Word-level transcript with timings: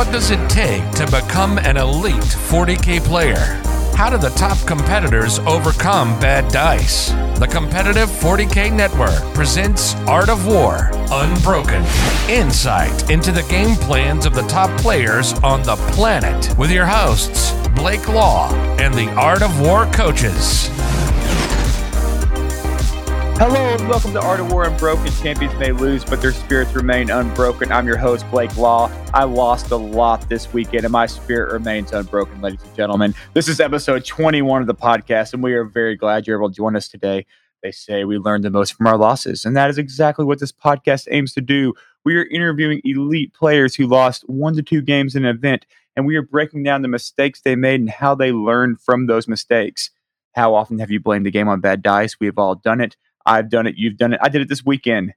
What 0.00 0.12
does 0.12 0.30
it 0.30 0.48
take 0.48 0.90
to 0.92 1.04
become 1.04 1.58
an 1.58 1.76
elite 1.76 2.14
40K 2.14 3.04
player? 3.04 3.60
How 3.94 4.08
do 4.08 4.16
the 4.16 4.30
top 4.30 4.56
competitors 4.66 5.38
overcome 5.40 6.18
bad 6.18 6.50
dice? 6.50 7.10
The 7.38 7.46
Competitive 7.46 8.08
40K 8.08 8.74
Network 8.74 9.20
presents 9.34 9.94
Art 10.06 10.30
of 10.30 10.46
War 10.46 10.88
Unbroken. 11.12 11.84
Insight 12.30 13.10
into 13.10 13.30
the 13.30 13.46
game 13.50 13.76
plans 13.76 14.24
of 14.24 14.34
the 14.34 14.46
top 14.48 14.74
players 14.80 15.34
on 15.42 15.62
the 15.64 15.76
planet 15.92 16.56
with 16.56 16.70
your 16.70 16.86
hosts, 16.86 17.52
Blake 17.74 18.08
Law 18.08 18.50
and 18.78 18.94
the 18.94 19.10
Art 19.16 19.42
of 19.42 19.60
War 19.60 19.84
coaches. 19.92 20.70
Hello 23.40 23.56
and 23.56 23.88
welcome 23.88 24.12
to 24.12 24.20
Art 24.20 24.38
of 24.38 24.52
War 24.52 24.64
Unbroken. 24.64 25.10
Champions 25.12 25.58
may 25.58 25.72
lose, 25.72 26.04
but 26.04 26.20
their 26.20 26.30
spirits 26.30 26.74
remain 26.74 27.08
unbroken. 27.08 27.72
I'm 27.72 27.86
your 27.86 27.96
host, 27.96 28.30
Blake 28.30 28.54
Law. 28.58 28.90
I 29.14 29.24
lost 29.24 29.70
a 29.70 29.76
lot 29.76 30.28
this 30.28 30.52
weekend, 30.52 30.84
and 30.84 30.92
my 30.92 31.06
spirit 31.06 31.50
remains 31.50 31.90
unbroken, 31.90 32.42
ladies 32.42 32.62
and 32.62 32.76
gentlemen. 32.76 33.14
This 33.32 33.48
is 33.48 33.58
episode 33.58 34.04
21 34.04 34.60
of 34.60 34.66
the 34.66 34.74
podcast, 34.74 35.32
and 35.32 35.42
we 35.42 35.54
are 35.54 35.64
very 35.64 35.96
glad 35.96 36.26
you're 36.26 36.38
able 36.38 36.50
to 36.50 36.54
join 36.54 36.76
us 36.76 36.86
today. 36.86 37.24
They 37.62 37.70
say 37.70 38.04
we 38.04 38.18
learn 38.18 38.42
the 38.42 38.50
most 38.50 38.74
from 38.74 38.86
our 38.86 38.98
losses, 38.98 39.46
and 39.46 39.56
that 39.56 39.70
is 39.70 39.78
exactly 39.78 40.26
what 40.26 40.38
this 40.38 40.52
podcast 40.52 41.08
aims 41.10 41.32
to 41.32 41.40
do. 41.40 41.72
We 42.04 42.18
are 42.18 42.26
interviewing 42.26 42.82
elite 42.84 43.32
players 43.32 43.74
who 43.74 43.86
lost 43.86 44.28
one 44.28 44.54
to 44.56 44.62
two 44.62 44.82
games 44.82 45.16
in 45.16 45.24
an 45.24 45.34
event, 45.34 45.64
and 45.96 46.04
we 46.04 46.14
are 46.16 46.22
breaking 46.22 46.64
down 46.64 46.82
the 46.82 46.88
mistakes 46.88 47.40
they 47.40 47.56
made 47.56 47.80
and 47.80 47.88
how 47.88 48.14
they 48.14 48.32
learned 48.32 48.82
from 48.82 49.06
those 49.06 49.26
mistakes. 49.26 49.88
How 50.34 50.54
often 50.54 50.78
have 50.78 50.90
you 50.90 51.00
blamed 51.00 51.24
the 51.24 51.30
game 51.30 51.48
on 51.48 51.60
bad 51.60 51.82
dice? 51.82 52.20
We 52.20 52.26
have 52.26 52.38
all 52.38 52.54
done 52.54 52.82
it. 52.82 52.98
I've 53.26 53.50
done 53.50 53.66
it. 53.66 53.76
You've 53.76 53.96
done 53.96 54.12
it. 54.12 54.20
I 54.22 54.28
did 54.28 54.42
it 54.42 54.48
this 54.48 54.64
weekend. 54.64 55.14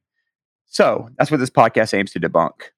So 0.66 1.09
that's 1.18 1.32
what 1.32 1.40
this 1.40 1.50
podcast 1.50 1.94
aims 1.94 2.12
to 2.12 2.20
debunk. 2.20 2.72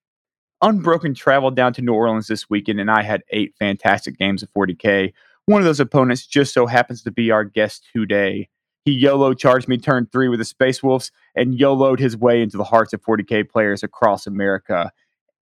Unbroken 0.61 1.13
traveled 1.13 1.55
down 1.55 1.73
to 1.73 1.81
New 1.81 1.93
Orleans 1.93 2.27
this 2.27 2.49
weekend, 2.49 2.79
and 2.79 2.89
I 2.89 3.03
had 3.03 3.23
eight 3.29 3.53
fantastic 3.59 4.17
games 4.17 4.41
of 4.43 4.51
40K. 4.53 5.13
One 5.45 5.61
of 5.61 5.65
those 5.65 5.79
opponents 5.79 6.25
just 6.25 6.53
so 6.53 6.65
happens 6.65 7.03
to 7.03 7.11
be 7.11 7.31
our 7.31 7.43
guest 7.43 7.85
today. 7.93 8.49
He 8.83 8.91
YOLO 8.91 9.33
charged 9.33 9.67
me 9.67 9.77
turn 9.77 10.07
three 10.11 10.27
with 10.27 10.39
the 10.39 10.45
Space 10.45 10.83
Wolves 10.83 11.11
and 11.35 11.59
YOLO'd 11.59 11.99
his 11.99 12.15
way 12.15 12.41
into 12.41 12.57
the 12.57 12.63
hearts 12.63 12.93
of 12.93 13.01
40K 13.01 13.49
players 13.49 13.83
across 13.83 14.27
America. 14.27 14.91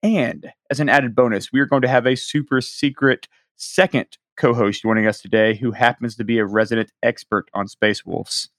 And 0.03 0.53
as 0.71 0.81
an 0.81 0.89
added 0.89 1.15
bonus, 1.15 1.53
we 1.53 1.61
are 1.61 1.67
going 1.67 1.83
to 1.83 1.89
have 1.89 2.07
a 2.07 2.17
super 2.17 2.61
secret 2.61 3.29
second 3.57 4.19
co 4.37 4.55
host 4.55 4.83
joining 4.83 5.07
us 5.07 5.21
today 5.21 5.55
who 5.55 5.73
happens 5.73 6.17
to 6.17 6.25
be 6.25 6.39
a 6.39 6.45
resident 6.45 6.93
expert 7.03 7.49
on 7.55 7.69
Space 7.69 8.05
Wolves. 8.05 8.51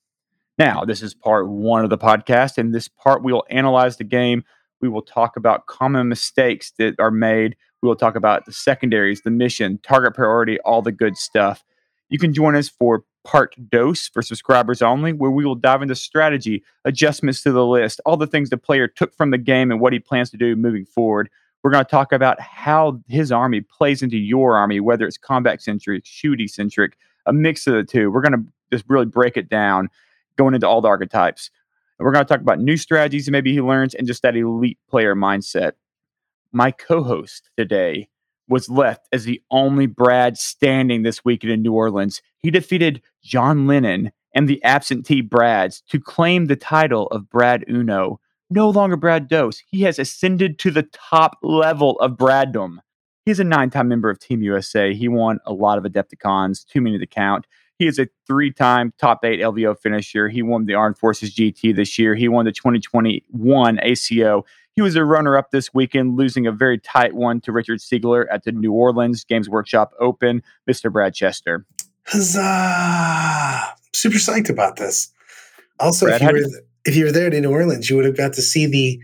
Now, 0.60 0.84
this 0.84 1.02
is 1.02 1.14
part 1.14 1.48
one 1.48 1.86
of 1.86 1.90
the 1.90 1.98
podcast. 1.98 2.58
In 2.58 2.74
this 2.74 2.90
part, 2.90 3.24
we 3.24 3.32
will 3.32 3.46
analyze 3.50 3.96
the 3.96 4.04
game. 4.04 4.44
We 4.82 4.90
will 4.90 5.02
talk 5.02 5.38
about 5.38 5.68
common 5.68 6.10
mistakes 6.10 6.74
that 6.78 7.00
are 7.00 7.12
made. 7.12 7.56
We 7.82 7.88
will 7.88 7.96
talk 7.96 8.18
about 8.18 8.46
the 8.46 8.52
secondaries, 8.52 9.22
the 9.22 9.32
mission, 9.32 9.80
target 9.82 10.16
priority, 10.16 10.60
all 10.60 10.82
the 10.82 10.92
good 10.92 11.16
stuff. 11.16 11.64
You 12.10 12.20
can 12.20 12.34
join 12.34 12.56
us 12.56 12.68
for 12.68 13.06
part 13.24 13.56
dose 13.70 14.10
for 14.10 14.22
subscribers 14.22 14.82
only, 14.82 15.14
where 15.14 15.32
we 15.32 15.46
will 15.46 15.56
dive 15.56 15.82
into 15.82 15.96
strategy, 15.96 16.62
adjustments 16.84 17.42
to 17.44 17.54
the 17.54 17.66
list, 17.66 18.02
all 18.06 18.18
the 18.18 18.28
things 18.28 18.50
the 18.50 18.58
player 18.58 18.90
took 18.90 19.16
from 19.16 19.32
the 19.32 19.38
game 19.38 19.72
and 19.72 19.80
what 19.80 19.94
he 19.94 20.00
plans 20.00 20.30
to 20.32 20.38
do 20.38 20.58
moving 20.58 20.86
forward. 20.86 21.30
We're 21.64 21.72
going 21.72 21.86
to 21.86 21.92
talk 21.92 22.12
about 22.12 22.42
how 22.42 23.00
his 23.08 23.32
army 23.32 23.62
plays 23.62 24.02
into 24.02 24.18
your 24.18 24.58
army, 24.58 24.82
whether 24.82 25.08
it's 25.08 25.18
combat 25.18 25.62
centric, 25.62 26.04
shooty 26.04 26.50
centric, 26.50 26.98
a 27.26 27.32
mix 27.32 27.66
of 27.66 27.76
the 27.76 27.84
two. 27.86 28.12
We're 28.12 28.22
going 28.22 28.34
to 28.34 28.46
just 28.74 28.84
really 28.90 29.06
break 29.06 29.38
it 29.38 29.48
down 29.48 29.90
going 30.40 30.56
into 30.56 30.68
all 30.68 30.82
the 30.82 30.88
archetypes. 30.88 31.52
And 32.00 32.06
we're 32.06 32.14
going 32.14 32.26
to 32.26 32.34
talk 32.34 32.42
about 32.42 32.60
new 32.60 32.78
strategies 32.78 33.26
that 33.26 33.32
maybe 33.32 33.54
he 33.54 33.62
learns 33.62 33.94
and 33.94 34.08
just 34.08 34.24
that 34.24 34.36
elite 34.36 34.80
player 34.90 35.14
mindset. 35.14 35.74
My 36.52 36.72
co 36.72 37.04
host 37.04 37.52
today 37.58 38.10
was 38.48 38.70
left 38.70 39.08
as 39.12 39.26
the 39.26 39.42
only 39.52 39.86
Brad 39.86 40.38
standing 40.38 41.04
this 41.04 41.24
weekend 41.24 41.52
in 41.52 41.62
New 41.62 41.74
Orleans. 41.74 42.22
He 42.40 42.50
defeated 42.50 43.02
John 43.22 43.68
Lennon 43.68 44.12
and 44.34 44.48
the 44.48 44.64
absentee 44.64 45.22
Brads 45.22 45.84
to 45.90 46.00
claim 46.00 46.46
the 46.46 46.56
title 46.56 47.08
of 47.08 47.30
Brad 47.30 47.66
Uno. 47.70 48.20
No 48.50 48.70
longer 48.70 48.96
Brad 48.96 49.28
Dose. 49.28 49.62
He 49.68 49.82
has 49.82 50.00
ascended 50.00 50.58
to 50.60 50.72
the 50.72 50.84
top 50.84 51.38
level 51.44 52.00
of 52.00 52.18
Braddom. 52.18 52.82
He's 53.26 53.40
a 53.40 53.44
nine 53.44 53.70
time 53.70 53.90
member 53.90 54.10
of 54.10 54.20
Team 54.20 54.42
USA. 54.42 54.96
He 54.96 55.08
won 55.08 55.40
a 55.46 55.54
lot 55.54 55.78
of 55.78 55.84
Adepticons, 55.84 56.66
too 56.66 56.82
many 56.82 56.98
to 56.98 57.06
count. 57.06 57.46
He 57.80 57.88
is 57.88 57.98
a 57.98 58.08
three 58.28 58.52
time 58.52 58.94
top 59.00 59.24
eight 59.24 59.40
LVO 59.40 59.80
finisher. 59.80 60.28
He 60.28 60.44
won 60.44 60.66
the 60.66 60.76
Armed 60.76 60.98
Forces 60.98 61.34
GT 61.34 61.74
this 61.74 61.98
year. 61.98 62.14
He 62.14 62.28
won 62.28 62.44
the 62.44 62.52
2021 62.52 63.80
ACO. 63.82 64.46
He 64.76 64.82
was 64.82 64.98
a 64.98 65.06
runner 65.06 65.38
up 65.38 65.52
this 65.52 65.74
weekend, 65.74 66.18
losing 66.18 66.46
a 66.46 66.52
very 66.52 66.78
tight 66.78 67.14
one 67.14 67.40
to 67.42 67.54
Richard 67.54 67.80
Siegler 67.80 68.26
at 68.32 68.44
the 68.44 68.52
New 68.52 68.74
Orleans 68.74 69.24
Games 69.24 69.50
Workshop 69.50 69.94
Open. 70.00 70.44
Mr. 70.70 70.92
Brad 70.92 71.14
Chester. 71.14 71.66
Huzzah! 72.06 73.76
Super 73.94 74.18
psyched 74.18 74.50
about 74.50 74.76
this. 74.76 75.12
Also, 75.80 76.06
Brad, 76.06 76.22
if, 76.22 76.28
you 76.28 76.34
were, 76.34 76.62
if 76.86 76.96
you 76.98 77.06
were 77.06 77.12
there 77.14 77.34
in 77.34 77.42
New 77.42 77.52
Orleans, 77.52 77.90
you 77.90 77.96
would 77.96 78.06
have 78.06 78.18
got 78.18 78.34
to 78.34 78.42
see 78.42 78.66
the 78.66 79.00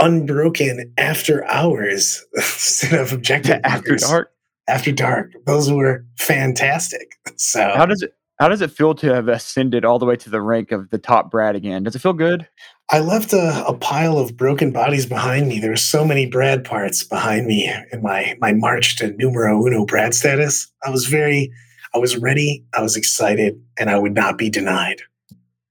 unbroken 0.00 0.92
after 0.98 1.44
hours 1.46 2.24
instead 2.34 2.98
of 2.98 3.12
objective 3.12 3.60
after 3.64 3.96
dark 3.96 4.32
after 4.68 4.92
dark. 4.92 5.32
Those 5.46 5.72
were 5.72 6.04
fantastic. 6.18 7.14
So 7.40 7.70
how 7.76 7.86
does 7.86 8.02
it 8.02 8.14
how 8.40 8.48
does 8.48 8.60
it 8.60 8.72
feel 8.72 8.94
to 8.96 9.14
have 9.14 9.28
ascended 9.28 9.84
all 9.84 9.98
the 9.98 10.06
way 10.06 10.16
to 10.16 10.30
the 10.30 10.40
rank 10.40 10.72
of 10.72 10.90
the 10.90 10.98
top 10.98 11.30
Brad 11.30 11.54
again? 11.54 11.84
Does 11.84 11.94
it 11.94 12.00
feel 12.00 12.12
good? 12.12 12.48
I 12.90 13.00
left 13.00 13.32
a, 13.32 13.64
a 13.66 13.74
pile 13.74 14.18
of 14.18 14.36
broken 14.36 14.72
bodies 14.72 15.06
behind 15.06 15.48
me. 15.48 15.60
There 15.60 15.70
were 15.70 15.76
so 15.76 16.04
many 16.04 16.26
Brad 16.26 16.64
parts 16.64 17.04
behind 17.04 17.46
me 17.46 17.72
in 17.92 18.02
my 18.02 18.36
my 18.40 18.52
march 18.52 18.96
to 18.96 19.12
numero 19.12 19.64
uno 19.64 19.84
Brad 19.84 20.14
status. 20.14 20.68
I 20.84 20.90
was 20.90 21.06
very, 21.06 21.52
I 21.94 21.98
was 21.98 22.16
ready, 22.16 22.64
I 22.74 22.82
was 22.82 22.96
excited, 22.96 23.60
and 23.78 23.90
I 23.90 23.98
would 23.98 24.14
not 24.14 24.38
be 24.38 24.50
denied. 24.50 25.02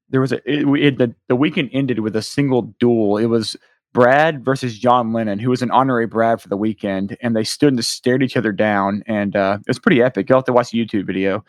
There 0.10 0.22
was 0.22 0.32
a 0.32 0.38
it, 0.50 0.68
it, 0.80 0.98
the 0.98 1.16
the 1.28 1.36
weekend 1.36 1.70
ended 1.74 2.00
with 2.00 2.16
a 2.16 2.22
single 2.22 2.74
duel. 2.80 3.18
It 3.18 3.26
was 3.26 3.58
Brad 3.94 4.44
versus 4.44 4.78
John 4.78 5.14
Lennon, 5.14 5.40
who 5.40 5.50
was 5.50 5.62
an 5.62 5.72
honorary 5.72 6.08
Brad 6.08 6.42
for 6.42 6.50
the 6.50 6.58
weekend, 6.58 7.18
and 7.22 7.36
they 7.36 7.44
stood 7.44 7.74
and 7.74 7.84
stared 7.84 8.22
each 8.22 8.38
other 8.38 8.52
down, 8.52 9.04
and 9.08 9.36
uh, 9.36 9.58
it 9.62 9.70
was 9.70 9.80
pretty 9.80 10.02
epic. 10.02 10.30
You'll 10.30 10.40
have 10.40 10.46
to 10.46 10.54
watch 10.54 10.72
the 10.72 10.86
YouTube 10.86 11.06
video. 11.06 11.44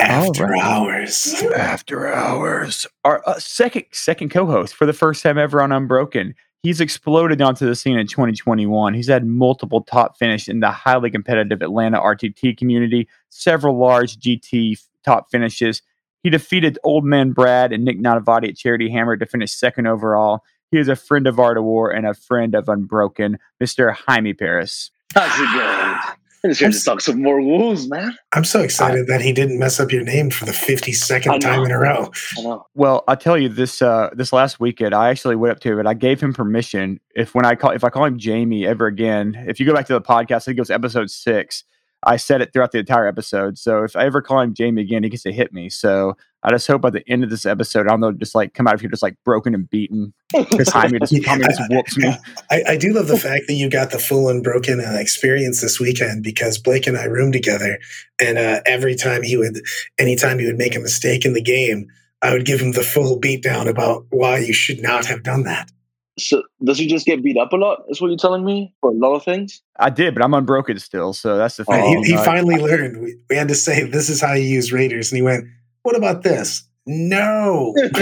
After 0.00 0.46
right. 0.46 0.62
hours. 0.62 1.42
After 1.56 2.12
hours. 2.12 2.86
Our 3.04 3.22
uh, 3.26 3.38
second 3.38 3.84
second 3.92 4.30
co-host 4.30 4.74
for 4.74 4.86
the 4.86 4.92
first 4.92 5.22
time 5.22 5.38
ever 5.38 5.62
on 5.62 5.72
Unbroken. 5.72 6.34
He's 6.62 6.80
exploded 6.80 7.40
onto 7.40 7.66
the 7.66 7.76
scene 7.76 7.98
in 7.98 8.06
2021. 8.08 8.92
He's 8.94 9.06
had 9.08 9.24
multiple 9.24 9.82
top 9.82 10.18
finish 10.18 10.48
in 10.48 10.60
the 10.60 10.70
highly 10.70 11.10
competitive 11.10 11.62
Atlanta 11.62 12.00
RTT 12.00 12.56
community, 12.56 13.08
several 13.30 13.78
large 13.78 14.18
GT 14.18 14.80
top 15.04 15.30
finishes. 15.30 15.82
He 16.24 16.30
defeated 16.30 16.78
Old 16.82 17.04
Man 17.04 17.30
Brad 17.30 17.72
and 17.72 17.84
Nick 17.84 18.00
Nanavati 18.00 18.48
at 18.48 18.56
Charity 18.56 18.90
Hammer 18.90 19.16
to 19.16 19.26
finish 19.26 19.52
second 19.52 19.86
overall. 19.86 20.42
He 20.70 20.78
is 20.78 20.88
a 20.88 20.96
friend 20.96 21.26
of 21.26 21.38
Art 21.38 21.56
of 21.56 21.64
War 21.64 21.90
and 21.90 22.06
a 22.06 22.14
friend 22.14 22.54
of 22.54 22.68
Unbroken, 22.68 23.38
Mr. 23.62 23.94
Jaime 23.94 24.34
Paris. 24.34 24.90
How's 25.14 25.40
it 25.40 25.58
going? 25.58 25.98
I'm 26.44 26.50
just 26.50 26.60
here 26.60 26.70
to 26.70 26.84
talk 26.84 27.00
some 27.00 27.20
more 27.20 27.40
wolves, 27.40 27.88
man. 27.88 28.16
I'm 28.32 28.44
so 28.44 28.60
excited 28.60 29.10
I, 29.10 29.14
that 29.14 29.20
he 29.22 29.32
didn't 29.32 29.58
mess 29.58 29.80
up 29.80 29.90
your 29.90 30.04
name 30.04 30.30
for 30.30 30.44
the 30.44 30.52
52nd 30.52 31.40
time 31.40 31.64
in 31.64 31.72
a 31.72 31.78
row. 31.78 32.12
I 32.38 32.42
know. 32.42 32.64
Well, 32.74 33.02
I'll 33.08 33.16
tell 33.16 33.36
you 33.36 33.48
this 33.48 33.82
uh, 33.82 34.10
this 34.12 34.32
last 34.32 34.60
weekend, 34.60 34.94
I 34.94 35.08
actually 35.08 35.34
went 35.34 35.50
up 35.50 35.60
to 35.60 35.80
it. 35.80 35.86
I 35.86 35.94
gave 35.94 36.20
him 36.20 36.32
permission. 36.32 37.00
If 37.16 37.34
when 37.34 37.44
I 37.44 37.56
call 37.56 37.72
if 37.72 37.82
I 37.82 37.90
call 37.90 38.04
him 38.04 38.18
Jamie 38.18 38.64
ever 38.64 38.86
again, 38.86 39.46
if 39.48 39.58
you 39.58 39.66
go 39.66 39.74
back 39.74 39.86
to 39.86 39.94
the 39.94 40.00
podcast, 40.00 40.36
I 40.36 40.38
think 40.40 40.58
it 40.58 40.60
was 40.60 40.70
episode 40.70 41.10
six. 41.10 41.64
I 42.04 42.16
said 42.16 42.40
it 42.40 42.52
throughout 42.52 42.72
the 42.72 42.78
entire 42.78 43.06
episode. 43.06 43.58
So 43.58 43.82
if 43.82 43.96
I 43.96 44.04
ever 44.04 44.22
call 44.22 44.40
him 44.40 44.54
Jamie 44.54 44.82
again, 44.82 45.02
he 45.02 45.08
gets 45.08 45.24
to 45.24 45.32
hit 45.32 45.52
me. 45.52 45.68
So 45.68 46.16
I 46.44 46.50
just 46.50 46.68
hope 46.68 46.80
by 46.80 46.90
the 46.90 47.02
end 47.08 47.24
of 47.24 47.30
this 47.30 47.44
episode, 47.44 47.86
I 47.86 47.90
don't 47.90 48.00
know, 48.00 48.12
just 48.12 48.36
like 48.36 48.54
come 48.54 48.68
out 48.68 48.74
of 48.74 48.80
here 48.80 48.88
just 48.88 49.02
like 49.02 49.16
broken 49.24 49.54
and 49.54 49.68
beaten. 49.68 50.14
Because 50.32 50.68
Jaime 50.68 51.00
just, 51.00 51.12
Jaime 51.26 51.44
just 51.44 51.60
whoops 51.68 51.98
me. 51.98 52.14
I, 52.50 52.62
I, 52.68 52.76
do 52.76 52.92
love 52.92 53.08
the 53.08 53.18
fact 53.18 53.44
that 53.48 53.54
you 53.54 53.68
got 53.68 53.90
the 53.90 53.98
full 53.98 54.28
unbroken 54.28 54.80
uh, 54.80 54.98
experience 55.00 55.60
this 55.60 55.80
weekend 55.80 56.22
because 56.22 56.56
Blake 56.58 56.86
and 56.86 56.96
I 56.96 57.04
roomed 57.04 57.32
together, 57.32 57.80
and 58.20 58.38
uh, 58.38 58.60
every 58.66 58.94
time 58.94 59.24
he 59.24 59.36
would, 59.36 59.60
anytime 59.98 60.38
he 60.38 60.46
would 60.46 60.58
make 60.58 60.76
a 60.76 60.80
mistake 60.80 61.24
in 61.24 61.32
the 61.32 61.42
game, 61.42 61.88
I 62.22 62.32
would 62.32 62.44
give 62.44 62.60
him 62.60 62.72
the 62.72 62.82
full 62.82 63.20
beatdown 63.20 63.68
about 63.68 64.06
why 64.10 64.38
you 64.38 64.52
should 64.52 64.80
not 64.80 65.06
have 65.06 65.24
done 65.24 65.42
that. 65.44 65.70
So 66.18 66.42
does 66.64 66.78
he 66.78 66.86
just 66.86 67.06
get 67.06 67.22
beat 67.22 67.36
up 67.36 67.52
a 67.52 67.56
lot? 67.56 67.84
Is 67.88 68.00
what 68.00 68.08
you're 68.08 68.16
telling 68.16 68.44
me 68.44 68.74
for 68.80 68.90
a 68.90 68.94
lot 68.94 69.14
of 69.14 69.24
things? 69.24 69.62
I 69.78 69.90
did, 69.90 70.14
but 70.14 70.24
I'm 70.24 70.34
unbroken 70.34 70.78
still, 70.78 71.12
so 71.12 71.36
that's 71.36 71.56
the 71.56 71.64
thing. 71.64 71.80
Oh, 71.82 72.02
he, 72.02 72.10
he 72.10 72.16
oh, 72.16 72.24
finally 72.24 72.56
learned. 72.56 73.00
We, 73.00 73.16
we 73.30 73.36
had 73.36 73.48
to 73.48 73.54
say 73.54 73.84
this 73.84 74.08
is 74.08 74.20
how 74.20 74.34
you 74.34 74.44
use 74.44 74.72
Raiders, 74.72 75.10
and 75.10 75.16
he 75.16 75.22
went, 75.22 75.46
"What 75.82 75.96
about 75.96 76.22
this?" 76.22 76.64
No. 76.86 77.74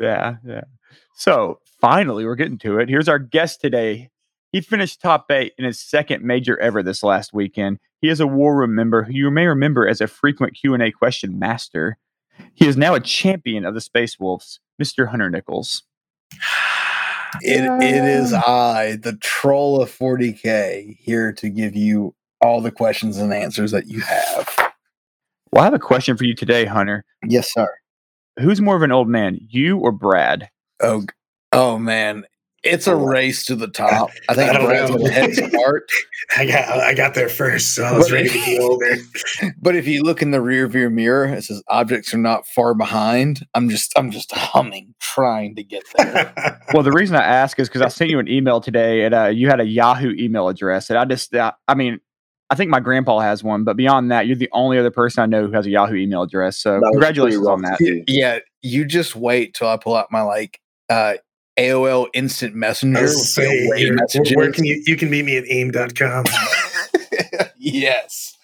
yeah, 0.00 0.36
yeah. 0.44 0.64
So 1.14 1.60
finally, 1.80 2.24
we're 2.24 2.34
getting 2.34 2.58
to 2.58 2.78
it. 2.78 2.88
Here's 2.88 3.08
our 3.08 3.20
guest 3.20 3.60
today. 3.60 4.10
He 4.50 4.60
finished 4.60 5.00
top 5.00 5.30
eight 5.30 5.52
in 5.58 5.64
his 5.64 5.78
second 5.78 6.24
major 6.24 6.58
ever 6.58 6.82
this 6.82 7.02
last 7.02 7.32
weekend. 7.32 7.78
He 8.00 8.08
is 8.08 8.18
a 8.18 8.26
War 8.26 8.56
Room 8.56 8.74
member 8.74 9.04
who 9.04 9.12
you 9.12 9.30
may 9.30 9.46
remember 9.46 9.86
as 9.86 10.00
a 10.00 10.06
frequent 10.06 10.56
Q 10.56 10.74
and 10.74 10.82
A 10.82 10.90
question 10.90 11.38
master. 11.38 11.98
He 12.54 12.66
is 12.66 12.76
now 12.76 12.94
a 12.94 13.00
champion 13.00 13.64
of 13.64 13.74
the 13.74 13.80
Space 13.80 14.18
Wolves, 14.18 14.60
Mr. 14.80 15.08
Hunter 15.08 15.30
Nichols. 15.30 15.82
It, 17.40 17.64
it 17.82 18.04
is 18.04 18.32
uh. 18.32 18.42
I, 18.46 18.96
the 18.96 19.16
troll 19.16 19.82
of 19.82 19.90
40K, 19.90 20.96
here 20.98 21.32
to 21.34 21.48
give 21.48 21.76
you 21.76 22.14
all 22.40 22.60
the 22.60 22.70
questions 22.70 23.18
and 23.18 23.32
answers 23.32 23.72
that 23.72 23.86
you 23.86 24.00
have. 24.00 24.72
Well, 25.52 25.62
I 25.62 25.64
have 25.64 25.74
a 25.74 25.78
question 25.78 26.16
for 26.16 26.24
you 26.24 26.34
today, 26.34 26.64
Hunter. 26.64 27.04
Yes, 27.26 27.52
sir. 27.52 27.68
Who's 28.38 28.60
more 28.60 28.76
of 28.76 28.82
an 28.82 28.92
old 28.92 29.08
man, 29.08 29.38
you 29.48 29.78
or 29.78 29.92
Brad? 29.92 30.48
Oh, 30.80 31.04
oh 31.52 31.78
man. 31.78 32.24
It's 32.68 32.86
a 32.86 32.94
race 32.96 33.44
to 33.46 33.56
the 33.56 33.68
top. 33.68 34.10
I 34.28 34.34
think 34.34 34.50
I 34.50 34.52
don't 34.54 34.66
Brad's 34.66 34.90
know. 34.90 34.96
going 34.98 35.06
to 35.08 35.12
head 35.12 35.34
start. 35.34 35.88
I 36.36 36.46
got 36.46 36.68
I 36.68 36.94
got 36.94 37.14
there 37.14 37.28
first, 37.28 37.74
so 37.74 37.84
I 37.84 37.92
was 37.96 38.06
But- 38.08 38.14
ready 38.14 38.28
to 38.28 38.44
be 38.44 38.58
older. 38.60 38.96
But 39.60 39.76
if 39.76 39.86
you 39.86 40.02
look 40.02 40.22
in 40.22 40.30
the 40.30 40.40
rear 40.40 40.66
view 40.68 40.90
mirror, 40.90 41.26
it 41.26 41.44
says 41.44 41.62
objects 41.68 42.12
are 42.14 42.18
not 42.18 42.46
far 42.46 42.74
behind. 42.74 43.46
I'm 43.54 43.68
just 43.68 43.92
I'm 43.96 44.10
just 44.10 44.32
humming, 44.32 44.94
trying 45.00 45.56
to 45.56 45.62
get 45.64 45.82
there. 45.96 46.60
Well, 46.74 46.82
the 46.82 46.92
reason 46.92 47.16
I 47.16 47.22
ask 47.24 47.58
is 47.58 47.68
because 47.68 47.80
I 47.82 47.88
sent 47.88 48.10
you 48.10 48.18
an 48.18 48.28
email 48.28 48.60
today, 48.60 49.04
and 49.04 49.14
uh, 49.14 49.26
you 49.26 49.48
had 49.48 49.60
a 49.60 49.64
Yahoo 49.66 50.12
email 50.18 50.48
address, 50.48 50.90
and 50.90 50.98
I 50.98 51.04
just, 51.06 51.34
uh, 51.34 51.52
I 51.66 51.74
mean, 51.74 51.98
I 52.50 52.54
think 52.54 52.70
my 52.70 52.80
grandpa 52.80 53.20
has 53.20 53.42
one, 53.42 53.64
but 53.64 53.76
beyond 53.76 54.10
that, 54.10 54.26
you're 54.26 54.36
the 54.36 54.50
only 54.52 54.78
other 54.78 54.90
person 54.90 55.22
I 55.22 55.26
know 55.26 55.46
who 55.46 55.52
has 55.52 55.66
a 55.66 55.70
Yahoo 55.70 55.94
email 55.96 56.22
address. 56.22 56.58
So 56.58 56.74
That 56.80 56.88
congratulations 56.92 57.46
on 57.46 57.62
that. 57.62 57.78
to 57.78 58.04
yeah, 58.06 58.38
you 58.62 58.84
just 58.84 59.16
wait 59.16 59.54
till 59.54 59.68
I 59.68 59.76
pull 59.78 59.96
out 59.96 60.08
my 60.10 60.22
like 60.22 60.60
uh 60.90 61.14
AOL 61.58 62.06
instant 62.14 62.54
messenger. 62.54 62.98
I 62.98 63.02
with 63.02 63.10
was 63.10 63.16
the 63.34 63.42
saying, 63.42 63.66
away 63.68 63.78
you're- 63.80 63.96
messages. 63.96 64.36
where 64.36 64.52
can 64.52 64.64
you 64.64 64.82
you 64.86 64.96
can 64.96 65.10
meet 65.10 65.24
me 65.24 65.36
at 65.36 65.44
aim.com. 65.48 66.24
yes. 67.58 68.36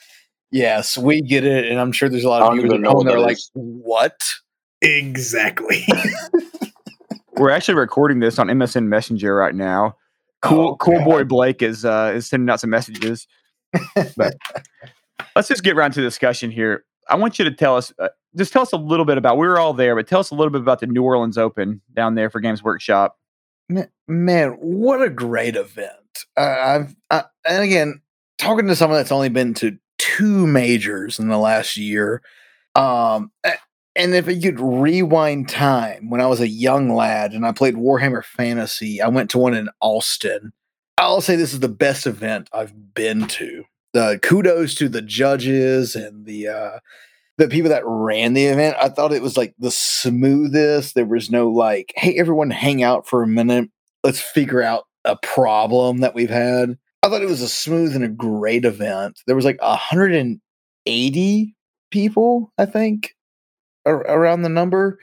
Yes, 0.50 0.96
we 0.96 1.20
get 1.20 1.44
it, 1.44 1.64
and 1.70 1.80
I'm 1.80 1.90
sure 1.90 2.08
there's 2.08 2.22
a 2.24 2.28
lot 2.28 2.40
of 2.42 2.48
don't 2.48 2.56
viewers 2.58 2.66
even 2.74 2.76
at 2.76 2.80
know 2.82 2.88
home 2.90 2.96
what 2.98 3.06
that 3.06 3.14
are 3.14 3.20
that 3.20 3.26
like, 3.26 3.38
"What?" 3.54 4.34
exactly. 4.82 5.84
We're 7.36 7.50
actually 7.50 7.74
recording 7.74 8.20
this 8.20 8.38
on 8.38 8.46
MSN 8.46 8.84
Messenger 8.86 9.34
right 9.34 9.54
now. 9.54 9.96
Cool, 10.42 10.68
Oh, 10.68 10.76
cool 10.76 10.98
God. 10.98 11.04
boy 11.04 11.24
Blake 11.24 11.62
is 11.62 11.84
uh, 11.84 12.12
is 12.14 12.28
sending 12.28 12.48
out 12.50 12.60
some 12.60 12.70
messages. 12.70 13.26
But 14.16 14.36
let's 15.34 15.48
just 15.48 15.64
get 15.64 15.74
right 15.74 15.86
into 15.86 16.00
the 16.00 16.06
discussion 16.06 16.52
here. 16.52 16.84
I 17.08 17.16
want 17.16 17.40
you 17.40 17.44
to 17.46 17.50
tell 17.50 17.76
us, 17.76 17.92
uh, 17.98 18.08
just 18.36 18.52
tell 18.52 18.62
us 18.62 18.72
a 18.72 18.76
little 18.76 19.04
bit 19.04 19.18
about. 19.18 19.38
We 19.38 19.46
were 19.46 19.58
all 19.58 19.74
there, 19.74 19.94
but 19.94 20.06
tell 20.06 20.20
us 20.20 20.30
a 20.30 20.34
little 20.34 20.50
bit 20.50 20.60
about 20.60 20.80
the 20.80 20.86
New 20.86 21.02
Orleans 21.02 21.38
Open 21.38 21.80
down 21.94 22.14
there 22.14 22.30
for 22.30 22.40
Games 22.40 22.62
Workshop. 22.62 23.18
Man, 24.06 24.50
what 24.60 25.02
a 25.02 25.08
great 25.08 25.56
event! 25.56 25.90
Uh, 26.36 26.40
I've 26.40 26.96
I, 27.10 27.24
and 27.48 27.62
again 27.62 28.02
talking 28.38 28.66
to 28.66 28.76
someone 28.76 28.98
that's 28.98 29.12
only 29.12 29.28
been 29.30 29.54
to 29.54 29.78
two 29.98 30.46
majors 30.46 31.18
in 31.18 31.28
the 31.28 31.38
last 31.38 31.76
year. 31.76 32.22
Um, 32.74 33.30
and 33.96 34.14
if 34.14 34.26
you 34.26 34.40
could 34.40 34.60
rewind 34.60 35.48
time 35.48 36.10
when 36.10 36.20
I 36.20 36.26
was 36.26 36.40
a 36.40 36.48
young 36.48 36.94
lad 36.94 37.32
and 37.32 37.46
I 37.46 37.52
played 37.52 37.74
Warhammer 37.74 38.24
Fantasy, 38.24 39.00
I 39.00 39.08
went 39.08 39.30
to 39.30 39.38
one 39.38 39.54
in 39.54 39.68
Austin. 39.80 40.52
I'll 40.98 41.20
say 41.20 41.36
this 41.36 41.52
is 41.52 41.60
the 41.60 41.68
best 41.68 42.06
event 42.06 42.48
I've 42.52 42.94
been 42.94 43.26
to. 43.28 43.64
The 43.92 44.18
kudos 44.22 44.74
to 44.76 44.88
the 44.88 45.02
judges 45.02 45.94
and 45.94 46.26
the 46.26 46.48
uh, 46.48 46.78
the 47.38 47.48
people 47.48 47.70
that 47.70 47.82
ran 47.84 48.32
the 48.34 48.46
event. 48.46 48.76
I 48.80 48.88
thought 48.88 49.12
it 49.12 49.22
was 49.22 49.36
like 49.36 49.54
the 49.58 49.70
smoothest. 49.70 50.94
There 50.94 51.06
was 51.06 51.30
no 51.30 51.48
like, 51.48 51.92
hey, 51.96 52.16
everyone 52.18 52.50
hang 52.50 52.82
out 52.82 53.06
for 53.06 53.22
a 53.22 53.26
minute. 53.26 53.68
Let's 54.02 54.20
figure 54.20 54.62
out 54.62 54.84
a 55.04 55.16
problem 55.22 55.98
that 55.98 56.14
we've 56.14 56.30
had. 56.30 56.76
I 57.02 57.08
thought 57.08 57.22
it 57.22 57.28
was 57.28 57.42
a 57.42 57.48
smooth 57.48 57.94
and 57.94 58.04
a 58.04 58.08
great 58.08 58.64
event. 58.64 59.20
There 59.26 59.36
was 59.36 59.44
like 59.44 59.60
180 59.60 61.54
people, 61.90 62.52
I 62.58 62.66
think, 62.66 63.14
ar- 63.84 64.06
around 64.06 64.42
the 64.42 64.48
number. 64.48 64.98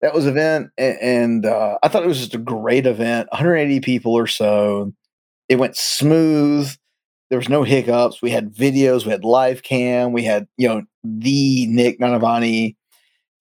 That 0.00 0.14
was 0.14 0.26
event, 0.26 0.68
a- 0.78 1.02
and 1.02 1.44
uh, 1.46 1.78
I 1.82 1.88
thought 1.88 2.04
it 2.04 2.08
was 2.08 2.18
just 2.20 2.34
a 2.34 2.38
great 2.38 2.86
event. 2.86 3.28
180 3.32 3.80
people 3.80 4.14
or 4.14 4.26
so. 4.26 4.92
It 5.48 5.56
went 5.56 5.76
smooth 5.76 6.70
there 7.30 7.38
was 7.38 7.48
no 7.48 7.62
hiccups. 7.62 8.22
We 8.22 8.30
had 8.30 8.54
videos, 8.54 9.04
we 9.04 9.10
had 9.10 9.24
live 9.24 9.62
cam, 9.62 10.12
we 10.12 10.22
had, 10.24 10.46
you 10.56 10.68
know, 10.68 10.82
the 11.04 11.66
Nick 11.66 12.00
Nanavati 12.00 12.76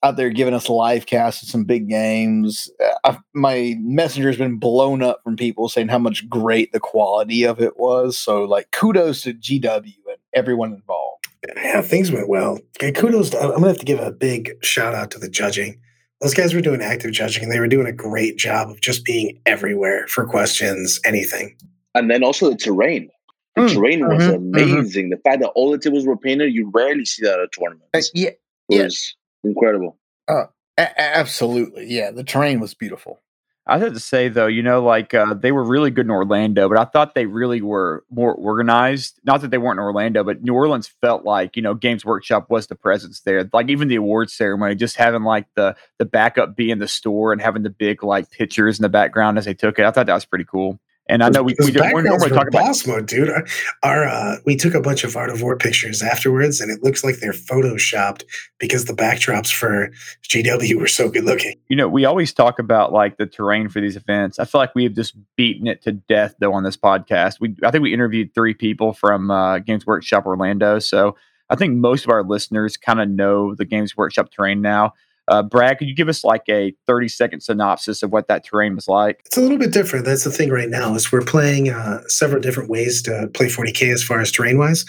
out 0.04 0.18
there 0.18 0.30
giving 0.30 0.54
us 0.54 0.70
live 0.70 1.06
casts 1.06 1.42
of 1.42 1.50
some 1.50 1.64
big 1.64 1.88
games. 1.88 2.70
Uh, 2.84 2.94
I, 3.06 3.18
my 3.34 3.76
messenger 3.80 4.28
has 4.28 4.38
been 4.38 4.58
blown 4.58 5.02
up 5.02 5.22
from 5.24 5.38
people 5.38 5.70
saying 5.70 5.88
how 5.88 5.98
much 5.98 6.28
great 6.30 6.74
the 6.74 6.80
quality 6.80 7.46
of 7.46 7.62
it 7.62 7.78
was. 7.78 8.18
So, 8.20 8.44
like, 8.44 8.70
kudos 8.72 9.22
to 9.22 9.34
GW 9.34 9.76
and 9.76 10.18
everyone 10.34 10.74
involved. 10.74 11.28
yeah, 11.56 11.82
things 11.82 12.12
went 12.12 12.28
well. 12.28 12.60
Okay, 12.78 12.92
kudos. 12.92 13.30
To, 13.32 13.40
I'm 13.40 13.52
gonna 13.52 13.68
have 13.68 13.80
to 13.80 13.86
give 13.86 14.00
a 14.00 14.12
big 14.12 14.52
shout 14.62 14.94
out 14.94 15.10
to 15.12 15.20
the 15.20 15.30
judging. 15.30 15.80
Those 16.22 16.34
guys 16.34 16.54
were 16.54 16.62
doing 16.62 16.82
active 16.82 17.12
judging, 17.12 17.44
and 17.44 17.52
they 17.52 17.60
were 17.60 17.68
doing 17.68 17.88
a 17.88 17.94
great 17.94 18.38
job 18.38 18.70
of 18.70 18.82
just 18.82 19.04
being 19.04 19.42
everywhere 19.46 20.08
for 20.08 20.26
questions, 20.26 21.00
anything. 21.06 21.56
And 21.96 22.10
then 22.10 22.24
also 22.24 22.50
the 22.50 22.56
terrain. 22.56 23.10
The 23.56 23.62
Mm, 23.64 23.74
terrain 23.74 24.08
was 24.08 24.24
mhm, 24.24 24.30
mhm. 24.30 24.36
amazing. 24.38 25.10
The 25.10 25.18
fact 25.18 25.42
that 25.42 25.50
all 25.50 25.72
the 25.72 25.78
tables 25.78 26.06
were 26.06 26.18
painted, 26.18 26.54
you 26.54 26.70
rarely 26.74 27.06
see 27.06 27.24
that 27.26 27.40
at 27.40 27.52
tournaments. 27.52 28.12
yeah, 28.14 28.30
It 28.30 28.38
yeah. 28.70 28.84
was 28.84 29.16
incredible. 29.44 29.98
a- 30.28 30.48
a- 30.78 31.00
absolutely. 31.18 31.86
Yeah, 31.88 32.10
the 32.12 32.24
terrain 32.24 32.60
was 32.60 32.74
beautiful. 32.74 33.20
I 33.66 33.78
have 33.78 33.94
to 33.94 34.00
say 34.00 34.28
though, 34.28 34.48
you 34.48 34.62
know, 34.62 34.84
like 34.84 35.14
uh, 35.14 35.36
they 35.36 35.54
were 35.54 35.64
really 35.64 35.90
good 35.92 36.06
in 36.06 36.12
Orlando, 36.12 36.68
but 36.68 36.78
I 36.78 36.84
thought 36.84 37.16
they 37.16 37.28
really 37.28 37.62
were 37.62 38.04
more 38.10 38.34
organized. 38.34 39.20
Not 39.24 39.40
that 39.42 39.52
they 39.52 39.58
weren't 39.58 39.80
in 39.80 39.84
Orlando, 39.84 40.22
but 40.24 40.42
New 40.44 40.54
Orleans 40.54 40.88
felt 41.00 41.24
like 41.24 41.56
you 41.56 41.62
know 41.62 41.74
Games 41.74 42.04
Workshop 42.04 42.50
was 42.50 42.68
the 42.68 42.76
presence 42.76 43.22
there. 43.22 43.50
Like 43.54 43.70
even 43.70 43.88
the 43.88 43.96
awards 43.96 44.34
ceremony, 44.34 44.76
just 44.76 44.98
having 44.98 45.24
like 45.24 45.46
the 45.56 45.76
the 45.98 46.06
backup 46.06 46.58
be 46.58 46.72
in 46.72 46.80
the 46.80 46.90
store 46.90 47.32
and 47.32 47.42
having 47.42 47.64
the 47.64 47.70
big 47.70 48.04
like 48.04 48.30
pictures 48.32 48.80
in 48.80 48.84
the 48.84 48.90
background 48.90 49.38
as 49.38 49.46
they 49.46 49.54
took 49.54 49.80
it. 49.80 49.86
I 49.86 49.92
thought 49.92 50.08
that 50.08 50.14
was 50.14 50.26
pretty 50.26 50.46
cool. 50.46 50.78
And 51.08 51.22
I 51.22 51.30
know 51.30 51.44
we, 51.44 51.54
we 51.60 51.72
don't, 51.72 51.94
we're 51.94 52.02
normally 52.02 52.30
talking 52.30 52.48
about 52.48 52.68
boss 52.68 52.88
mode, 52.88 53.08
dude. 53.08 53.30
Our, 53.30 53.46
our 53.84 54.08
uh, 54.08 54.38
we 54.46 54.56
took 54.56 54.74
a 54.74 54.80
bunch 54.80 55.04
of 55.04 55.18
Art 55.18 55.30
of 55.30 55.42
War 55.42 55.58
pictures 55.58 56.02
afterwards, 56.02 56.62
and 56.62 56.72
it 56.72 56.82
looks 56.82 57.04
like 57.04 57.18
they're 57.18 57.34
photoshopped 57.34 58.24
because 58.58 58.86
the 58.86 58.94
backdrops 58.94 59.52
for 59.52 59.92
GW 60.30 60.76
were 60.76 60.88
so 60.88 61.10
good 61.10 61.26
looking. 61.26 61.56
you 61.68 61.76
know, 61.76 61.90
we 61.90 62.06
always 62.06 62.32
talk 62.32 62.58
about 62.58 62.94
like 62.94 63.18
the 63.18 63.26
terrain 63.26 63.68
for 63.68 63.82
these 63.82 63.98
events. 63.98 64.40
I 64.40 64.46
feel 64.46 64.60
like 64.62 64.76
we 64.76 64.86
have 64.86 64.94
just 64.94 65.16
beaten 65.36 65.68
it 65.68 65.82
to 65.84 65.92
death 65.92 66.36
though 66.40 66.54
on 66.54 66.64
this 66.64 66.78
podcast. 66.78 67.42
We 67.42 67.56
I 67.64 67.72
think 67.72 67.84
we 67.84 67.94
interviewed 67.94 68.34
three 68.34 68.54
people 68.54 68.94
from 68.94 69.30
uh, 69.30 69.60
Games 69.60 69.86
Workshop 69.86 70.26
Orlando, 70.26 70.80
so 70.80 71.18
I 71.50 71.56
think 71.56 71.76
most 71.76 72.06
of 72.06 72.12
our 72.12 72.24
listeners 72.24 72.78
kind 72.78 73.02
of 73.02 73.10
know 73.10 73.56
the 73.56 73.66
Games 73.66 73.98
Workshop 73.98 74.32
terrain 74.32 74.62
now. 74.62 74.94
Uh, 75.28 75.42
Brad, 75.42 75.78
could 75.78 75.88
you 75.88 75.96
give 75.96 76.10
us 76.10 76.24
like 76.24 76.44
a 76.50 76.74
thirty 76.86 77.08
second 77.08 77.42
synopsis 77.42 78.04
of 78.04 78.12
what 78.12 78.28
that 78.28 78.44
terrain 78.44 78.76
was 78.76 78.88
like? 78.88 79.22
It's 79.26 79.38
a 79.38 79.42
little 79.42 79.58
bit 79.58 79.72
different. 79.72 80.06
That's 80.06 80.24
the 80.24 80.32
thing 80.32 80.50
right 80.50 80.70
now 80.70 80.94
is 80.96 81.12
we're 81.12 81.22
playing 81.22 81.70
uh, 81.70 82.02
several 82.08 82.42
different 82.42 82.70
ways 82.70 83.02
to 83.04 83.30
play 83.34 83.48
40k 83.48 83.94
as 83.94 84.04
far 84.04 84.20
as 84.20 84.32
terrain 84.32 84.58
wise. 84.58 84.86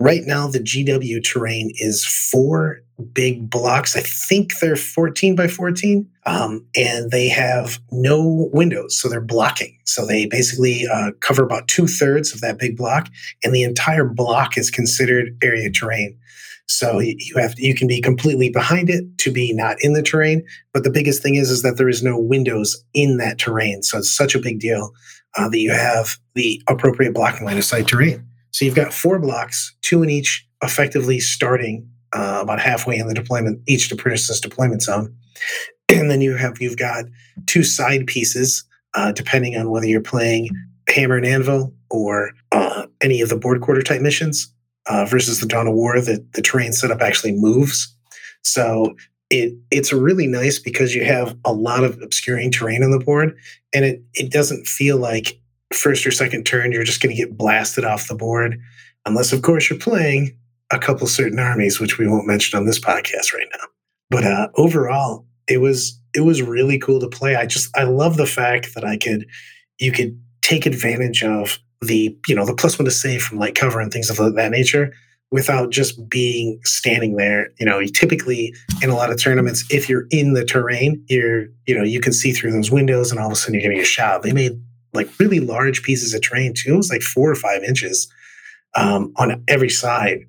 Right 0.00 0.22
now, 0.24 0.48
the 0.48 0.58
GW 0.58 1.22
terrain 1.24 1.70
is 1.76 2.04
four 2.04 2.82
big 3.12 3.48
blocks. 3.50 3.96
I 3.96 4.00
think 4.00 4.58
they're 4.58 4.76
14 4.76 5.36
by 5.36 5.48
14, 5.48 6.08
um, 6.24 6.64
and 6.74 7.10
they 7.10 7.28
have 7.28 7.78
no 7.90 8.48
windows, 8.52 8.98
so 8.98 9.08
they're 9.08 9.20
blocking. 9.20 9.76
So 9.84 10.06
they 10.06 10.26
basically 10.26 10.86
uh, 10.92 11.12
cover 11.20 11.42
about 11.42 11.68
two 11.68 11.86
thirds 11.86 12.34
of 12.34 12.40
that 12.40 12.58
big 12.58 12.76
block, 12.76 13.08
and 13.44 13.54
the 13.54 13.62
entire 13.62 14.04
block 14.04 14.56
is 14.56 14.70
considered 14.70 15.36
area 15.42 15.70
terrain. 15.70 16.18
So 16.68 16.98
you 16.98 17.36
have 17.36 17.54
you 17.58 17.74
can 17.74 17.86
be 17.86 18.00
completely 18.00 18.50
behind 18.50 18.90
it 18.90 19.04
to 19.18 19.30
be 19.30 19.52
not 19.52 19.76
in 19.80 19.92
the 19.92 20.02
terrain, 20.02 20.44
but 20.72 20.82
the 20.82 20.90
biggest 20.90 21.22
thing 21.22 21.36
is 21.36 21.50
is 21.50 21.62
that 21.62 21.76
there 21.76 21.88
is 21.88 22.02
no 22.02 22.18
windows 22.18 22.84
in 22.92 23.18
that 23.18 23.38
terrain. 23.38 23.82
So 23.82 23.98
it's 23.98 24.14
such 24.14 24.34
a 24.34 24.40
big 24.40 24.58
deal 24.58 24.92
uh, 25.36 25.48
that 25.48 25.58
you 25.58 25.70
have 25.70 26.18
the 26.34 26.60
appropriate 26.66 27.14
blocking 27.14 27.46
line 27.46 27.58
of 27.58 27.64
sight 27.64 27.86
terrain. 27.86 28.26
So 28.50 28.64
you've 28.64 28.74
got 28.74 28.92
four 28.92 29.18
blocks, 29.18 29.76
two 29.82 30.02
in 30.02 30.10
each, 30.10 30.46
effectively 30.62 31.20
starting 31.20 31.88
uh, 32.12 32.40
about 32.42 32.60
halfway 32.60 32.96
in 32.96 33.06
the 33.06 33.14
deployment, 33.14 33.60
each 33.66 33.88
to 33.90 34.40
deployment 34.40 34.82
zone, 34.82 35.14
and 35.88 36.10
then 36.10 36.20
you 36.20 36.36
have 36.36 36.60
you've 36.60 36.78
got 36.78 37.04
two 37.46 37.62
side 37.62 38.06
pieces, 38.06 38.64
uh, 38.94 39.12
depending 39.12 39.56
on 39.56 39.70
whether 39.70 39.86
you're 39.86 40.00
playing 40.00 40.48
Hammer 40.88 41.16
and 41.16 41.26
Anvil 41.26 41.72
or 41.90 42.32
uh, 42.50 42.86
any 43.00 43.20
of 43.20 43.28
the 43.28 43.36
board 43.36 43.60
quarter 43.60 43.82
type 43.82 44.00
missions 44.00 44.52
uh, 44.88 45.04
versus 45.04 45.40
the 45.40 45.46
Dawn 45.46 45.66
of 45.66 45.74
War. 45.74 46.00
that 46.00 46.32
the 46.32 46.42
terrain 46.42 46.72
setup 46.72 47.00
actually 47.00 47.32
moves, 47.32 47.94
so 48.42 48.94
it 49.30 49.54
it's 49.70 49.92
really 49.92 50.26
nice 50.26 50.58
because 50.58 50.94
you 50.94 51.04
have 51.04 51.36
a 51.44 51.52
lot 51.52 51.84
of 51.84 52.00
obscuring 52.02 52.50
terrain 52.50 52.82
on 52.82 52.90
the 52.90 52.98
board, 52.98 53.36
and 53.74 53.84
it 53.84 54.02
it 54.14 54.30
doesn't 54.30 54.66
feel 54.66 54.98
like 54.98 55.38
first 55.72 56.06
or 56.06 56.10
second 56.10 56.44
turn 56.44 56.72
you're 56.72 56.84
just 56.84 57.02
going 57.02 57.14
to 57.14 57.20
get 57.20 57.36
blasted 57.36 57.84
off 57.84 58.08
the 58.08 58.14
board, 58.14 58.58
unless 59.04 59.32
of 59.32 59.42
course 59.42 59.68
you're 59.68 59.78
playing 59.78 60.36
a 60.72 60.78
couple 60.78 61.06
certain 61.06 61.38
armies, 61.38 61.80
which 61.80 61.98
we 61.98 62.06
won't 62.06 62.26
mention 62.26 62.58
on 62.58 62.66
this 62.66 62.80
podcast 62.80 63.32
right 63.32 63.48
now. 63.52 63.66
But 64.10 64.24
uh, 64.24 64.48
overall, 64.56 65.26
it 65.48 65.58
was 65.58 66.00
it 66.14 66.20
was 66.20 66.42
really 66.42 66.78
cool 66.78 67.00
to 67.00 67.08
play. 67.08 67.36
I 67.36 67.46
just 67.46 67.76
I 67.76 67.84
love 67.84 68.16
the 68.16 68.26
fact 68.26 68.74
that 68.74 68.84
I 68.84 68.96
could 68.96 69.26
you 69.78 69.92
could 69.92 70.20
take 70.42 70.66
advantage 70.66 71.22
of 71.22 71.58
the 71.86 72.16
you 72.26 72.34
know 72.34 72.44
the 72.44 72.54
plus 72.54 72.78
one 72.78 72.84
to 72.84 72.90
save 72.90 73.22
from 73.22 73.38
light 73.38 73.54
cover 73.54 73.80
and 73.80 73.92
things 73.92 74.10
of 74.10 74.16
that 74.34 74.50
nature 74.50 74.92
without 75.30 75.70
just 75.70 76.08
being 76.08 76.60
standing 76.64 77.16
there. 77.16 77.50
You 77.58 77.66
know, 77.66 77.82
typically 77.86 78.54
in 78.82 78.90
a 78.90 78.94
lot 78.94 79.10
of 79.10 79.20
tournaments, 79.20 79.64
if 79.70 79.88
you're 79.88 80.06
in 80.10 80.34
the 80.34 80.44
terrain, 80.44 81.04
you're, 81.08 81.46
you 81.66 81.76
know, 81.76 81.82
you 81.82 82.00
can 82.00 82.12
see 82.12 82.32
through 82.32 82.52
those 82.52 82.70
windows 82.70 83.10
and 83.10 83.20
all 83.20 83.26
of 83.26 83.32
a 83.32 83.36
sudden 83.36 83.54
you're 83.54 83.62
getting 83.62 83.80
a 83.80 83.84
shot. 83.84 84.22
They 84.22 84.32
made 84.32 84.60
like 84.94 85.08
really 85.18 85.40
large 85.40 85.82
pieces 85.82 86.14
of 86.14 86.22
terrain 86.22 86.54
too. 86.54 86.74
It 86.74 86.76
was 86.76 86.90
like 86.90 87.02
four 87.02 87.30
or 87.30 87.34
five 87.34 87.62
inches 87.62 88.10
um, 88.74 89.12
on 89.16 89.42
every 89.48 89.70
side. 89.70 90.20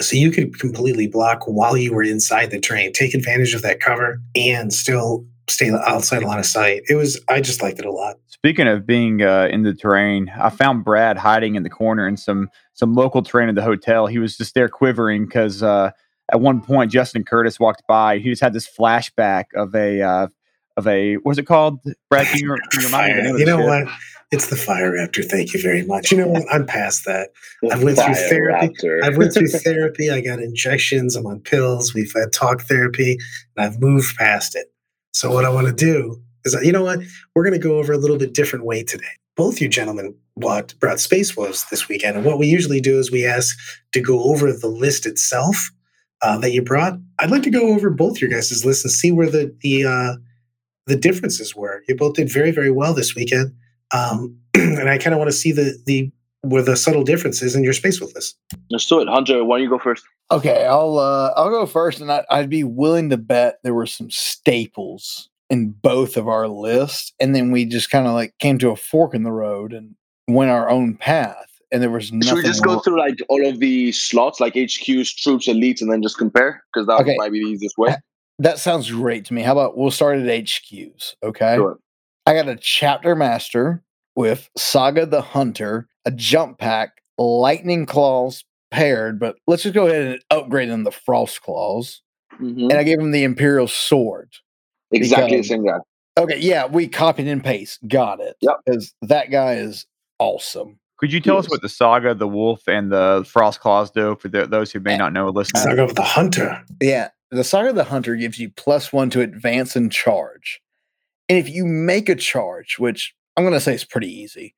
So 0.00 0.16
you 0.16 0.30
could 0.30 0.58
completely 0.58 1.06
block 1.06 1.44
while 1.46 1.76
you 1.76 1.94
were 1.94 2.02
inside 2.02 2.50
the 2.50 2.60
terrain, 2.60 2.92
take 2.92 3.14
advantage 3.14 3.54
of 3.54 3.62
that 3.62 3.80
cover 3.80 4.20
and 4.34 4.72
still 4.72 5.24
stay 5.48 5.70
outside 5.70 6.22
a 6.22 6.26
line 6.26 6.38
of 6.38 6.46
sight. 6.46 6.82
It 6.88 6.94
was, 6.94 7.20
I 7.28 7.40
just 7.40 7.62
liked 7.62 7.78
it 7.78 7.84
a 7.84 7.92
lot. 7.92 8.16
Speaking 8.26 8.68
of 8.68 8.86
being 8.86 9.22
uh, 9.22 9.48
in 9.50 9.62
the 9.62 9.74
terrain, 9.74 10.30
I 10.38 10.50
found 10.50 10.84
Brad 10.84 11.18
hiding 11.18 11.54
in 11.54 11.62
the 11.62 11.70
corner 11.70 12.06
in 12.06 12.16
some 12.16 12.50
some 12.74 12.94
local 12.94 13.22
terrain 13.22 13.48
at 13.48 13.54
the 13.54 13.62
hotel. 13.62 14.06
He 14.06 14.18
was 14.18 14.36
just 14.36 14.54
there 14.54 14.68
quivering 14.68 15.24
because 15.24 15.62
uh, 15.62 15.90
at 16.30 16.40
one 16.40 16.60
point 16.60 16.92
Justin 16.92 17.24
Curtis 17.24 17.58
walked 17.58 17.82
by. 17.88 18.18
He 18.18 18.30
just 18.30 18.42
had 18.42 18.52
this 18.52 18.68
flashback 18.68 19.46
of 19.54 19.74
a 19.74 20.02
uh, 20.02 20.28
of 20.76 20.86
a 20.86 21.14
what's 21.16 21.38
it 21.38 21.46
called? 21.46 21.80
Brad, 22.10 22.26
can 22.26 22.40
you, 22.40 22.56
can 22.70 22.80
you 22.80 22.86
remind 22.86 23.14
me? 23.14 23.18
of 23.18 23.24
the 23.24 23.24
name 23.24 23.34
of 23.34 23.40
you 23.40 23.46
know 23.46 23.58
ship? 23.58 23.86
what? 23.86 23.94
It's 24.32 24.48
the 24.48 24.56
Fire 24.56 24.92
Raptor. 24.92 25.24
Thank 25.24 25.54
you 25.54 25.62
very 25.62 25.84
much. 25.84 26.10
You 26.10 26.18
know 26.18 26.26
what? 26.26 26.42
I'm 26.52 26.66
past 26.66 27.04
that. 27.04 27.30
I've 27.70 27.82
went 27.84 27.96
through 27.96 28.14
therapy. 28.14 28.74
I've 29.04 29.16
went 29.16 29.32
through 29.32 29.48
therapy. 29.48 30.10
I 30.10 30.20
got 30.20 30.40
injections. 30.40 31.14
I'm 31.14 31.26
on 31.26 31.40
pills. 31.40 31.94
We've 31.94 32.12
had 32.14 32.32
talk 32.32 32.62
therapy, 32.62 33.18
and 33.56 33.64
I've 33.64 33.80
moved 33.80 34.16
past 34.16 34.56
it. 34.56 34.66
So 35.16 35.30
what 35.32 35.46
I 35.46 35.48
want 35.48 35.66
to 35.66 35.72
do 35.72 36.22
is, 36.44 36.54
you 36.62 36.72
know 36.72 36.84
what? 36.84 36.98
We're 37.34 37.42
going 37.42 37.58
to 37.58 37.68
go 37.68 37.78
over 37.78 37.90
a 37.90 37.96
little 37.96 38.18
bit 38.18 38.34
different 38.34 38.66
way 38.66 38.82
today. 38.82 39.06
Both 39.34 39.62
you 39.62 39.68
gentlemen 39.68 40.14
what 40.34 40.78
brought 40.78 41.00
Space 41.00 41.34
Wolves 41.34 41.64
this 41.70 41.88
weekend, 41.88 42.18
and 42.18 42.26
what 42.26 42.38
we 42.38 42.46
usually 42.46 42.82
do 42.82 42.98
is 42.98 43.10
we 43.10 43.24
ask 43.24 43.56
to 43.92 44.02
go 44.02 44.24
over 44.24 44.52
the 44.52 44.68
list 44.68 45.06
itself 45.06 45.70
uh, 46.20 46.36
that 46.40 46.52
you 46.52 46.60
brought. 46.60 46.98
I'd 47.18 47.30
like 47.30 47.44
to 47.44 47.50
go 47.50 47.68
over 47.68 47.88
both 47.88 48.20
your 48.20 48.28
guys' 48.28 48.62
lists 48.62 48.84
and 48.84 48.92
see 48.92 49.10
where 49.10 49.30
the 49.30 49.56
the 49.62 49.86
uh, 49.86 50.16
the 50.86 50.96
differences 50.96 51.56
were. 51.56 51.82
You 51.88 51.96
both 51.96 52.16
did 52.16 52.30
very 52.30 52.50
very 52.50 52.70
well 52.70 52.92
this 52.92 53.14
weekend, 53.14 53.54
um, 53.92 54.38
and 54.54 54.90
I 54.90 54.98
kind 54.98 55.14
of 55.14 55.18
want 55.18 55.30
to 55.30 55.36
see 55.36 55.52
the 55.52 55.82
the 55.86 56.12
where 56.42 56.62
the 56.62 56.76
subtle 56.76 57.02
differences 57.02 57.54
in 57.56 57.64
your 57.64 57.72
Space 57.72 58.00
with 58.00 58.14
this. 58.14 58.34
Let's 58.70 58.86
do 58.86 59.00
it. 59.00 59.08
Hunter, 59.08 59.44
why 59.44 59.56
don't 59.58 59.64
you 59.64 59.70
go 59.70 59.78
first? 59.78 60.04
Okay, 60.30 60.64
I'll 60.66 60.98
uh, 60.98 61.32
I'll 61.36 61.50
go 61.50 61.66
first, 61.66 62.00
and 62.00 62.10
I, 62.10 62.24
I'd 62.30 62.50
be 62.50 62.64
willing 62.64 63.10
to 63.10 63.16
bet 63.16 63.58
there 63.62 63.74
were 63.74 63.86
some 63.86 64.10
staples 64.10 65.28
in 65.50 65.70
both 65.70 66.16
of 66.16 66.26
our 66.28 66.48
lists, 66.48 67.12
and 67.20 67.34
then 67.34 67.50
we 67.52 67.64
just 67.64 67.90
kind 67.90 68.06
of 68.06 68.12
like 68.14 68.34
came 68.38 68.58
to 68.58 68.70
a 68.70 68.76
fork 68.76 69.14
in 69.14 69.22
the 69.22 69.32
road 69.32 69.72
and 69.72 69.94
went 70.28 70.50
our 70.50 70.68
own 70.68 70.96
path, 70.96 71.60
and 71.70 71.80
there 71.82 71.90
was 71.90 72.12
nothing. 72.12 72.28
Should 72.28 72.36
we 72.44 72.48
just 72.50 72.64
go 72.64 72.72
wrong- 72.74 72.82
through 72.82 72.98
like 72.98 73.18
all 73.28 73.46
of 73.46 73.60
the 73.60 73.92
slots, 73.92 74.40
like 74.40 74.54
HQs, 74.54 75.14
troops, 75.16 75.46
elites, 75.46 75.80
and 75.80 75.90
then 75.92 76.02
just 76.02 76.18
compare? 76.18 76.64
Because 76.72 76.86
that 76.88 77.00
Okay. 77.00 77.14
might 77.16 77.30
be 77.32 77.40
the 77.44 77.50
easiest 77.50 77.78
way. 77.78 77.94
That 78.40 78.58
sounds 78.58 78.90
great 78.90 79.24
to 79.26 79.34
me. 79.34 79.42
How 79.42 79.52
about 79.52 79.78
we'll 79.78 79.90
start 79.90 80.18
at 80.18 80.26
HQs? 80.26 81.14
Okay. 81.22 81.54
Sure. 81.56 81.78
I 82.26 82.34
got 82.34 82.48
a 82.48 82.56
chapter 82.56 83.14
master 83.14 83.82
with 84.16 84.50
Saga 84.56 85.06
the 85.06 85.22
Hunter, 85.22 85.88
a 86.06 86.10
jump 86.10 86.58
pack, 86.58 87.02
lightning 87.18 87.84
claws 87.84 88.44
paired, 88.70 89.18
but 89.20 89.36
let's 89.46 89.62
just 89.64 89.74
go 89.74 89.86
ahead 89.86 90.06
and 90.06 90.20
upgrade 90.30 90.70
them 90.70 90.84
the 90.84 90.90
frost 90.92 91.42
claws. 91.42 92.02
Mhm. 92.40 92.70
And 92.70 92.72
I 92.74 92.82
gave 92.82 92.98
him 92.98 93.10
the 93.12 93.24
Imperial 93.24 93.68
sword. 93.68 94.30
Exactly 94.92 95.38
the 95.38 95.42
same 95.44 95.66
guy. 95.66 95.78
Okay, 96.18 96.38
yeah, 96.38 96.66
we 96.66 96.88
copied 96.88 97.28
and 97.28 97.42
paste. 97.44 97.80
Got 97.88 98.20
it. 98.20 98.36
Yep. 98.40 98.56
Because 98.64 98.94
that 99.02 99.30
guy 99.30 99.54
is 99.54 99.84
awesome. 100.18 100.78
Could 100.98 101.12
you 101.12 101.20
tell 101.20 101.36
us 101.36 101.44
Yes. 101.44 101.50
what 101.50 101.62
the 101.62 101.68
saga, 101.68 102.10
of 102.12 102.18
the 102.18 102.28
wolf, 102.28 102.66
and 102.66 102.90
the 102.90 103.22
frost 103.30 103.60
claws 103.60 103.90
do 103.90 104.16
for 104.16 104.28
the, 104.28 104.46
those 104.46 104.72
who 104.72 104.80
may 104.80 104.94
Uh, 104.94 104.98
not 104.98 105.12
know? 105.12 105.28
Listen, 105.28 105.52
Let's 105.56 105.74
go 105.76 105.86
the 105.88 106.02
Hunter. 106.02 106.64
Yeah. 106.80 107.10
The 107.30 107.44
Saga 107.44 107.70
of 107.70 107.74
the 107.74 107.84
Hunter 107.84 108.14
gives 108.16 108.38
you 108.38 108.48
plus 108.50 108.92
one 108.92 109.10
to 109.10 109.20
advance 109.20 109.74
and 109.76 109.90
charge. 109.92 110.62
And 111.28 111.36
if 111.36 111.50
you 111.50 111.64
make 111.66 112.08
a 112.08 112.14
charge, 112.14 112.78
which 112.78 113.14
I'm 113.36 113.42
going 113.44 113.52
to 113.52 113.60
say 113.60 113.74
is 113.74 113.84
pretty 113.84 114.08
easy, 114.10 114.54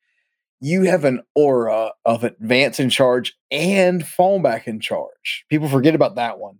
you 0.61 0.83
have 0.85 1.05
an 1.05 1.23
aura 1.35 1.93
of 2.05 2.25
advance 2.25 2.81
in 2.81 2.91
charge 2.91 3.35
and 3.51 4.07
fall 4.07 4.41
back 4.41 4.67
and 4.67 4.83
charge. 4.83 5.45
People 5.49 5.69
forget 5.69 5.95
about 5.95 6.17
that 6.17 6.39
one. 6.39 6.59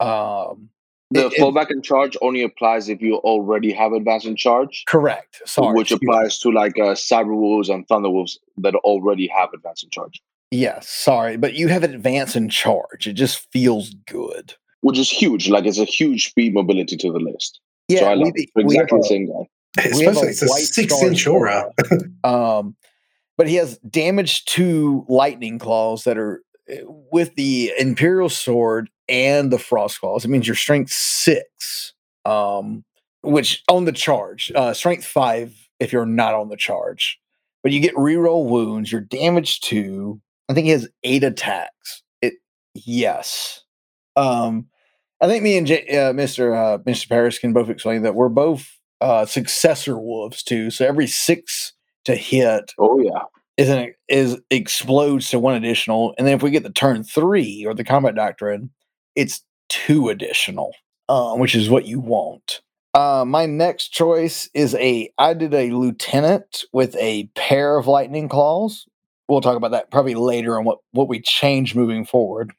Um, 0.00 0.70
The 1.12 1.26
it- 1.26 1.34
it- 1.34 1.40
fallback 1.40 1.70
in 1.70 1.82
charge 1.82 2.16
only 2.20 2.42
applies 2.42 2.88
if 2.88 3.00
you 3.00 3.16
already 3.18 3.72
have 3.72 3.92
advance 3.92 4.24
in 4.24 4.34
charge, 4.34 4.82
correct. 4.88 5.40
Sorry. 5.46 5.74
which 5.74 5.92
excuse 5.92 6.00
me. 6.02 6.08
applies 6.16 6.38
to 6.40 6.50
like 6.50 6.78
uh, 6.80 6.94
Cyber 6.94 7.36
Wolves 7.36 7.68
and 7.68 7.86
Thunder 7.86 8.10
Wolves 8.10 8.38
that 8.58 8.74
already 8.74 9.28
have 9.28 9.50
advance 9.54 9.82
in 9.84 9.90
charge, 9.90 10.20
Yes, 10.52 10.88
sorry. 10.88 11.36
But 11.36 11.54
you 11.54 11.66
have 11.68 11.82
advance 11.82 12.34
in 12.36 12.48
charge. 12.48 13.06
It 13.08 13.14
just 13.14 13.50
feels 13.52 13.90
good. 14.06 14.54
which 14.80 14.98
is 14.98 15.10
huge. 15.10 15.48
Like 15.48 15.64
it's 15.66 15.78
a 15.78 15.84
huge 15.84 16.28
speed 16.30 16.54
mobility 16.54 16.96
to 16.96 17.12
the 17.12 17.18
list. 17.18 17.60
Yeah. 17.88 18.00
so 18.00 18.06
I 18.06 18.14
we- 18.16 18.24
love 18.24 18.32
it. 18.36 18.50
we 18.54 18.62
have 18.76 18.86
Exactly 18.86 18.98
the 18.98 19.04
same 19.04 19.26
guy. 19.26 19.48
Especially 19.84 20.28
it's 20.28 20.42
a 20.42 20.46
white 20.46 20.62
six 20.62 20.94
star 20.94 21.08
inch 21.08 21.26
aura. 21.26 21.70
Um, 22.24 22.76
but 23.36 23.48
he 23.48 23.56
has 23.56 23.78
damage 23.78 24.44
to 24.46 25.04
lightning 25.08 25.58
claws 25.58 26.04
that 26.04 26.18
are 26.18 26.42
uh, 26.70 26.76
with 26.84 27.34
the 27.36 27.72
Imperial 27.78 28.28
sword 28.28 28.90
and 29.08 29.52
the 29.52 29.58
frost 29.58 30.00
claws. 30.00 30.24
It 30.24 30.28
means 30.28 30.46
your 30.46 30.56
strength 30.56 30.92
six, 30.92 31.92
um, 32.24 32.84
which 33.22 33.62
on 33.68 33.84
the 33.84 33.92
charge, 33.92 34.50
uh, 34.54 34.72
strength 34.72 35.04
five 35.04 35.54
if 35.78 35.92
you're 35.92 36.06
not 36.06 36.34
on 36.34 36.48
the 36.48 36.56
charge. 36.56 37.18
But 37.62 37.72
you 37.72 37.80
get 37.80 37.94
reroll 37.94 38.48
wounds. 38.48 38.92
Your 38.92 39.00
damage 39.00 39.60
two. 39.60 40.20
I 40.48 40.54
think 40.54 40.66
he 40.66 40.70
has 40.70 40.88
eight 41.02 41.24
attacks. 41.24 42.02
It 42.22 42.34
yes. 42.74 43.64
Um, 44.14 44.68
I 45.20 45.26
think 45.26 45.42
me 45.42 45.56
and 45.58 45.66
J, 45.66 45.82
uh, 45.88 46.12
Mr. 46.12 46.54
Uh, 46.54 46.78
Mr. 46.78 47.08
Paris 47.08 47.38
can 47.38 47.52
both 47.52 47.68
explain 47.68 48.02
that 48.02 48.14
we're 48.14 48.28
both 48.28 48.78
uh, 49.00 49.26
successor 49.26 49.98
wolves 49.98 50.42
too. 50.42 50.70
So 50.70 50.86
every 50.86 51.06
six 51.06 51.72
to 52.06 52.16
hit 52.16 52.72
Oh 52.78 52.98
yeah. 53.00 53.22
is 53.56 53.68
an 53.68 53.94
is 54.08 54.38
explodes 54.50 55.30
to 55.30 55.38
one 55.38 55.54
additional, 55.54 56.14
and 56.18 56.26
then 56.26 56.34
if 56.34 56.42
we 56.42 56.50
get 56.50 56.62
the 56.64 56.70
turn 56.70 57.04
three 57.04 57.64
or 57.66 57.74
the 57.74 57.84
combat 57.84 58.14
doctrine, 58.16 58.70
it's 59.14 59.42
two 59.68 60.08
additional, 60.08 60.72
uh, 61.08 61.34
which 61.34 61.54
is 61.54 61.68
what 61.70 61.86
you 61.86 62.00
want. 62.00 62.60
Uh, 62.94 63.24
my 63.26 63.44
next 63.44 63.88
choice 63.88 64.48
is 64.54 64.74
a 64.76 65.10
I 65.18 65.34
did 65.34 65.52
a 65.52 65.70
lieutenant 65.70 66.64
with 66.72 66.96
a 66.96 67.24
pair 67.34 67.76
of 67.76 67.86
lightning 67.86 68.28
claws. 68.28 68.86
We'll 69.28 69.40
talk 69.42 69.56
about 69.56 69.72
that 69.72 69.90
probably 69.90 70.14
later 70.14 70.58
on 70.58 70.64
what 70.64 70.78
what 70.92 71.08
we 71.08 71.20
change 71.20 71.74
moving 71.74 72.06
forward. 72.06 72.52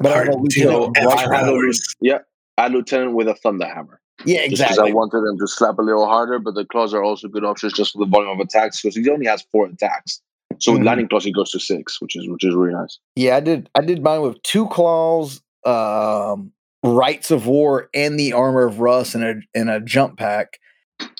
But 0.00 0.12
I 0.12 0.18
have 0.18 0.28
a 0.28 0.36
lieutenant 0.36 0.70
know 0.70 0.86
with 0.88 0.98
after 0.98 1.30
lightning- 1.30 1.50
hours. 1.54 1.94
Yeah. 2.00 2.18
Add 2.58 2.72
lieutenant 2.72 3.14
with 3.14 3.28
a 3.28 3.34
thunder 3.36 3.66
hammer. 3.66 4.00
Yeah, 4.24 4.38
Just 4.46 4.50
because 4.50 4.70
exactly. 4.72 4.90
I 4.90 4.94
wanted 4.94 5.20
them 5.20 5.38
to 5.38 5.46
slap 5.46 5.78
a 5.78 5.82
little 5.82 6.06
harder, 6.06 6.38
but 6.38 6.54
the 6.54 6.64
claws 6.64 6.92
are 6.92 7.02
also 7.02 7.28
good 7.28 7.44
options 7.44 7.72
just 7.72 7.92
for 7.92 7.98
the 7.98 8.10
volume 8.10 8.30
of 8.30 8.40
attacks 8.40 8.82
because 8.82 8.96
he 8.96 9.08
only 9.10 9.26
has 9.26 9.42
four 9.52 9.66
attacks. 9.66 10.20
So 10.58 10.72
with 10.72 10.80
Mhm. 10.82 10.86
lightning 10.86 11.08
claws, 11.08 11.24
he 11.24 11.32
goes 11.32 11.50
to 11.52 11.60
six, 11.60 12.00
which 12.00 12.16
is 12.16 12.28
which 12.28 12.42
is 12.44 12.54
really 12.54 12.72
nice. 12.72 12.98
Yeah, 13.14 13.36
I 13.36 13.40
did. 13.40 13.70
I 13.76 13.80
did 13.80 14.02
mine 14.02 14.22
with 14.22 14.42
two 14.42 14.66
claws, 14.68 15.40
um, 15.64 16.52
rites 16.82 17.30
of 17.30 17.46
war, 17.46 17.88
and 17.94 18.18
the 18.18 18.32
armor 18.32 18.64
of 18.64 18.80
Russ, 18.80 19.14
and 19.14 19.22
a 19.22 19.34
and 19.54 19.70
a 19.70 19.80
jump 19.80 20.18
pack. 20.18 20.58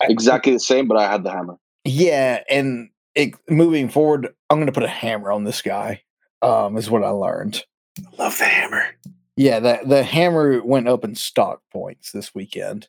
Exactly 0.03 0.53
the 0.53 0.59
same, 0.61 0.89
but 0.89 0.97
I 0.97 1.09
had 1.11 1.23
the 1.23 1.31
hammer. 1.31 1.57
Yeah, 1.85 2.43
and 2.51 2.89
it, 3.15 3.35
moving 3.49 3.89
forward, 3.89 4.35
I'm 4.51 4.57
going 4.59 4.67
to 4.67 4.73
put 4.73 4.83
a 4.83 4.89
hammer 4.89 5.31
on 5.31 5.45
this 5.45 5.63
guy. 5.63 6.03
Um, 6.43 6.77
is 6.77 6.91
what 6.91 7.05
I 7.05 7.11
learned. 7.11 7.65
Love 8.19 8.37
the 8.39 8.45
hammer. 8.45 8.87
Yeah, 9.39 9.61
the 9.61 9.79
the 9.87 10.03
hammer 10.03 10.61
went 10.65 10.89
up 10.89 11.05
in 11.05 11.15
stock 11.15 11.63
points 11.73 12.11
this 12.11 12.35
weekend. 12.35 12.89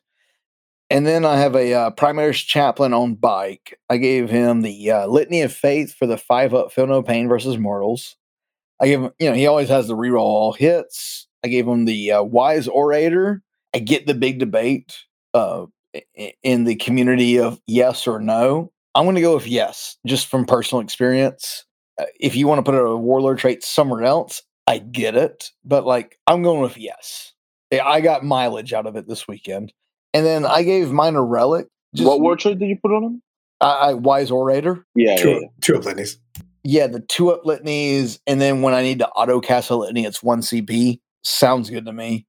And 0.90 1.06
then 1.06 1.24
I 1.24 1.36
have 1.36 1.54
a 1.54 1.72
uh, 1.72 1.90
Primaris 1.92 2.44
chaplain 2.44 2.92
on 2.92 3.14
bike. 3.14 3.78
I 3.88 3.98
gave 3.98 4.28
him 4.28 4.62
the 4.62 4.90
uh, 4.90 5.06
Litany 5.06 5.42
of 5.42 5.52
Faith 5.52 5.94
for 5.94 6.08
the 6.08 6.18
five 6.18 6.52
up, 6.52 6.72
feel 6.72 6.88
no 6.88 7.04
pain 7.04 7.28
versus 7.28 7.56
mortals. 7.56 8.16
I 8.80 8.88
gave 8.88 9.00
him, 9.00 9.12
you 9.20 9.30
know, 9.30 9.36
he 9.36 9.46
always 9.46 9.68
has 9.68 9.86
the 9.86 9.96
reroll 9.96 10.22
all 10.22 10.52
hits. 10.52 11.28
I 11.44 11.48
gave 11.48 11.68
him 11.68 11.84
the 11.84 12.10
uh, 12.10 12.22
Wise 12.24 12.66
Orator. 12.66 13.44
I 13.72 13.78
get 13.78 14.08
the 14.08 14.14
big 14.14 14.40
debate 14.40 14.96
uh, 15.32 15.66
in 16.42 16.64
the 16.64 16.74
community 16.74 17.38
of 17.38 17.60
yes 17.68 18.08
or 18.08 18.18
no. 18.18 18.72
I'm 18.96 19.04
going 19.04 19.14
to 19.14 19.22
go 19.22 19.36
with 19.36 19.46
yes, 19.46 19.98
just 20.04 20.26
from 20.26 20.46
personal 20.46 20.82
experience. 20.82 21.64
Uh, 22.00 22.06
if 22.18 22.34
you 22.34 22.48
want 22.48 22.58
to 22.58 22.68
put 22.68 22.76
a 22.76 22.96
warlord 22.96 23.38
trait 23.38 23.62
somewhere 23.62 24.02
else, 24.02 24.42
I 24.66 24.78
get 24.78 25.16
it, 25.16 25.50
but 25.64 25.84
like 25.84 26.18
I'm 26.26 26.42
going 26.42 26.60
with 26.60 26.76
yes. 26.76 27.32
I 27.72 28.00
got 28.00 28.24
mileage 28.24 28.72
out 28.72 28.86
of 28.86 28.96
it 28.96 29.06
this 29.06 29.28
weekend, 29.28 29.72
and 30.12 30.26
then 30.26 30.44
I 30.44 30.62
gave 30.62 30.90
mine 30.90 31.14
a 31.14 31.22
relic. 31.22 31.68
Just, 31.94 32.06
what 32.06 32.20
word 32.20 32.40
trait 32.40 32.58
did 32.58 32.68
you 32.68 32.78
put 32.80 32.92
on 32.92 33.02
him? 33.04 33.22
I, 33.60 33.70
I 33.70 33.94
wise 33.94 34.30
orator. 34.30 34.84
Yeah, 34.94 35.10
yeah, 35.10 35.16
Two, 35.16 35.30
yeah. 35.30 35.48
two 35.60 35.76
up 35.76 35.82
litanies. 35.84 36.16
Yeah, 36.64 36.86
the 36.88 37.00
two 37.00 37.30
up 37.30 37.44
litanies, 37.44 38.18
and 38.26 38.40
then 38.40 38.62
when 38.62 38.74
I 38.74 38.82
need 38.82 38.98
to 39.00 39.08
auto 39.08 39.40
cast 39.40 39.70
a 39.70 39.76
litany, 39.76 40.04
it's 40.04 40.22
one 40.22 40.40
CP. 40.40 41.00
Sounds 41.22 41.70
good 41.70 41.86
to 41.86 41.92
me. 41.92 42.26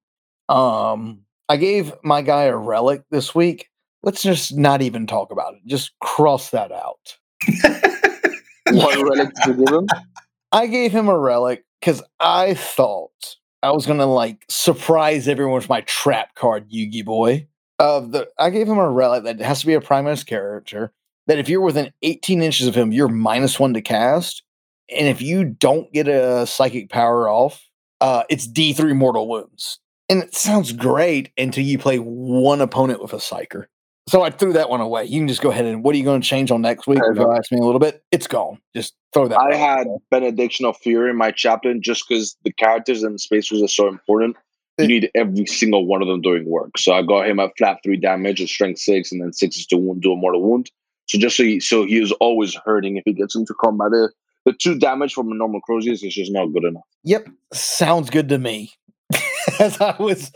Um, 0.49 1.21
I 1.49 1.57
gave 1.57 1.93
my 2.03 2.21
guy 2.21 2.43
a 2.43 2.55
relic 2.55 3.03
this 3.09 3.33
week. 3.33 3.69
Let's 4.03 4.21
just 4.21 4.55
not 4.57 4.81
even 4.81 5.05
talk 5.05 5.31
about 5.31 5.53
it. 5.55 5.61
Just 5.65 5.91
cross 5.99 6.51
that 6.51 6.71
out. 6.71 7.17
What 8.69 8.95
relic 9.03 9.33
did 9.35 9.57
you 9.57 9.65
give 9.65 9.73
him? 9.73 9.87
I 10.51 10.67
gave 10.67 10.91
him 10.91 11.07
a 11.07 11.17
relic 11.17 11.63
because 11.81 12.01
I 12.19 12.53
thought 12.53 13.35
I 13.63 13.71
was 13.71 13.85
gonna 13.85 14.05
like 14.05 14.45
surprise 14.49 15.27
everyone 15.27 15.55
with 15.55 15.69
my 15.69 15.81
trap 15.81 16.35
card, 16.35 16.69
Yugi 16.69 17.03
Boy. 17.03 17.47
Of 17.79 18.11
the, 18.11 18.29
I 18.37 18.51
gave 18.51 18.67
him 18.67 18.77
a 18.77 18.89
relic 18.89 19.23
that 19.23 19.39
has 19.39 19.61
to 19.61 19.67
be 19.67 19.73
a 19.73 19.81
Primus 19.81 20.23
character. 20.23 20.93
That 21.27 21.39
if 21.39 21.49
you're 21.49 21.61
within 21.61 21.91
18 22.03 22.41
inches 22.41 22.67
of 22.67 22.75
him, 22.75 22.91
you're 22.91 23.07
minus 23.07 23.59
one 23.59 23.73
to 23.73 23.81
cast, 23.81 24.43
and 24.89 25.07
if 25.07 25.21
you 25.21 25.45
don't 25.45 25.91
get 25.93 26.07
a 26.07 26.45
psychic 26.45 26.89
power 26.89 27.29
off, 27.29 27.65
uh, 28.01 28.23
it's 28.29 28.47
D3 28.47 28.95
mortal 28.95 29.27
wounds. 29.27 29.79
And 30.09 30.21
it 30.21 30.35
sounds 30.35 30.73
great 30.73 31.31
until 31.37 31.63
you 31.63 31.77
play 31.77 31.97
one 31.97 32.59
opponent 32.59 33.01
with 33.01 33.13
a 33.13 33.17
psyker. 33.17 33.65
So 34.11 34.23
I 34.23 34.29
threw 34.29 34.51
that 34.51 34.69
one 34.69 34.81
away. 34.81 35.05
You 35.05 35.21
can 35.21 35.29
just 35.29 35.41
go 35.41 35.51
ahead 35.51 35.63
and 35.63 35.85
what 35.85 35.95
are 35.95 35.97
you 35.97 36.03
going 36.03 36.19
to 36.19 36.27
change 36.27 36.51
on 36.51 36.61
next 36.61 36.85
week? 36.85 36.99
If 37.01 37.17
you 37.17 37.31
ask 37.31 37.49
me 37.49 37.59
a 37.59 37.63
little 37.63 37.79
bit, 37.79 38.03
it's 38.11 38.27
gone. 38.27 38.59
Just 38.75 38.93
throw 39.13 39.29
that. 39.29 39.39
I 39.39 39.55
had 39.55 39.87
away. 39.87 39.99
Benediction 40.11 40.65
of 40.65 40.75
Fury 40.75 41.11
in 41.11 41.15
my 41.15 41.31
chaplain 41.31 41.81
just 41.81 42.03
because 42.09 42.35
the 42.43 42.51
characters 42.51 43.03
and 43.03 43.15
the 43.15 43.19
spacers 43.19 43.61
are 43.61 43.69
so 43.69 43.87
important. 43.87 44.35
You 44.77 44.87
need 44.89 45.09
every 45.15 45.45
single 45.45 45.85
one 45.85 46.01
of 46.01 46.09
them 46.09 46.19
doing 46.19 46.43
work. 46.45 46.77
So 46.77 46.91
I 46.91 47.03
got 47.03 47.25
him 47.25 47.39
at 47.39 47.51
flat 47.57 47.77
three 47.85 47.95
damage, 47.95 48.41
a 48.41 48.47
strength 48.47 48.79
six, 48.79 49.13
and 49.13 49.21
then 49.21 49.31
six 49.31 49.55
is 49.55 49.65
to 49.67 49.77
wound, 49.77 50.01
do 50.01 50.11
a 50.11 50.17
mortal 50.17 50.41
wound. 50.41 50.69
So 51.07 51.17
just 51.17 51.37
so 51.37 51.43
he, 51.43 51.61
so 51.61 51.85
he 51.85 51.97
is 51.97 52.11
always 52.13 52.57
hurting 52.65 52.97
if 52.97 53.03
he 53.05 53.13
gets 53.13 53.33
into 53.33 53.53
combat. 53.61 53.91
The 54.43 54.51
two 54.51 54.77
damage 54.77 55.13
from 55.13 55.31
a 55.31 55.35
normal 55.35 55.61
Crozius 55.61 56.03
is 56.03 56.15
just 56.15 56.33
not 56.33 56.47
good 56.47 56.65
enough. 56.65 56.83
Yep, 57.05 57.29
sounds 57.53 58.09
good 58.09 58.27
to 58.27 58.39
me. 58.39 58.73
as 59.59 59.79
I 59.79 59.95
was 59.99 60.31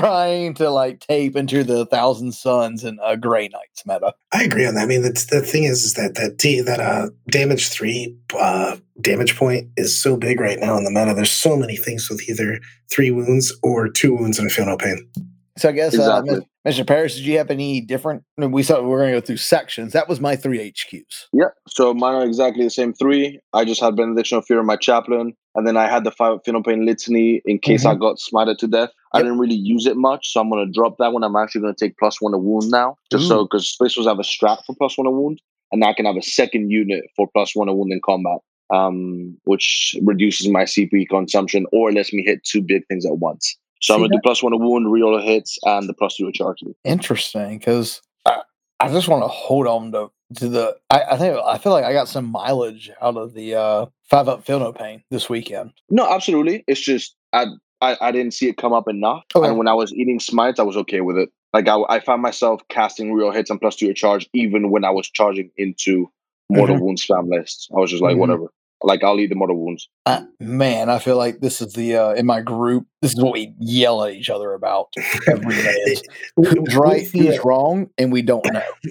trying 0.00 0.54
to 0.54 0.70
like 0.70 1.00
tape 1.00 1.36
into 1.36 1.62
the 1.62 1.86
Thousand 1.86 2.32
Suns 2.32 2.82
and 2.82 2.98
uh, 3.00 3.14
Grey 3.14 3.48
Knights 3.48 3.86
meta. 3.86 4.12
I 4.32 4.42
agree 4.42 4.66
on 4.66 4.74
that. 4.74 4.82
I 4.82 4.86
mean, 4.86 5.02
the, 5.02 5.12
the 5.30 5.40
thing 5.40 5.64
is, 5.64 5.84
is 5.84 5.94
that 5.94 6.16
that 6.16 6.36
D, 6.36 6.60
that 6.60 6.80
uh, 6.80 7.10
damage 7.30 7.68
three 7.68 8.16
uh, 8.36 8.76
damage 9.00 9.36
point 9.36 9.68
is 9.76 9.96
so 9.96 10.16
big 10.16 10.40
right 10.40 10.58
now 10.58 10.76
in 10.76 10.84
the 10.84 10.90
meta. 10.90 11.14
There's 11.14 11.30
so 11.30 11.56
many 11.56 11.76
things 11.76 12.10
with 12.10 12.28
either 12.28 12.60
three 12.90 13.12
wounds 13.12 13.56
or 13.62 13.88
two 13.88 14.14
wounds 14.14 14.38
and 14.38 14.50
feel 14.50 14.66
no 14.66 14.76
pain. 14.76 15.08
So 15.56 15.68
I 15.68 15.72
guess, 15.72 15.96
uh, 15.96 16.02
exactly. 16.02 16.36
uh, 16.36 16.68
Mr. 16.68 16.86
Paris, 16.86 17.14
did 17.14 17.26
you 17.26 17.38
have 17.38 17.50
any 17.50 17.80
different? 17.80 18.24
We 18.36 18.64
thought 18.64 18.82
we 18.82 18.88
were 18.88 18.98
going 18.98 19.12
to 19.12 19.20
go 19.20 19.24
through 19.24 19.36
sections. 19.36 19.92
That 19.92 20.08
was 20.08 20.20
my 20.20 20.34
three 20.34 20.58
HQs. 20.72 21.26
Yeah. 21.32 21.48
So 21.68 21.94
mine 21.94 22.14
are 22.14 22.24
exactly 22.24 22.64
the 22.64 22.70
same 22.70 22.92
three. 22.92 23.38
I 23.52 23.64
just 23.64 23.80
had 23.80 23.94
Benediction 23.94 24.38
of 24.38 24.46
Fury 24.46 24.60
in 24.60 24.66
my 24.66 24.76
chaplain, 24.76 25.34
and 25.54 25.66
then 25.66 25.76
I 25.76 25.86
had 25.86 26.02
the 26.02 26.10
five 26.10 26.38
Feel 26.44 26.60
Pain 26.62 26.84
Litany 26.84 27.40
in 27.44 27.60
case 27.60 27.84
mm-hmm. 27.84 27.96
I 27.96 28.00
got 28.00 28.16
smited 28.16 28.58
to 28.58 28.66
death. 28.66 28.88
Yep. 28.88 28.94
I 29.12 29.22
didn't 29.22 29.38
really 29.38 29.54
use 29.54 29.86
it 29.86 29.96
much, 29.96 30.32
so 30.32 30.40
I'm 30.40 30.50
going 30.50 30.66
to 30.66 30.72
drop 30.72 30.96
that 30.98 31.12
one. 31.12 31.22
I'm 31.22 31.36
actually 31.36 31.60
going 31.60 31.74
to 31.74 31.84
take 31.84 31.96
plus 31.98 32.20
one 32.20 32.34
a 32.34 32.38
wound 32.38 32.70
now, 32.70 32.96
just 33.12 33.24
Ooh. 33.24 33.28
so 33.28 33.44
because 33.44 33.68
Spacers 33.68 34.06
have 34.06 34.18
a 34.18 34.24
strap 34.24 34.58
for 34.66 34.74
plus 34.74 34.98
one 34.98 35.06
a 35.06 35.12
wound, 35.12 35.40
and 35.70 35.84
I 35.84 35.92
can 35.92 36.06
have 36.06 36.16
a 36.16 36.22
second 36.22 36.70
unit 36.70 37.04
for 37.14 37.28
plus 37.32 37.54
one 37.54 37.68
a 37.68 37.74
wound 37.74 37.92
in 37.92 38.00
combat, 38.04 38.38
um, 38.72 39.36
which 39.44 39.94
reduces 40.02 40.48
my 40.48 40.64
CP 40.64 41.08
consumption 41.08 41.66
or 41.72 41.92
lets 41.92 42.12
me 42.12 42.24
hit 42.24 42.42
two 42.42 42.60
big 42.60 42.82
things 42.88 43.06
at 43.06 43.18
once. 43.18 43.56
So 43.80 43.92
See 43.92 43.94
I'm 43.94 44.00
gonna 44.00 44.16
do 44.16 44.20
plus 44.22 44.42
one 44.42 44.52
a 44.52 44.56
wound, 44.56 44.86
reroll 44.86 45.22
hits, 45.22 45.58
and 45.64 45.88
the 45.88 45.94
plus 45.94 46.16
two 46.16 46.26
a 46.28 46.32
charge. 46.32 46.62
Interesting, 46.84 47.58
because 47.58 48.00
I, 48.24 48.42
I, 48.80 48.88
just 48.90 49.08
want 49.08 49.22
to 49.22 49.28
hold 49.28 49.66
on 49.66 49.92
to 49.92 50.10
to 50.36 50.48
the. 50.48 50.76
I, 50.90 51.02
I, 51.12 51.18
think 51.18 51.36
I 51.44 51.58
feel 51.58 51.72
like 51.72 51.84
I 51.84 51.92
got 51.92 52.08
some 52.08 52.26
mileage 52.26 52.90
out 53.02 53.16
of 53.16 53.34
the 53.34 53.54
uh, 53.54 53.86
five 54.04 54.28
up 54.28 54.44
feel 54.44 54.58
no 54.58 54.72
pain 54.72 55.02
this 55.10 55.28
weekend. 55.28 55.72
No, 55.90 56.10
absolutely. 56.10 56.64
It's 56.66 56.80
just 56.80 57.16
I 57.32 57.46
I, 57.80 57.96
I 58.00 58.12
didn't 58.12 58.32
see 58.32 58.48
it 58.48 58.56
come 58.56 58.72
up 58.72 58.88
enough, 58.88 59.24
okay. 59.34 59.46
and 59.46 59.58
when 59.58 59.68
I 59.68 59.74
was 59.74 59.92
eating 59.92 60.20
smites, 60.20 60.58
I 60.58 60.62
was 60.62 60.76
okay 60.78 61.00
with 61.00 61.18
it. 61.18 61.30
Like 61.52 61.68
I, 61.68 61.78
I 61.88 62.00
found 62.00 62.22
myself 62.22 62.62
casting 62.68 63.12
real 63.12 63.30
hits 63.30 63.50
and 63.50 63.60
plus 63.60 63.76
two 63.76 63.90
a 63.90 63.94
charge, 63.94 64.28
even 64.32 64.70
when 64.70 64.84
I 64.84 64.90
was 64.90 65.08
charging 65.08 65.50
into 65.56 66.10
mortal 66.50 66.76
mm-hmm. 66.76 66.84
wound 66.84 66.98
spam 66.98 67.28
lists. 67.28 67.68
I 67.76 67.80
was 67.80 67.90
just 67.90 68.02
like, 68.02 68.12
mm-hmm. 68.12 68.20
whatever. 68.20 68.46
Like 68.84 69.02
I'll 69.02 69.18
eat 69.18 69.28
the 69.28 69.34
mortal 69.34 69.64
wounds. 69.64 69.88
Uh, 70.06 70.24
man, 70.40 70.90
I 70.90 70.98
feel 70.98 71.16
like 71.16 71.40
this 71.40 71.60
is 71.60 71.72
the 71.72 71.96
uh, 71.96 72.12
in 72.12 72.26
my 72.26 72.40
group. 72.40 72.86
This 73.02 73.12
is 73.12 73.22
what 73.22 73.32
we 73.32 73.54
yell 73.58 74.04
at 74.04 74.12
each 74.12 74.30
other 74.30 74.52
about 74.52 74.92
every 75.28 75.54
day. 75.54 75.96
who's 76.36 76.76
right, 76.76 77.06
who's 77.08 77.44
wrong, 77.44 77.90
and 77.98 78.12
we 78.12 78.22
don't 78.22 78.44
know. 78.52 78.62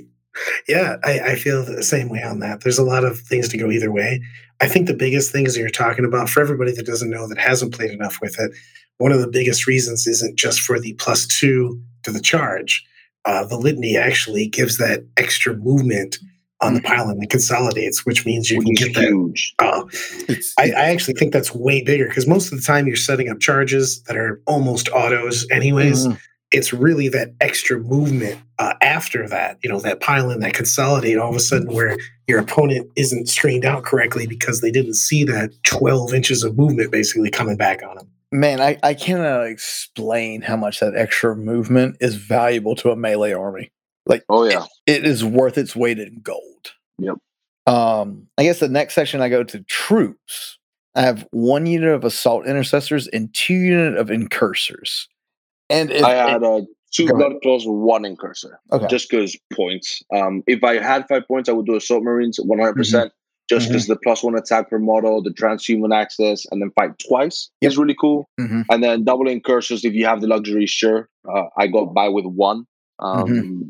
Yeah, 0.67 0.95
I, 1.03 1.19
I, 1.19 1.35
feel 1.35 1.63
the 1.63 1.83
same 1.83 2.09
way 2.09 2.23
on 2.23 2.39
that. 2.39 2.61
There's 2.61 2.79
a 2.79 2.83
lot 2.83 3.03
of 3.03 3.19
things 3.19 3.49
to 3.49 3.57
go 3.57 3.69
either 3.69 3.91
way. 3.91 4.19
I 4.61 4.67
think 4.67 4.87
the 4.87 4.95
biggest 4.95 5.31
things 5.31 5.55
you're 5.55 5.69
talking 5.69 6.05
about 6.05 6.27
for 6.27 6.41
everybody 6.41 6.71
that 6.71 6.87
doesn't 6.87 7.11
know 7.11 7.27
that 7.27 7.37
hasn't 7.37 7.75
played 7.75 7.91
enough 7.91 8.19
with 8.19 8.39
it, 8.39 8.51
one 8.97 9.11
of 9.11 9.21
the 9.21 9.27
biggest 9.27 9.67
reasons 9.67 10.07
isn't 10.07 10.37
just 10.37 10.59
for 10.61 10.79
the 10.79 10.93
plus 10.93 11.27
two 11.27 11.79
to 12.03 12.11
the 12.11 12.19
charge. 12.19 12.83
Uh, 13.25 13.45
the 13.45 13.57
litany 13.57 13.97
actually 13.97 14.47
gives 14.47 14.77
that 14.77 15.05
extra 15.17 15.55
movement 15.55 16.17
on 16.63 16.73
the 16.73 16.81
pile 16.81 17.09
in 17.09 17.19
that 17.19 17.29
consolidates, 17.29 18.05
which 18.05 18.25
means 18.25 18.49
you 18.49 18.57
which 18.59 18.65
can 18.65 18.93
get 18.93 19.03
huge. 19.03 19.53
that. 19.59 19.65
Uh, 19.65 19.85
I, 20.57 20.71
I, 20.71 20.89
actually 20.91 21.15
think 21.15 21.33
that's 21.33 21.53
way 21.53 21.83
bigger 21.83 22.07
because 22.07 22.25
most 22.25 22.51
of 22.51 22.57
the 22.57 22.65
time 22.65 22.87
you're 22.87 22.95
setting 22.95 23.29
up 23.29 23.39
charges 23.39 24.01
that 24.03 24.17
are 24.17 24.41
almost 24.47 24.89
autos, 24.89 25.47
anyways. 25.51 26.07
Mm. 26.07 26.19
It's 26.51 26.71
really 26.71 27.07
that 27.09 27.33
extra 27.41 27.79
movement 27.79 28.39
uh, 28.59 28.75
after 28.79 29.27
that, 29.27 29.57
you 29.63 29.71
know, 29.71 29.79
that 29.79 30.01
pile 30.01 30.29
in, 30.29 30.39
that 30.41 30.53
consolidate 30.53 31.17
all 31.17 31.31
of 31.31 31.35
a 31.35 31.39
sudden 31.39 31.73
where 31.73 31.97
your 32.27 32.37
opponent 32.37 32.91
isn't 32.95 33.27
screened 33.27 33.65
out 33.65 33.83
correctly 33.85 34.27
because 34.27 34.61
they 34.61 34.69
didn't 34.69 34.93
see 34.93 35.23
that 35.23 35.49
12 35.63 36.13
inches 36.13 36.43
of 36.43 36.55
movement 36.55 36.91
basically 36.91 37.31
coming 37.31 37.57
back 37.57 37.81
on 37.81 37.95
them. 37.95 38.07
Man, 38.31 38.61
I, 38.61 38.77
I 38.83 38.93
cannot 38.93 39.47
explain 39.47 40.41
how 40.41 40.55
much 40.55 40.79
that 40.79 40.95
extra 40.95 41.35
movement 41.35 41.97
is 41.99 42.15
valuable 42.15 42.75
to 42.75 42.91
a 42.91 42.95
melee 42.95 43.33
army. 43.33 43.71
Like, 44.05 44.23
oh 44.29 44.43
yeah, 44.43 44.65
it, 44.85 45.03
it 45.03 45.05
is 45.05 45.23
worth 45.23 45.57
its 45.57 45.75
weight 45.75 45.99
in 45.99 46.21
gold. 46.21 46.73
Yep. 46.99 47.15
Um, 47.65 48.27
I 48.37 48.43
guess 48.43 48.59
the 48.59 48.67
next 48.67 48.95
section 48.95 49.21
I 49.21 49.29
go 49.29 49.43
to 49.43 49.59
troops. 49.63 50.57
I 50.95 51.01
have 51.01 51.27
one 51.31 51.65
unit 51.65 51.89
of 51.89 52.03
assault 52.03 52.45
intercessors 52.45 53.07
and 53.07 53.33
two 53.33 53.53
unit 53.53 53.97
of 53.97 54.11
incursors. 54.11 55.07
And 55.69 55.89
if, 55.89 56.03
I 56.03 56.11
had 56.11 56.43
a 56.43 56.65
two 56.91 57.07
blood 57.07 57.33
claws, 57.41 57.63
one 57.65 58.05
incursor. 58.05 58.59
Okay. 58.71 58.87
Just 58.87 59.09
because 59.09 59.35
points. 59.53 60.03
Um, 60.13 60.43
if 60.45 60.63
I 60.63 60.79
had 60.79 61.07
five 61.07 61.27
points, 61.27 61.49
I 61.49 61.53
would 61.53 61.65
do 61.65 61.75
assault 61.75 62.03
marines 62.03 62.37
one 62.37 62.59
hundred 62.59 62.75
percent. 62.75 63.07
Mm-hmm. 63.07 63.17
Just 63.49 63.67
because 63.67 63.83
mm-hmm. 63.83 63.93
the 63.93 63.99
plus 64.03 64.23
one 64.23 64.37
attack 64.37 64.69
per 64.69 64.79
model, 64.79 65.21
the 65.21 65.31
transhuman 65.31 65.93
access, 65.93 66.45
and 66.51 66.61
then 66.61 66.71
fight 66.79 66.91
twice 67.07 67.49
yep. 67.59 67.71
is 67.71 67.77
really 67.77 67.95
cool. 67.99 68.29
Mm-hmm. 68.39 68.61
And 68.69 68.83
then 68.83 69.03
double 69.03 69.27
incursors 69.27 69.83
if 69.83 69.93
you 69.93 70.05
have 70.05 70.21
the 70.21 70.27
luxury. 70.27 70.65
Sure, 70.65 71.09
uh, 71.29 71.43
I 71.57 71.67
got 71.67 71.93
by 71.93 72.07
with 72.07 72.25
one. 72.25 72.65
Um, 72.99 73.27
mm-hmm. 73.27 73.61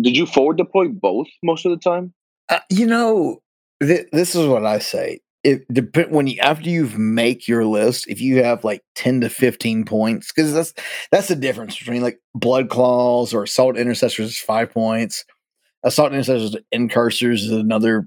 Did 0.00 0.16
you 0.16 0.26
forward 0.26 0.56
deploy 0.56 0.88
both 0.88 1.28
most 1.42 1.66
of 1.66 1.70
the 1.70 1.78
time? 1.78 2.12
Uh, 2.48 2.60
you 2.70 2.86
know, 2.86 3.40
th- 3.82 4.08
this 4.12 4.34
is 4.34 4.46
what 4.46 4.66
I 4.66 4.78
say. 4.78 5.20
It 5.44 5.66
depend 5.72 6.12
when 6.12 6.28
you 6.28 6.38
after 6.40 6.68
you've 6.68 6.96
make 6.96 7.48
your 7.48 7.64
list, 7.64 8.06
if 8.08 8.20
you 8.20 8.44
have 8.44 8.62
like 8.62 8.82
ten 8.94 9.20
to 9.22 9.28
fifteen 9.28 9.84
points, 9.84 10.32
because 10.32 10.54
that's 10.54 10.72
that's 11.10 11.28
the 11.28 11.36
difference 11.36 11.76
between 11.76 12.00
like 12.00 12.20
blood 12.34 12.68
claws 12.68 13.34
or 13.34 13.42
assault 13.42 13.76
intercessors 13.76 14.30
is 14.30 14.38
five 14.38 14.70
points, 14.70 15.24
assault 15.82 16.12
intercessors 16.12 16.56
incursors 16.70 17.42
is 17.42 17.50
another 17.50 18.06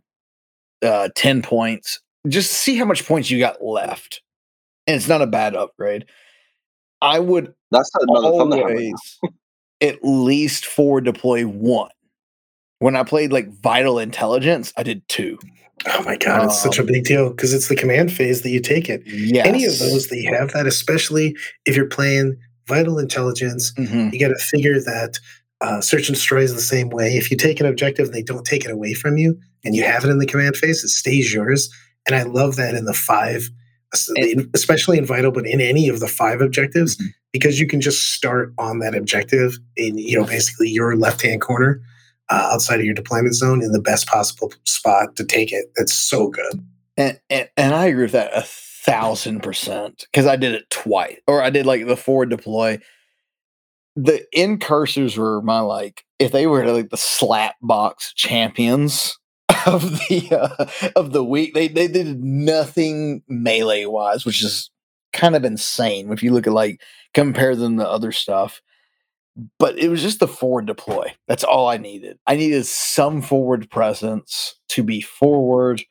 uh, 0.81 1.09
ten 1.15 1.41
points. 1.41 1.99
Just 2.27 2.51
see 2.51 2.77
how 2.77 2.85
much 2.85 3.05
points 3.05 3.29
you 3.29 3.37
got 3.37 3.61
left, 3.61 4.21
and 4.87 4.95
it's 4.95 5.09
not 5.09 5.21
a 5.21 5.27
bad 5.27 5.55
upgrade. 5.55 6.05
I 7.01 7.19
would 7.19 7.53
that's 7.69 7.91
another 7.99 8.27
always 8.27 9.19
at 9.81 9.99
least 10.03 10.65
forward 10.65 11.05
deploy 11.05 11.43
one. 11.43 11.89
When 12.79 12.95
I 12.95 13.03
played 13.03 13.31
like 13.31 13.49
Vital 13.61 13.99
Intelligence, 13.99 14.73
I 14.77 14.83
did 14.83 15.07
two. 15.07 15.39
Oh 15.87 16.03
my 16.03 16.17
god, 16.17 16.41
um, 16.41 16.47
it's 16.47 16.61
such 16.61 16.77
a 16.77 16.81
um, 16.81 16.87
big 16.87 17.03
deal 17.03 17.29
because 17.29 17.53
it's 17.53 17.67
the 17.67 17.75
command 17.75 18.11
phase 18.11 18.41
that 18.41 18.49
you 18.49 18.59
take 18.59 18.89
it. 18.89 19.03
Yes. 19.05 19.45
Any 19.45 19.65
of 19.65 19.77
those 19.79 20.07
that 20.07 20.17
you 20.17 20.33
have 20.33 20.51
that, 20.53 20.65
especially 20.67 21.35
if 21.65 21.75
you're 21.75 21.87
playing 21.87 22.37
Vital 22.67 22.97
Intelligence, 22.97 23.71
mm-hmm. 23.73 24.09
you 24.11 24.19
got 24.19 24.29
to 24.29 24.43
figure 24.43 24.79
that 24.79 25.19
uh, 25.61 25.81
Search 25.81 26.07
and 26.07 26.15
Destroy 26.15 26.41
is 26.41 26.53
the 26.53 26.61
same 26.61 26.89
way. 26.89 27.15
If 27.17 27.29
you 27.29 27.37
take 27.37 27.59
an 27.59 27.65
objective 27.65 28.07
and 28.07 28.13
they 28.13 28.23
don't 28.23 28.45
take 28.45 28.65
it 28.65 28.71
away 28.71 28.93
from 28.93 29.17
you, 29.17 29.37
and 29.63 29.75
you 29.75 29.83
have 29.83 30.05
it 30.05 30.09
in 30.09 30.19
the 30.19 30.25
command 30.25 30.55
phase, 30.55 30.83
it 30.83 30.89
stays 30.89 31.33
yours. 31.33 31.69
And 32.05 32.15
I 32.15 32.23
love 32.23 32.55
that 32.55 32.75
in 32.75 32.85
the 32.85 32.93
five, 32.93 33.49
especially 34.53 34.97
in 34.97 35.05
Vital, 35.05 35.31
but 35.31 35.45
in 35.45 35.61
any 35.61 35.89
of 35.89 35.99
the 35.99 36.07
five 36.07 36.41
objectives, 36.41 36.97
mm-hmm 36.97 37.07
because 37.35 37.59
you 37.59 37.67
can 37.67 37.81
just 37.81 38.13
start 38.13 38.53
on 38.57 38.79
that 38.79 38.95
objective 38.95 39.59
in 39.75 39.97
you 39.97 40.17
know 40.17 40.25
basically 40.25 40.69
your 40.69 40.95
left 40.95 41.21
hand 41.21 41.41
corner 41.41 41.81
uh, 42.29 42.49
outside 42.53 42.79
of 42.79 42.85
your 42.85 42.93
deployment 42.93 43.35
zone 43.35 43.61
in 43.61 43.73
the 43.73 43.81
best 43.81 44.07
possible 44.07 44.53
spot 44.63 45.17
to 45.17 45.25
take 45.25 45.51
it. 45.51 45.65
It's 45.75 45.93
so 45.93 46.29
good. 46.29 46.65
And 46.95 47.19
and, 47.29 47.49
and 47.57 47.75
I 47.75 47.87
agree 47.87 48.03
with 48.03 48.13
that 48.13 48.31
a 48.33 48.43
thousand 48.43 49.43
percent 49.43 50.07
because 50.09 50.25
I 50.25 50.37
did 50.37 50.53
it 50.53 50.69
twice, 50.69 51.19
or 51.27 51.41
I 51.41 51.49
did 51.49 51.65
like 51.65 51.85
the 51.85 51.97
forward 51.97 52.29
deploy. 52.29 52.79
The 53.97 54.25
incursors 54.31 55.17
were 55.17 55.41
my 55.41 55.59
like 55.59 56.05
if 56.19 56.31
they 56.31 56.47
were 56.47 56.65
like 56.71 56.89
the 56.89 56.95
slap 56.95 57.55
box 57.61 58.13
champions 58.13 59.19
of 59.65 59.81
the 60.07 60.29
uh, 60.31 60.89
of 60.95 61.11
the 61.11 61.23
week. 61.23 61.53
They 61.53 61.67
they 61.67 61.87
did 61.87 62.23
nothing 62.23 63.23
melee 63.27 63.85
wise, 63.85 64.25
which 64.25 64.43
is 64.43 64.69
kind 65.13 65.35
of 65.35 65.45
insane 65.45 66.11
if 66.11 66.21
you 66.23 66.33
look 66.33 66.47
at 66.47 66.53
like 66.53 66.81
compare 67.13 67.55
them 67.55 67.77
to 67.77 67.87
other 67.87 68.11
stuff. 68.11 68.61
But 69.59 69.77
it 69.77 69.89
was 69.89 70.01
just 70.01 70.19
the 70.19 70.27
forward 70.27 70.65
deploy. 70.65 71.13
That's 71.27 71.43
all 71.43 71.67
I 71.67 71.77
needed. 71.77 72.19
I 72.25 72.37
needed 72.37 72.65
some 72.65 73.21
forward 73.21 73.69
presence 73.69 74.55
to 74.69 74.83
be 74.83 75.01
forward 75.01 75.83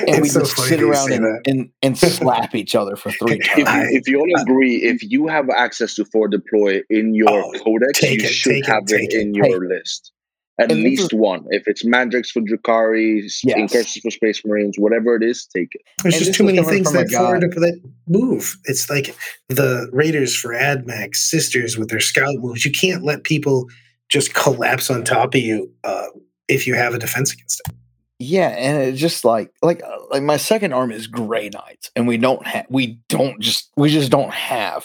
and 0.00 0.08
It's 0.10 0.20
we 0.20 0.28
so 0.28 0.40
just 0.40 0.56
sit 0.56 0.82
around 0.82 1.12
and, 1.12 1.46
and 1.46 1.70
and 1.82 1.98
slap 1.98 2.54
each 2.54 2.74
other 2.74 2.96
for 2.96 3.10
three 3.10 3.38
If, 3.56 3.64
times. 3.66 3.88
If 3.92 4.08
you 4.08 4.20
all 4.20 4.40
agree, 4.42 4.76
if 4.76 5.02
you 5.02 5.26
have 5.28 5.48
access 5.50 5.94
to 5.96 6.04
forward 6.04 6.32
deploy 6.32 6.82
in 6.90 7.14
your 7.14 7.28
Oh, 7.30 7.52
codex, 7.64 8.02
you 8.02 8.10
it, 8.12 8.20
should 8.22 8.52
take 8.52 8.66
have 8.66 8.84
it, 8.88 9.12
it. 9.12 9.20
in 9.20 9.34
your 9.34 9.66
list. 9.68 10.12
At 10.60 10.72
And 10.72 10.82
least 10.82 11.12
is- 11.12 11.12
one. 11.18 11.46
If 11.50 11.68
it's 11.68 11.84
Mandrakes 11.84 12.30
for 12.32 12.40
Drukhari, 12.40 13.24
s- 13.24 13.42
Yes. 13.44 13.56
Incursions 13.58 14.02
for 14.02 14.10
Space 14.10 14.44
Marines, 14.44 14.76
whatever 14.78 15.14
it 15.14 15.22
is, 15.22 15.46
take 15.46 15.68
it. 15.74 15.82
There's 16.02 16.16
And 16.16 16.24
just 16.24 16.36
too 16.36 16.44
many 16.44 16.62
things 16.64 16.92
that 16.92 17.08
forward 17.10 17.42
guy- 17.42 17.60
that 17.60 17.80
move. 18.08 18.56
It's 18.64 18.90
like 18.90 19.14
the 19.48 19.88
Raiders 19.92 20.34
for 20.34 20.52
AdMech, 20.52 21.14
Sisters 21.14 21.78
with 21.78 21.90
their 21.90 22.00
scout 22.00 22.34
moves. 22.38 22.64
You 22.64 22.72
can't 22.72 23.04
let 23.04 23.22
people 23.22 23.68
just 24.08 24.34
collapse 24.34 24.90
on 24.90 25.04
top 25.04 25.34
of 25.34 25.40
you 25.40 25.70
uh, 25.84 26.06
if 26.48 26.66
you 26.66 26.74
have 26.74 26.92
a 26.94 26.98
defense 26.98 27.32
against 27.32 27.60
it. 27.68 27.74
Yeah, 28.18 28.48
and 28.48 28.82
it's 28.82 28.98
just 28.98 29.24
like 29.24 29.52
like 29.62 29.80
uh, 29.84 29.96
like 30.10 30.24
my 30.24 30.38
second 30.38 30.72
arm 30.72 30.90
is 30.90 31.06
Grey 31.06 31.50
Knights, 31.50 31.92
and 31.94 32.08
we 32.08 32.16
don't 32.16 32.44
have 32.44 32.66
we 32.68 32.98
don't 33.08 33.38
just 33.40 33.70
we 33.76 33.90
just 33.90 34.10
don't 34.10 34.32
have 34.34 34.84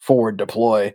forward 0.00 0.38
deploy. 0.38 0.94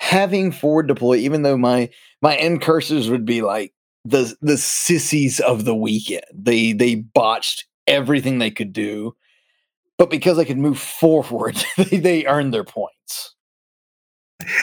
Having 0.00 0.52
forward 0.52 0.88
deploy, 0.88 1.16
even 1.16 1.42
though 1.42 1.56
my 1.56 1.88
my 2.22 2.36
incursors 2.36 3.10
would 3.10 3.24
be 3.24 3.42
like 3.42 3.72
the 4.04 4.34
the 4.40 4.58
sissies 4.58 5.40
of 5.40 5.64
the 5.64 5.74
weekend. 5.74 6.24
They 6.34 6.72
they 6.72 6.96
botched 6.96 7.66
everything 7.86 8.38
they 8.38 8.50
could 8.50 8.72
do, 8.72 9.14
but 9.98 10.10
because 10.10 10.36
they 10.36 10.44
could 10.44 10.58
move 10.58 10.78
forward, 10.78 11.56
they, 11.76 11.96
they 11.98 12.26
earned 12.26 12.52
their 12.54 12.64
points. 12.64 13.34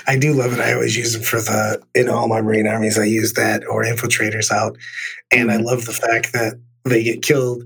I 0.08 0.18
do 0.18 0.34
love 0.34 0.54
it. 0.54 0.60
I 0.60 0.74
always 0.74 0.96
use 0.96 1.14
them 1.14 1.24
for 1.24 1.38
the 1.42 1.82
in 1.96 2.08
all 2.10 2.28
my 2.28 2.42
Marine 2.42 2.68
armies. 2.68 2.98
I 3.00 3.06
use 3.06 3.34
that 3.34 3.66
or 3.68 3.84
infiltrators 3.84 4.52
out, 4.52 4.78
and 5.32 5.52
I 5.52 5.58
Mhm. 5.58 5.64
love 5.66 5.86
the 5.86 5.94
fact 5.94 6.32
that 6.34 6.54
they 6.86 7.04
get 7.04 7.22
killed, 7.24 7.64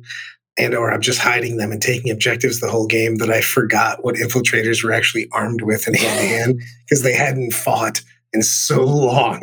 and 0.57 0.73
or 0.75 0.91
I'm 0.91 1.01
just 1.01 1.19
hiding 1.19 1.57
them 1.57 1.71
and 1.71 1.81
taking 1.81 2.11
objectives 2.11 2.59
the 2.59 2.69
whole 2.69 2.87
game. 2.87 3.15
That 3.17 3.29
I 3.29 3.41
forgot 3.41 4.03
what 4.03 4.15
infiltrators 4.15 4.83
were 4.83 4.91
actually 4.91 5.27
armed 5.31 5.61
with 5.61 5.87
in 5.87 5.93
hand 5.93 6.19
to 6.19 6.25
hand 6.27 6.61
because 6.85 7.03
they 7.03 7.13
hadn't 7.13 7.53
fought 7.53 8.01
in 8.33 8.41
so 8.43 8.83
long. 8.83 9.41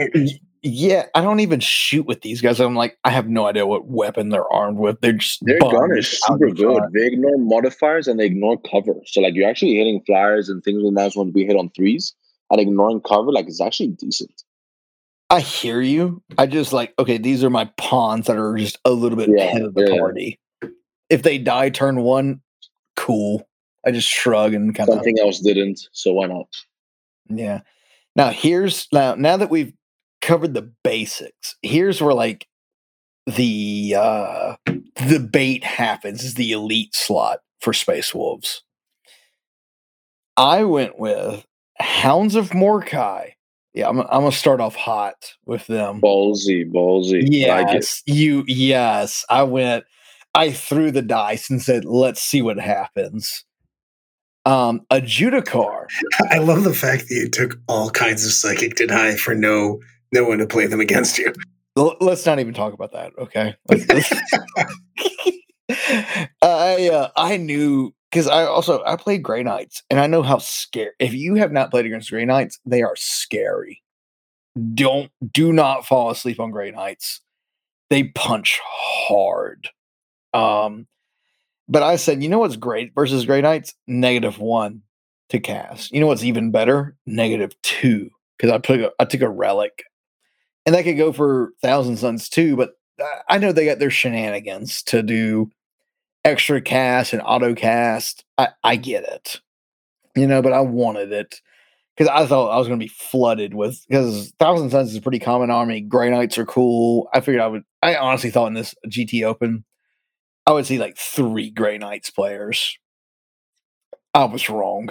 Yeah, 0.67 1.05
I 1.15 1.21
don't 1.21 1.41
even 1.41 1.61
shoot 1.61 2.07
with 2.07 2.23
these 2.23 2.41
guys. 2.41 2.59
I'm 2.59 2.75
like, 2.75 2.97
I 3.05 3.11
have 3.11 3.29
no 3.29 3.47
idea 3.47 3.67
what 3.67 3.87
weapon 3.87 4.31
they're 4.31 4.51
armed 4.51 4.79
with. 4.79 4.99
They're 5.03 5.13
just 5.13 5.45
Their 5.45 5.59
gun 5.59 5.95
is 5.95 6.19
super 6.23 6.49
in 6.49 6.55
good. 6.55 6.79
front. 6.79 6.95
They 6.95 7.07
ignore 7.09 7.37
modifiers 7.37 8.09
and 8.09 8.19
they 8.19 8.25
ignore 8.25 8.59
cover. 8.63 8.95
So 9.05 9.21
like 9.21 9.35
you're 9.35 9.47
actually 9.49 9.75
hitting 9.75 10.01
flyers 10.07 10.49
and 10.49 10.65
things 10.65 10.83
with 10.83 10.95
minus 10.95 11.17
one 11.17 11.27
when 11.27 11.35
we 11.35 11.45
hit 11.45 11.57
on 11.57 11.69
threes 11.77 12.15
and 12.51 12.59
ignoring 12.59 13.03
cover, 13.03 13.31
like 13.31 13.47
it's 13.47 13.61
actually 13.61 13.89
decent. 13.89 14.43
I 15.29 15.41
hear 15.41 15.83
you. 15.83 16.23
I 16.39 16.47
just 16.47 16.73
like, 16.73 16.95
okay, 16.99 17.19
these 17.19 17.45
are 17.45 17.51
my 17.51 17.67
pawns 17.77 18.27
that 18.29 18.39
are 18.39 18.57
just 18.57 18.79
a 18.87 18.91
little 18.91 19.19
bit 19.19 19.29
Yeah, 19.37 19.45
ahead 19.45 19.63
of 19.63 19.75
the 19.75 19.91
yeah. 19.91 19.99
party. 19.99 20.39
If 21.15 21.23
they 21.23 21.39
die 21.39 21.71
turn 21.71 22.01
one, 22.01 22.41
cool. 22.97 23.49
I 23.87 23.93
just 23.93 24.09
shrug 24.09 24.53
and 24.53 24.75
kind 24.75 24.89
of 24.89 24.97
Something 24.97 25.21
else 25.21 25.39
didn't, 25.39 25.89
so 25.93 26.13
why 26.13 26.27
not? 26.27 26.49
yeah. 27.29 27.61
Now 28.17 28.31
here's 28.31 28.89
now 28.93 29.15
now 29.15 29.37
that 29.37 29.49
we've 29.49 29.73
covered 30.21 30.55
the 30.55 30.73
basics, 30.83 31.55
here's 31.63 32.03
where 32.03 32.15
like 32.15 32.49
the 33.27 33.95
uh 33.97 34.57
the 34.67 35.21
bait 35.21 35.63
happens 35.63 36.25
is 36.25 36.35
the 36.35 36.51
elite 36.51 36.97
slot 36.97 37.39
for 37.61 37.73
Space 37.73 38.13
Wolves. 38.13 38.65
I 40.37 40.65
went 40.65 40.99
with 40.99 41.47
Hounds 41.79 42.35
of 42.35 42.51
Morkai. 42.51 43.35
Yeah, 43.73 43.89
I'm, 43.89 44.01
I'm 44.01 44.07
gonna 44.09 44.33
start 44.33 44.61
off 44.61 44.75
hot 44.75 45.35
with 45.47 45.65
them. 45.69 46.01
Ballsy, 46.01 46.69
ballsy. 46.69 47.49
I 47.49 47.63
like. 47.63 47.75
Yes, 47.75 48.03
you. 48.05 48.43
Yes, 48.49 49.25
I 49.31 49.45
went. 49.45 49.85
I 50.35 50.53
threw 50.53 50.91
the 50.91 51.03
dice 51.03 51.51
and 51.51 51.63
said, 51.63 51.85
"Let's 51.85 52.23
see 52.23 52.43
what 52.43 52.59
happens." 52.59 53.45
Um, 54.47 54.85
a 54.91 54.97
Judicar. 54.97 55.87
I 56.31 56.39
love 56.39 56.65
the 56.65 56.75
fact 56.75 57.09
that 57.09 57.15
you 57.15 57.29
took 57.29 57.59
all 57.67 57.91
kinds 57.91 58.27
of 58.27 58.33
psychic 58.33 58.75
deny 58.75 59.15
for 59.15 59.35
no 59.35 59.81
no 60.13 60.25
one 60.25 60.39
to 60.39 60.47
play 60.47 60.67
them 60.67 60.81
against 60.81 61.19
you. 61.19 61.33
L- 61.77 61.97
let's 62.01 62.27
not 62.27 62.39
even 62.39 62.55
talk 62.55 62.73
about 62.73 62.93
that. 62.93 63.13
Okay. 63.19 63.55
I 66.43 66.89
uh, 66.89 67.09
I 67.17 67.37
knew 67.37 67.95
because 68.11 68.29
I 68.29 68.45
also 68.45 68.83
I 68.85 68.97
played 68.97 69.23
Grey 69.23 69.43
Knights 69.43 69.83
and 69.91 69.99
I 69.99 70.07
know 70.07 70.23
how 70.23 70.39
scary. 70.39 70.93
If 70.99 71.15
you 71.15 71.35
have 71.37 71.53
not 71.53 71.71
played 71.71 71.87
against 71.87 72.11
Grey 72.11 72.25
Knights, 72.25 72.59
they 72.67 72.83
are 72.83 72.97
scary. 72.97 73.83
Don't 74.75 75.11
do 75.33 75.53
not 75.53 75.87
fall 75.87 76.11
asleep 76.11 76.39
on 76.39 76.51
Grey 76.51 76.71
Knights. 76.71 77.21
They 77.91 78.05
punch 78.05 78.61
hard. 78.63 79.69
Um, 80.35 80.87
but 81.69 81.83
I 81.83 81.97
said, 81.97 82.23
you 82.23 82.29
know 82.29 82.39
what's 82.41 82.57
great 82.57 82.95
versus 82.95 83.25
Grey 83.25 83.41
Knights? 83.41 83.75
Negative 83.87 84.39
one 84.39 84.83
to 85.31 85.41
cast. 85.41 85.93
You 85.93 86.01
know 86.01 86.07
what's 86.07 86.25
even 86.25 86.51
better? 86.51 86.97
Negative 87.07 87.53
two 87.63 88.11
because 88.37 88.53
I 88.53 88.59
took 88.59 88.81
a, 88.81 88.91
I 89.01 89.05
took 89.05 89.23
a 89.23 89.29
relic, 89.29 89.85
and 90.67 90.75
that 90.75 90.85
could 90.85 90.99
go 90.99 91.13
for 91.13 91.53
Thousand 91.63 91.97
Suns 91.97 92.29
too. 92.29 92.57
But 92.57 92.73
I- 93.29 93.39
know 93.39 93.53
they 93.53 93.65
got 93.67 93.79
their 93.79 93.91
shenanigans 93.91 94.83
to 94.85 95.03
do 95.03 95.51
extra 96.25 96.61
cast 96.61 97.13
and 97.13 97.23
auto 97.25 97.55
cast. 97.55 98.25
I 98.39 98.49
I 98.63 98.77
get 98.77 99.05
it, 99.05 99.41
you 100.17 100.27
know, 100.27 100.43
but 100.43 100.53
I 100.53 100.61
wanted 100.61 101.13
it 101.13 101.41
because 101.97 102.11
I 102.11 102.27
thought 102.27 102.51
I 102.51 102.59
was 102.59 102.69
going 102.69 102.79
to 102.79 102.85
be 102.85 102.93
flooded 102.93 103.55
with 103.55 103.83
because 103.89 104.33
Thousand 104.39 104.71
Suns 104.71 104.91
is 104.91 104.97
a 104.97 105.03
pretty 105.03 105.19
common 105.19 105.51
army. 105.51 105.81
Grey 105.81 106.11
Knights 106.11 106.39
are 106.39 106.47
cool. 106.47 107.09
I 107.15 107.21
figured 107.21 107.43
I 107.43 107.47
would. 107.47 107.63
I 107.83 107.97
honestly 107.97 108.31
thought 108.31 108.49
in 108.49 108.55
this 108.55 108.75
GT 108.89 109.25
Open, 109.25 109.65
I 110.47 110.53
would 110.53 110.67
see 110.67 110.79
like 110.79 110.97
three 110.97 111.51
Grey 111.51 111.79
Knights 111.79 112.11
players. 112.11 112.79
I 114.13 114.25
was 114.25 114.49
wrong. 114.49 114.91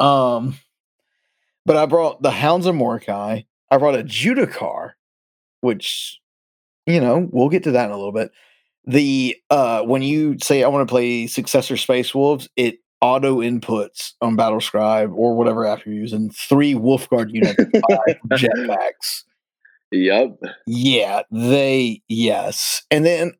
Um, 0.00 0.56
but 1.66 1.76
I 1.76 1.86
brought 1.86 2.22
the 2.22 2.30
Hounds 2.30 2.66
of 2.66 2.74
Morkai. 2.74 3.46
I 3.70 3.78
brought 3.78 3.98
a 3.98 4.04
Judicar, 4.04 4.92
which, 5.60 6.20
you 6.86 7.00
know, 7.00 7.28
we'll 7.32 7.48
get 7.48 7.64
to 7.64 7.72
that 7.72 7.86
in 7.86 7.90
a 7.90 7.96
little 7.96 8.12
bit. 8.12 8.30
The 8.86 9.36
uh 9.48 9.82
when 9.82 10.02
you 10.02 10.36
say 10.42 10.62
I 10.62 10.68
want 10.68 10.86
to 10.86 10.92
play 10.92 11.26
Successor 11.26 11.76
Space 11.78 12.14
Wolves, 12.14 12.50
it 12.54 12.80
auto 13.00 13.38
inputs 13.40 14.12
on 14.20 14.36
Battle 14.36 14.60
Scribe 14.60 15.10
or 15.14 15.34
whatever 15.34 15.66
app 15.66 15.86
you're 15.86 15.94
using 15.94 16.30
three 16.30 16.74
Wolfguard 16.74 17.32
units, 17.32 17.56
five 17.56 18.16
jetpacks. 18.38 19.24
Yep. 19.90 20.38
Yeah, 20.66 21.22
they 21.30 22.02
yes. 22.08 22.82
And 22.90 23.06
then 23.06 23.32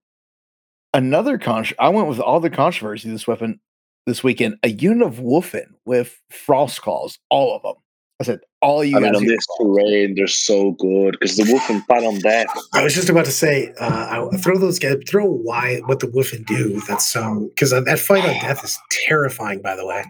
another 0.95 1.37
con 1.37 1.67
I 1.79 1.91
went 1.91 2.09
with 2.09 2.21
all 2.21 2.41
the 2.41 2.49
controversy 2.49 3.11
this 3.11 3.27
weapon 3.27 3.61
this 4.07 4.25
weekend, 4.25 4.57
a 4.63 4.69
unit 4.69 5.07
of 5.07 5.17
Wulfen 5.17 5.67
with 5.85 6.21
frost 6.31 6.81
claws, 6.81 7.19
all 7.31 7.55
of 7.55 7.63
them. 7.63 7.75
I 8.21 8.25
said, 8.25 8.41
all 8.63 8.85
you 8.85 8.97
I 8.97 9.01
mean, 9.01 9.13
guys 9.13 9.17
on 9.17 9.27
get 9.27 9.31
this 9.31 9.47
terrain, 9.59 10.15
they're 10.15 10.27
so 10.29 10.71
good 10.73 11.13
because 11.13 11.37
the 11.37 11.51
wolf 11.51 11.67
can 11.67 11.83
fight 11.83 12.05
on 12.05 12.21
death. 12.21 12.47
I 12.73 12.85
was 12.85 12.95
just 12.95 13.09
about 13.09 13.25
to 13.25 13.33
say, 13.33 13.75
uh, 13.81 14.29
I 14.33 14.37
throw 14.37 14.57
those 14.57 14.79
guys, 14.79 14.97
throw 15.09 15.27
why 15.27 15.81
what 15.87 15.99
the 15.99 16.07
Wulfen 16.07 16.47
do. 16.47 16.81
That's 16.87 17.11
so 17.11 17.51
because 17.51 17.71
that 17.71 17.99
fight 17.99 18.25
on 18.25 18.35
death 18.41 18.65
is 18.65 18.79
terrifying. 19.07 19.61
By 19.63 19.75
the 19.75 19.85
way, 19.85 20.05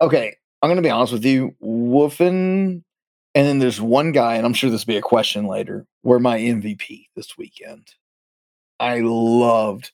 Okay, 0.00 0.34
I'm 0.62 0.70
gonna 0.70 0.80
be 0.80 0.90
honest 0.90 1.12
with 1.12 1.24
you. 1.24 1.54
Wulfen, 1.62 2.82
and 3.34 3.46
then 3.46 3.58
there's 3.58 3.80
one 3.80 4.12
guy, 4.12 4.36
and 4.36 4.46
I'm 4.46 4.54
sure 4.54 4.70
this 4.70 4.86
will 4.86 4.94
be 4.94 4.98
a 4.98 5.02
question 5.02 5.46
later, 5.46 5.86
Where 6.00 6.18
my 6.18 6.38
MVP 6.38 7.08
this 7.14 7.36
weekend. 7.36 7.94
I 8.80 9.00
loved 9.00 9.92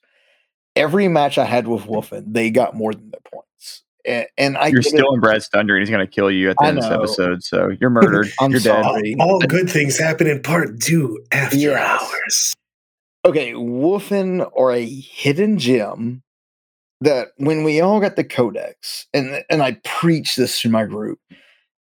every 0.77 1.09
match 1.09 1.39
I 1.39 1.45
had 1.45 1.67
with 1.67 1.83
Wulfen, 1.85 2.33
they 2.33 2.51
got 2.51 2.75
more 2.75 2.93
than 2.93 3.11
their 3.11 3.21
points. 3.33 3.83
And, 4.05 4.27
and 4.39 4.57
I 4.57 4.69
You're 4.69 4.83
get 4.83 4.93
it. 4.95 4.99
still 4.99 5.13
in 5.15 5.21
Brad's 5.21 5.49
thunder, 5.49 5.75
and 5.75 5.83
he's 5.83 5.91
going 5.91 6.07
to 6.07 6.11
kill 6.13 6.31
you 6.31 6.51
at 6.51 6.57
the 6.59 6.65
I 6.65 6.69
end 6.69 6.79
of 6.79 6.85
this 6.85 6.93
episode. 6.93 7.43
So 7.43 7.71
you're 7.81 7.91
murdered. 7.91 8.29
I'm 8.39 8.53
you're 8.53 8.61
dead. 8.61 8.85
all, 8.85 9.01
all 9.21 9.41
good 9.41 9.69
things 9.69 9.99
happen 9.99 10.27
in 10.29 10.43
part 10.43 10.81
two 10.81 11.19
after 11.33 11.57
Yes. 11.57 12.03
hours. 12.03 12.55
okay, 13.25 13.53
Wulfen 13.53 14.49
or 14.53 14.73
a 14.73 14.85
hidden 14.85 15.59
gem 15.59 16.23
that 17.01 17.29
when 17.39 17.65
we 17.65 17.81
all 17.81 18.01
got 18.01 18.17
the 18.17 18.25
codex, 18.25 19.07
and 19.13 19.43
and 19.51 19.63
I 19.63 19.79
preach 19.85 20.37
this 20.37 20.61
to 20.61 20.71
my 20.71 20.85
group, 20.85 21.19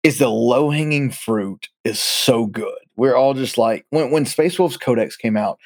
is 0.02 0.18
the 0.18 0.28
low 0.28 0.70
hanging 0.70 1.10
fruit 1.10 1.68
is 1.84 1.98
so 2.00 2.46
good. 2.46 2.78
We're 2.96 3.16
all 3.16 3.32
just 3.34 3.56
like 3.56 3.86
when 3.90 4.10
when 4.10 4.26
Space 4.26 4.58
Wolves 4.58 4.76
Codex 4.76 5.16
came 5.16 5.36
out, 5.38 5.58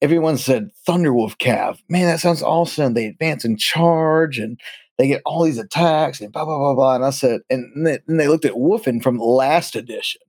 everyone 0.00 0.36
said 0.36 0.70
Thunderwolf 0.86 1.36
Cav. 1.38 1.78
Man, 1.88 2.06
that 2.06 2.20
sounds 2.20 2.42
awesome. 2.42 2.94
They 2.94 3.06
advance 3.06 3.44
and 3.44 3.58
charge 3.58 4.38
and 4.38 4.60
they 4.98 5.06
get 5.06 5.22
all 5.24 5.44
these 5.44 5.58
attacks 5.58 6.20
and 6.20 6.32
blah 6.32 6.44
blah 6.44 6.58
blah 6.58 6.74
blah. 6.74 6.94
And 6.96 7.04
I 7.04 7.10
said, 7.10 7.40
and 7.48 7.86
then 7.86 7.98
and 8.08 8.20
they 8.20 8.28
looked 8.28 8.44
at 8.44 8.54
Wulfen 8.54 9.02
from 9.02 9.18
last 9.18 9.76
edition, 9.76 10.20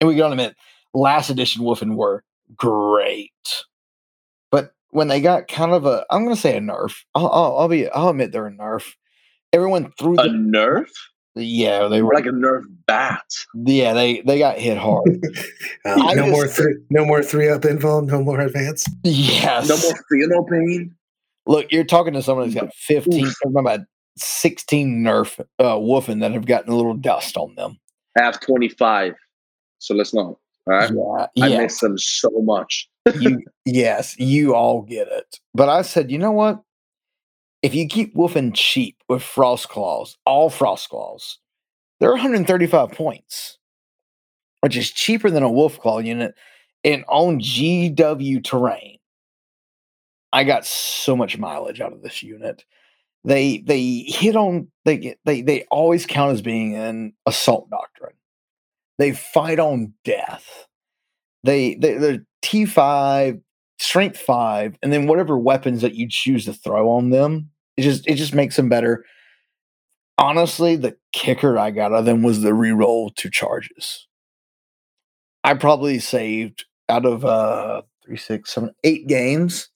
and 0.00 0.08
we 0.08 0.16
got 0.16 0.28
to 0.28 0.32
admit, 0.32 0.56
last 0.94 1.30
edition 1.30 1.62
Wulfen 1.62 1.94
were 1.94 2.24
great. 2.56 3.32
But 4.50 4.72
when 4.90 5.08
they 5.08 5.20
got 5.20 5.48
kind 5.48 5.72
of 5.72 5.84
a, 5.84 6.06
I'm 6.10 6.24
going 6.24 6.34
to 6.34 6.40
say 6.40 6.56
a 6.56 6.60
nerf. 6.60 7.04
I'll, 7.14 7.28
I'll, 7.28 7.58
I'll 7.58 7.68
be, 7.68 7.88
I'll 7.90 8.10
admit 8.10 8.32
they're 8.32 8.46
a 8.46 8.52
nerf. 8.52 8.94
Everyone 9.52 9.92
threw 9.98 10.14
A 10.18 10.22
the, 10.22 10.28
nerf? 10.28 10.88
Yeah, 11.36 11.88
they 11.88 12.00
were, 12.00 12.14
like 12.14 12.26
a 12.26 12.30
nerf 12.30 12.62
bat? 12.86 13.24
yeah, 13.54 13.92
they 13.92 14.20
they 14.20 14.38
got 14.38 14.58
hit 14.58 14.78
hard. 14.78 15.04
Uh, 15.86 15.96
no 15.96 16.14
just- 16.14 16.30
more 16.30 16.46
three, 16.48 16.74
no 16.88 17.04
more 17.04 17.22
three 17.22 17.48
up 17.48 17.64
info, 17.64 18.00
no 18.00 18.22
more 18.22 18.40
advance. 18.40 18.86
yes, 19.02 19.68
No 19.68 19.76
more 19.76 20.04
feel 20.08 20.28
no 20.28 20.42
pain? 20.44 20.94
Look, 21.46 21.70
you're 21.70 21.84
talking 21.84 22.14
to 22.14 22.22
someone 22.22 22.48
that's 22.48 22.58
got 22.58 22.74
15, 22.74 23.30
about 23.54 23.80
16 24.16 25.02
Nerf 25.04 25.38
uh, 25.58 25.74
Wulfen 25.74 26.20
that 26.20 26.32
have 26.32 26.46
gotten 26.46 26.72
a 26.72 26.76
little 26.76 26.94
dust 26.94 27.36
on 27.36 27.54
them. 27.56 27.78
I 28.18 28.22
have 28.22 28.40
25. 28.40 29.12
So 29.78 29.94
let's 29.94 30.14
not. 30.14 30.22
All 30.24 30.38
right. 30.68 30.90
Yeah, 31.34 31.44
I 31.44 31.48
yeah. 31.48 31.58
miss 31.60 31.80
them 31.80 31.98
so 31.98 32.30
much. 32.42 32.88
you, 33.20 33.42
yes, 33.66 34.18
you 34.18 34.54
all 34.54 34.80
get 34.82 35.08
it. 35.08 35.38
But 35.52 35.68
I 35.68 35.82
said, 35.82 36.10
you 36.10 36.16
know 36.18 36.32
what? 36.32 36.62
If 37.64 37.74
you 37.74 37.88
keep 37.88 38.14
Wulfen 38.14 38.52
cheap 38.54 38.98
with 39.08 39.22
frost 39.22 39.70
claws, 39.70 40.18
all 40.26 40.50
frost 40.50 40.90
claws, 40.90 41.38
they're 41.98 42.10
135 42.10 42.92
points, 42.92 43.56
which 44.60 44.76
is 44.76 44.90
cheaper 44.90 45.30
than 45.30 45.42
a 45.42 45.50
wolf 45.50 45.80
claw 45.80 45.98
unit. 46.00 46.34
And 46.84 47.06
on 47.08 47.40
GW 47.40 48.44
terrain, 48.44 48.98
I 50.30 50.44
got 50.44 50.66
so 50.66 51.16
much 51.16 51.38
mileage 51.38 51.80
out 51.80 51.94
of 51.94 52.02
this 52.02 52.22
unit. 52.22 52.66
They 53.24 53.64
they 53.66 54.04
hit 54.08 54.36
on 54.36 54.68
they 54.84 54.98
get 54.98 55.18
they 55.24 55.40
they 55.40 55.62
always 55.70 56.04
count 56.04 56.32
as 56.32 56.42
being 56.42 56.74
an 56.74 57.14
assault 57.24 57.70
doctrine. 57.70 58.16
They 58.98 59.12
fight 59.12 59.58
on 59.58 59.94
death. 60.04 60.66
They 61.44 61.76
they 61.76 61.94
they're 61.94 62.26
T 62.42 62.66
five, 62.66 63.40
strength 63.78 64.18
five, 64.18 64.76
and 64.82 64.92
then 64.92 65.06
whatever 65.06 65.38
weapons 65.38 65.80
that 65.80 65.94
you 65.94 66.06
choose 66.10 66.44
to 66.44 66.52
throw 66.52 66.90
on 66.90 67.08
them, 67.08 67.52
it 67.76 67.82
just 67.82 68.06
it 68.06 68.14
just 68.14 68.34
makes 68.34 68.56
them 68.56 68.68
better. 68.68 69.04
Honestly, 70.16 70.76
the 70.76 70.96
kicker 71.12 71.58
I 71.58 71.70
got 71.70 71.92
out 71.92 72.00
of 72.00 72.04
them 72.04 72.22
was 72.22 72.40
the 72.40 72.50
reroll 72.50 73.14
two 73.14 73.30
charges. 73.30 74.06
I 75.42 75.54
probably 75.54 75.98
saved 75.98 76.64
out 76.88 77.04
of 77.04 77.24
uh 77.24 77.82
three, 78.04 78.16
six, 78.16 78.52
seven, 78.52 78.74
eight 78.84 79.06
games. 79.06 79.68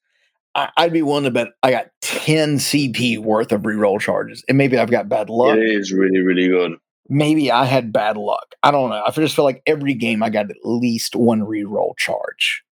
I, 0.54 0.70
I'd 0.76 0.92
be 0.92 1.02
willing 1.02 1.24
to 1.24 1.30
bet 1.30 1.48
I 1.62 1.70
got 1.70 1.86
10 2.02 2.58
CP 2.58 3.18
worth 3.18 3.52
of 3.52 3.62
reroll 3.62 4.00
charges. 4.00 4.44
And 4.48 4.58
maybe 4.58 4.78
I've 4.78 4.90
got 4.90 5.08
bad 5.08 5.30
luck. 5.30 5.56
It 5.56 5.62
is 5.62 5.92
really, 5.92 6.20
really 6.20 6.48
good. 6.48 6.72
Maybe 7.08 7.50
I 7.50 7.64
had 7.64 7.92
bad 7.92 8.16
luck. 8.16 8.54
I 8.62 8.70
don't 8.70 8.90
know. 8.90 9.02
I 9.06 9.10
just 9.12 9.36
feel 9.36 9.44
like 9.44 9.62
every 9.66 9.94
game 9.94 10.22
I 10.22 10.30
got 10.30 10.50
at 10.50 10.56
least 10.64 11.16
one 11.16 11.40
reroll 11.40 11.96
charge. 11.96 12.62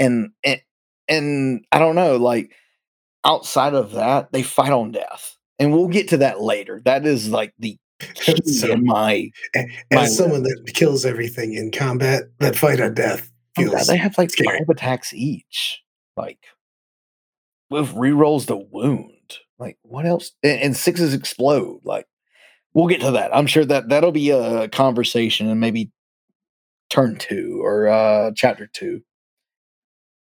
And 0.00 0.30
and, 0.42 0.60
and 1.08 1.64
I 1.70 1.78
don't 1.78 1.94
know, 1.94 2.16
like 2.16 2.52
outside 3.24 3.74
of 3.74 3.92
that, 3.92 4.32
they 4.32 4.42
fight 4.42 4.72
on 4.72 4.92
death. 4.92 5.36
And 5.58 5.72
we'll 5.72 5.88
get 5.88 6.08
to 6.08 6.16
that 6.18 6.40
later. 6.40 6.82
That 6.84 7.06
is 7.06 7.28
like 7.28 7.54
the 7.58 7.76
So- 8.44 8.72
in 8.72 8.84
my 8.84 9.30
As 9.54 9.66
My- 9.92 10.06
someone 10.06 10.42
that 10.42 10.72
kills 10.74 11.04
everything 11.06 11.54
in 11.54 11.70
combat, 11.70 12.24
that 12.40 12.56
fight 12.56 12.80
on 12.80 12.94
death 12.94 13.30
Oh, 13.56 13.70
God, 13.70 13.86
they 13.86 13.96
have 13.96 14.18
like 14.18 14.30
scary. 14.30 14.58
five 14.58 14.68
attacks 14.68 15.14
each. 15.14 15.80
Like 16.16 16.40
with 17.70 17.90
rerolls 17.94 18.46
the 18.46 18.56
wound. 18.56 19.38
Like 19.60 19.78
what 19.82 20.06
else? 20.06 20.32
And, 20.42 20.60
and 20.60 20.76
sixes 20.76 21.14
explode. 21.14 21.80
Like 21.84 22.06
we'll 22.72 22.88
get 22.88 23.00
to 23.02 23.12
that. 23.12 23.34
I'm 23.34 23.46
sure 23.46 23.64
that 23.64 23.88
that'll 23.90 24.10
be 24.12 24.30
a 24.30 24.68
conversation 24.68 25.48
and 25.48 25.60
maybe 25.60 25.92
turn 26.90 27.16
two 27.16 27.60
or 27.62 27.86
uh 27.88 28.32
chapter 28.34 28.66
two. 28.66 29.02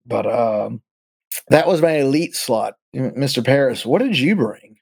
But 0.04 0.26
um 0.26 0.82
that 1.48 1.66
was 1.66 1.80
my 1.80 1.92
elite 1.98 2.34
slot. 2.36 2.74
M- 2.94 3.12
Mr. 3.12 3.44
Paris, 3.44 3.84
what 3.86 4.00
did 4.02 4.18
you 4.18 4.36
bring? 4.36 4.76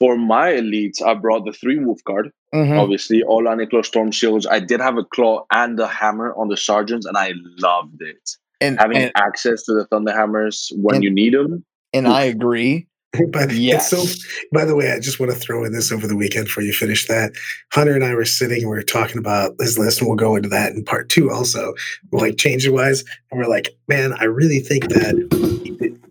For 0.00 0.16
my 0.16 0.52
elites, 0.52 1.02
I 1.02 1.14
brought 1.14 1.44
the 1.44 1.52
three 1.52 1.78
wolf 1.78 2.02
guard. 2.04 2.30
Mhm. 2.54 2.78
Obviously, 2.78 3.22
all 3.22 3.44
Aniklo 3.44 3.84
storm 3.84 4.10
shields. 4.12 4.46
I 4.46 4.60
did 4.60 4.80
have 4.80 4.96
a 4.96 5.04
claw 5.04 5.44
and 5.52 5.78
a 5.80 5.88
hammer 5.88 6.32
on 6.36 6.48
the 6.48 6.56
sergeants, 6.56 7.04
and 7.04 7.16
I 7.16 7.32
loved 7.58 8.00
it. 8.00 8.30
And, 8.60 8.78
Having 8.78 8.96
and, 8.98 9.12
access 9.16 9.62
to 9.64 9.74
the 9.74 9.86
thunder 9.86 10.12
hammers 10.12 10.70
when 10.76 10.96
and- 10.96 11.04
you 11.04 11.10
need 11.10 11.34
them. 11.34 11.64
and 11.92 12.06
I 12.06 12.24
agree. 12.24 12.86
But 13.30 13.52
Yes. 13.52 13.88
so. 13.90 14.04
By 14.52 14.66
the 14.66 14.76
way, 14.76 14.92
I 14.92 15.00
just 15.00 15.18
want 15.18 15.32
to 15.32 15.38
throw 15.38 15.64
in 15.64 15.72
this 15.72 15.90
over 15.90 16.06
the 16.06 16.14
weekend 16.14 16.44
before 16.44 16.62
you 16.62 16.74
finish 16.74 17.06
that. 17.06 17.32
Hunter 17.72 17.94
and 17.94 18.04
I 18.04 18.14
were 18.14 18.26
sitting 18.26 18.58
and 18.60 18.70
we 18.70 18.76
were 18.76 18.82
talking 18.82 19.16
about 19.16 19.56
this 19.58 19.78
list, 19.78 20.00
and 20.00 20.08
we'll 20.08 20.16
go 20.16 20.36
into 20.36 20.50
that 20.50 20.72
in 20.74 20.84
part 20.84 21.08
two 21.08 21.30
also, 21.30 21.72
like 22.12 22.36
change 22.36 22.68
wise. 22.68 23.04
And 23.30 23.40
we're 23.40 23.48
like, 23.48 23.70
man, 23.88 24.12
I 24.20 24.24
really 24.24 24.60
think 24.60 24.88
that 24.90 25.57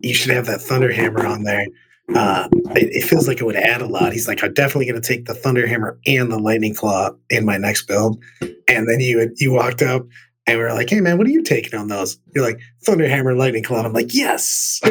you 0.01 0.13
should 0.13 0.31
have 0.31 0.45
that 0.45 0.61
thunder 0.61 0.91
hammer 0.91 1.25
on 1.25 1.43
there. 1.43 1.67
Uh, 2.15 2.47
it, 2.75 3.03
it 3.03 3.03
feels 3.03 3.27
like 3.27 3.41
it 3.41 3.43
would 3.43 3.55
add 3.55 3.81
a 3.81 3.85
lot. 3.85 4.13
He's 4.13 4.27
like, 4.27 4.43
I'm 4.43 4.53
definitely 4.53 4.85
going 4.85 5.01
to 5.01 5.07
take 5.07 5.25
the 5.25 5.33
thunder 5.33 5.67
hammer 5.67 5.99
and 6.05 6.31
the 6.31 6.39
lightning 6.39 6.73
claw 6.73 7.11
in 7.29 7.45
my 7.45 7.57
next 7.57 7.87
build. 7.87 8.23
And 8.67 8.87
then 8.87 8.99
you 8.99 9.33
you 9.37 9.51
walked 9.53 9.81
up. 9.81 10.05
And 10.45 10.57
we 10.57 10.63
are 10.63 10.73
like, 10.73 10.89
"Hey 10.89 11.01
man, 11.01 11.17
what 11.17 11.27
are 11.27 11.31
you 11.31 11.43
taking 11.43 11.77
on 11.77 11.89
those?" 11.89 12.17
You're 12.33 12.45
like, 12.45 12.61
"Thunder 12.85 13.05
Hammer, 13.05 13.33
Lightning 13.35 13.63
Claw." 13.63 13.83
I'm 13.83 13.91
like, 13.91 14.13
"Yes." 14.13 14.79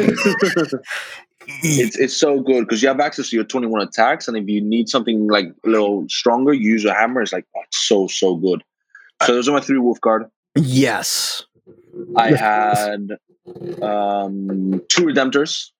it's 1.63 1.97
it's 1.97 2.15
so 2.15 2.41
good 2.41 2.65
because 2.67 2.83
you 2.83 2.87
have 2.89 2.99
access 2.99 3.31
to 3.31 3.35
your 3.35 3.45
21 3.45 3.81
attacks, 3.81 4.27
and 4.27 4.37
if 4.37 4.47
you 4.47 4.61
need 4.61 4.87
something 4.87 5.27
like 5.27 5.47
a 5.65 5.69
little 5.69 6.05
stronger, 6.09 6.53
you 6.53 6.73
use 6.73 6.85
a 6.85 6.93
hammer. 6.93 7.23
It's 7.23 7.33
like 7.33 7.47
oh, 7.55 7.61
it's 7.65 7.87
so 7.87 8.05
so 8.05 8.35
good. 8.35 8.63
So 9.23 9.33
those 9.33 9.49
are 9.49 9.51
my 9.51 9.59
three 9.59 9.79
wolf 9.79 9.99
guard. 9.99 10.25
Yes. 10.55 11.43
I 12.15 12.35
had 12.35 13.17
um, 13.81 14.81
two 14.89 15.05
redemptors, 15.05 15.71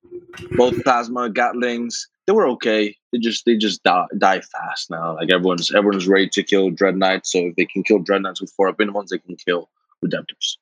both 0.55 0.83
plasma 0.83 1.29
gatlings. 1.29 2.07
They 2.25 2.33
were 2.33 2.47
okay. 2.49 2.95
They 3.11 3.19
just 3.19 3.45
they 3.45 3.55
just 3.55 3.83
die, 3.83 4.05
die 4.17 4.41
fast 4.41 4.89
now. 4.89 5.15
Like 5.15 5.31
everyone's 5.31 5.73
everyone's 5.73 6.07
ready 6.07 6.29
to 6.29 6.43
kill 6.43 6.69
dread 6.71 6.97
knights. 6.97 7.31
So 7.31 7.39
if 7.39 7.55
they 7.55 7.65
can 7.65 7.83
kill 7.83 7.99
dread 7.99 8.21
knights 8.21 8.41
with 8.41 8.51
four 8.51 8.67
up 8.67 8.81
in 8.81 8.91
ones, 8.93 9.11
they 9.11 9.17
can 9.17 9.35
kill 9.35 9.69
redemptors. 10.03 10.57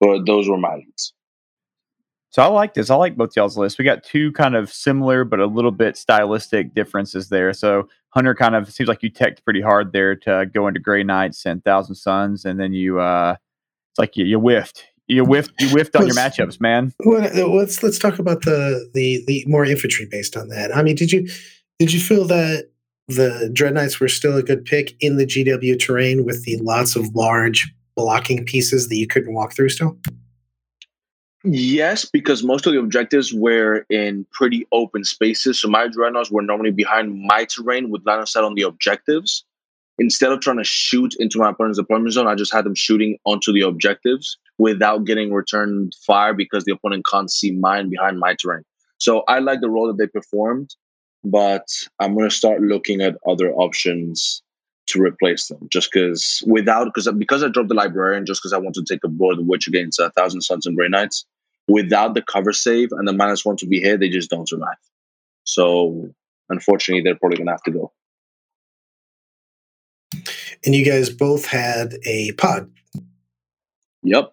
But 0.00 0.26
those 0.26 0.48
were 0.48 0.56
my 0.56 0.76
leads. 0.76 1.12
So 2.30 2.42
I 2.42 2.46
like 2.46 2.74
this. 2.74 2.90
I 2.90 2.94
like 2.94 3.16
both 3.16 3.34
y'all's 3.36 3.56
lists. 3.56 3.78
We 3.78 3.84
got 3.84 4.04
two 4.04 4.32
kind 4.32 4.54
of 4.54 4.70
similar, 4.70 5.24
but 5.24 5.40
a 5.40 5.46
little 5.46 5.70
bit 5.70 5.96
stylistic 5.96 6.74
differences 6.74 7.30
there. 7.30 7.52
So 7.54 7.88
Hunter 8.10 8.34
kind 8.34 8.54
of 8.54 8.70
seems 8.70 8.88
like 8.88 9.02
you 9.02 9.10
teched 9.10 9.44
pretty 9.44 9.62
hard 9.62 9.92
there 9.92 10.14
to 10.14 10.46
go 10.52 10.68
into 10.68 10.80
Grey 10.80 11.02
Knights 11.02 11.46
and 11.46 11.64
Thousand 11.64 11.94
Suns, 11.94 12.44
and 12.44 12.60
then 12.60 12.72
you 12.72 13.00
uh 13.00 13.36
it's 13.90 13.98
like 13.98 14.16
you, 14.16 14.24
you 14.24 14.38
whiffed. 14.38 14.84
You 15.08 15.24
whiffed 15.24 15.52
you 15.58 15.68
whiffed 15.70 15.96
on 15.96 16.06
your 16.06 16.14
matchups, 16.14 16.60
man. 16.60 16.92
Well, 17.00 17.56
let's 17.56 17.82
let's 17.82 17.98
talk 17.98 18.18
about 18.18 18.42
the 18.42 18.90
the 18.92 19.24
the 19.26 19.42
more 19.46 19.64
infantry 19.64 20.06
based 20.10 20.36
on 20.36 20.48
that. 20.48 20.76
I 20.76 20.82
mean, 20.82 20.96
did 20.96 21.10
you 21.10 21.26
did 21.78 21.92
you 21.94 22.00
feel 22.00 22.26
that 22.26 22.70
the 23.08 23.50
dreadnoughts 23.52 24.00
were 24.00 24.08
still 24.08 24.36
a 24.36 24.42
good 24.42 24.66
pick 24.66 24.94
in 25.00 25.16
the 25.16 25.24
GW 25.24 25.78
terrain 25.78 26.26
with 26.26 26.44
the 26.44 26.58
lots 26.58 26.94
of 26.94 27.14
large 27.14 27.72
blocking 27.96 28.44
pieces 28.44 28.88
that 28.88 28.96
you 28.96 29.06
couldn't 29.06 29.32
walk 29.32 29.54
through 29.54 29.70
still? 29.70 29.96
Yes, 31.42 32.04
because 32.04 32.44
most 32.44 32.66
of 32.66 32.74
the 32.74 32.78
objectives 32.78 33.32
were 33.32 33.86
in 33.88 34.26
pretty 34.32 34.66
open 34.72 35.04
spaces. 35.04 35.58
So 35.58 35.68
my 35.68 35.88
dreadnoughts 35.88 36.30
were 36.30 36.42
normally 36.42 36.72
behind 36.72 37.18
my 37.26 37.46
terrain 37.46 37.88
with 37.88 38.04
line 38.04 38.20
of 38.20 38.28
sight 38.28 38.44
on 38.44 38.54
the 38.54 38.62
objectives. 38.62 39.44
Instead 39.98 40.32
of 40.32 40.40
trying 40.40 40.58
to 40.58 40.64
shoot 40.64 41.14
into 41.18 41.38
my 41.38 41.50
opponent's 41.50 41.78
deployment 41.78 42.12
zone, 42.12 42.26
I 42.26 42.34
just 42.34 42.52
had 42.52 42.64
them 42.64 42.74
shooting 42.74 43.18
onto 43.24 43.52
the 43.52 43.62
objectives 43.62 44.36
without 44.58 45.04
getting 45.04 45.32
returned 45.32 45.94
fire 46.06 46.34
because 46.34 46.64
the 46.64 46.72
opponent 46.72 47.06
can't 47.10 47.30
see 47.30 47.52
mine 47.52 47.88
behind 47.88 48.18
my 48.18 48.34
terrain. 48.34 48.64
So 48.98 49.22
I 49.28 49.38
like 49.38 49.60
the 49.60 49.70
role 49.70 49.86
that 49.86 49.96
they 49.96 50.08
performed, 50.08 50.74
but 51.24 51.66
I'm 52.00 52.14
going 52.14 52.28
to 52.28 52.34
start 52.34 52.60
looking 52.60 53.00
at 53.00 53.16
other 53.26 53.52
options 53.52 54.42
to 54.88 55.00
replace 55.00 55.46
them. 55.46 55.68
Just 55.70 55.92
because 55.92 56.42
without 56.46 56.86
because 56.86 57.08
because 57.16 57.44
I 57.44 57.48
dropped 57.48 57.68
the 57.68 57.74
librarian, 57.74 58.26
just 58.26 58.42
because 58.42 58.52
I 58.52 58.58
want 58.58 58.74
to 58.74 58.84
take 58.88 59.04
a 59.04 59.08
board 59.08 59.38
of 59.38 59.46
witch 59.46 59.68
against 59.68 60.00
a 60.00 60.10
thousand 60.10 60.42
suns 60.42 60.66
and 60.66 60.76
gray 60.76 60.88
knights 60.88 61.24
without 61.68 62.14
the 62.14 62.22
cover 62.22 62.52
save 62.52 62.90
and 62.92 63.06
the 63.06 63.12
minus 63.12 63.44
one 63.44 63.56
to 63.58 63.66
be 63.66 63.80
hit, 63.80 64.00
they 64.00 64.08
just 64.08 64.30
don't 64.30 64.48
survive. 64.48 64.76
So 65.44 66.10
unfortunately, 66.48 67.02
they're 67.02 67.16
probably 67.16 67.38
gonna 67.38 67.52
have 67.52 67.62
to 67.64 67.70
go. 67.70 67.92
And 70.64 70.74
you 70.74 70.84
guys 70.84 71.10
both 71.10 71.46
had 71.46 71.94
a 72.04 72.32
pod. 72.32 72.70
Yep. 74.02 74.32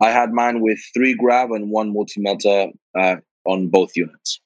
I 0.00 0.10
had 0.10 0.32
mine 0.32 0.60
with 0.60 0.80
three 0.94 1.14
grav 1.14 1.50
and 1.50 1.70
one 1.70 1.92
multi 1.92 2.20
melta 2.20 2.72
uh, 2.98 3.16
on 3.44 3.68
both 3.68 3.96
units. 3.96 4.40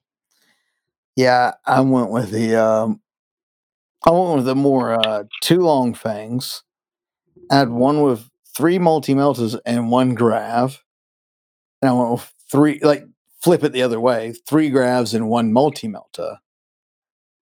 Yeah, 1.17 1.53
I 1.65 1.81
went 1.81 2.11
with 2.11 2.31
the 2.31 2.57
um 2.57 3.01
I 4.07 4.11
went 4.11 4.37
with 4.37 4.45
the 4.47 4.57
more 4.57 4.95
uh 4.95 5.25
two 5.43 5.61
long 5.61 5.95
fangs. 5.95 6.63
I 7.51 7.59
had 7.59 7.71
one 7.71 8.03
with 8.03 8.29
three 8.57 8.79
multi 8.79 9.15
meltas 9.15 9.59
and 9.65 9.91
one 9.91 10.15
grav. 10.15 10.83
And 11.81 11.91
I 11.91 11.93
went 11.93 12.13
with 12.13 12.33
three 12.51 12.81
like 12.83 13.05
flip 13.41 13.63
it 13.63 13.73
the 13.73 13.83
other 13.83 14.01
way, 14.01 14.35
three 14.49 14.71
gravs 14.71 15.15
and 15.15 15.29
one 15.29 15.53
multi 15.53 15.89
melta. 15.89 16.39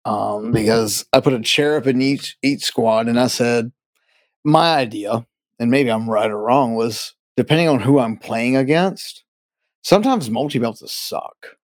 Um, 0.07 0.51
because 0.53 1.05
I 1.13 1.21
put 1.21 1.35
a 1.35 1.41
cherub 1.41 1.87
in 1.87 2.01
each 2.01 2.39
each 2.43 2.65
squad 2.65 3.09
and 3.09 3.21
I 3.21 3.27
said 3.27 3.73
my 4.45 4.77
idea, 4.77 5.27
and 5.59 5.71
maybe 5.71 5.91
I'm 5.91 6.09
right 6.09 6.31
or 6.31 6.39
wrong, 6.39 6.75
was 6.75 7.15
depending 7.37 7.69
on 7.69 7.81
who 7.81 7.99
I'm 7.99 8.17
playing 8.17 8.57
against, 8.57 9.25
sometimes 9.83 10.31
multi 10.31 10.59
belts 10.59 10.83
suck. 10.93 11.57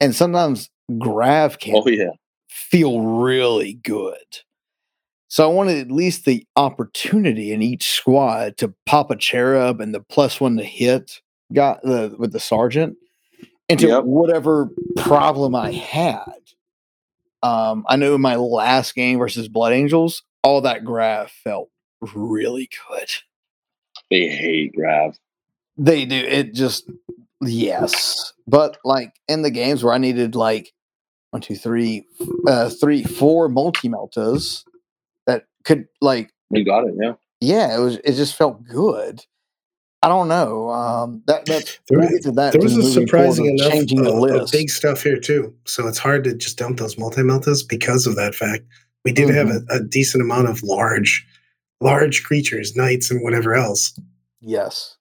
And 0.00 0.14
sometimes 0.14 0.68
grav 0.98 1.58
can 1.58 1.76
Oh 1.76 1.88
yeah. 1.88 2.10
feel 2.48 3.00
really 3.00 3.74
good. 3.74 4.16
So 5.28 5.48
I 5.48 5.52
wanted 5.52 5.78
at 5.78 5.90
least 5.90 6.24
the 6.26 6.46
opportunity 6.56 7.52
in 7.52 7.62
each 7.62 7.88
squad 7.88 8.58
to 8.58 8.74
pop 8.84 9.10
a 9.10 9.16
cherub 9.16 9.80
and 9.80 9.94
the 9.94 10.00
plus 10.00 10.40
one 10.40 10.56
to 10.58 10.64
hit 10.64 11.20
got 11.54 11.80
the 11.82 12.14
with 12.18 12.32
the 12.32 12.40
sergeant 12.40 12.96
into 13.68 13.86
Yep. 13.88 14.04
whatever 14.04 14.70
problem 14.96 15.54
I 15.54 15.72
had. 15.72 16.24
Um, 17.42 17.84
I 17.88 17.96
know 17.96 18.14
in 18.14 18.20
my 18.20 18.36
last 18.36 18.94
game 18.94 19.18
versus 19.18 19.48
Blood 19.48 19.72
Angels, 19.72 20.22
all 20.42 20.60
that 20.62 20.84
grav 20.84 21.30
felt 21.30 21.70
really 22.14 22.68
good. 22.88 23.08
They 24.12 24.28
hate 24.28 24.74
Grav. 24.76 25.16
They 25.78 26.04
do 26.04 26.16
it 26.16 26.52
just 26.54 26.88
yes, 27.40 28.32
but 28.46 28.78
like 28.84 29.14
in 29.28 29.42
the 29.42 29.50
games 29.50 29.82
where 29.82 29.94
I 29.94 29.98
needed 29.98 30.34
like 30.34 30.72
one, 31.30 31.40
two, 31.42 31.56
three, 31.56 32.04
uh, 32.46 32.68
three, 32.68 33.02
four 33.02 33.48
multi 33.48 33.88
meltas 33.88 34.64
that 35.26 35.44
could 35.64 35.86
like 36.00 36.30
We 36.50 36.62
got 36.64 36.84
it, 36.86 36.94
yeah. 37.00 37.14
yeah, 37.40 37.74
it 37.76 37.80
was 37.80 37.96
it 37.96 38.12
just 38.12 38.36
felt 38.36 38.62
good. 38.64 39.24
I 40.04 40.08
don't 40.08 40.26
know. 40.28 40.68
Um, 40.70 41.22
that 41.26 41.46
that's 41.46 41.78
There 41.88 41.98
we'll 42.00 42.08
was- 42.08 42.18
get 42.18 42.22
to 42.24 42.32
that. 42.32 42.52
There 42.52 42.60
was 42.60 42.76
a 42.76 42.82
surprising 42.82 43.46
of 43.48 43.54
enough 43.54 43.72
changing 43.72 44.02
the 44.02 44.10
of, 44.10 44.16
of 44.16 44.20
list. 44.20 44.52
big 44.52 44.68
stuff 44.68 45.02
here 45.02 45.18
too. 45.18 45.54
So 45.64 45.86
it's 45.86 45.98
hard 45.98 46.24
to 46.24 46.34
just 46.34 46.58
dump 46.58 46.78
those 46.78 46.98
multi 46.98 47.22
meltas 47.22 47.66
because 47.66 48.06
of 48.06 48.16
that 48.16 48.34
fact. 48.34 48.64
We 49.04 49.12
did 49.12 49.30
have 49.30 49.46
Mm-hmm. 49.48 49.70
a, 49.70 49.76
a 49.76 49.82
decent 49.82 50.22
amount 50.22 50.48
of 50.48 50.62
large, 50.62 51.26
large 51.82 52.22
creatures, 52.24 52.76
knights, 52.76 53.10
and 53.10 53.22
whatever 53.22 53.54
else. 53.54 53.98
yes. 54.40 54.96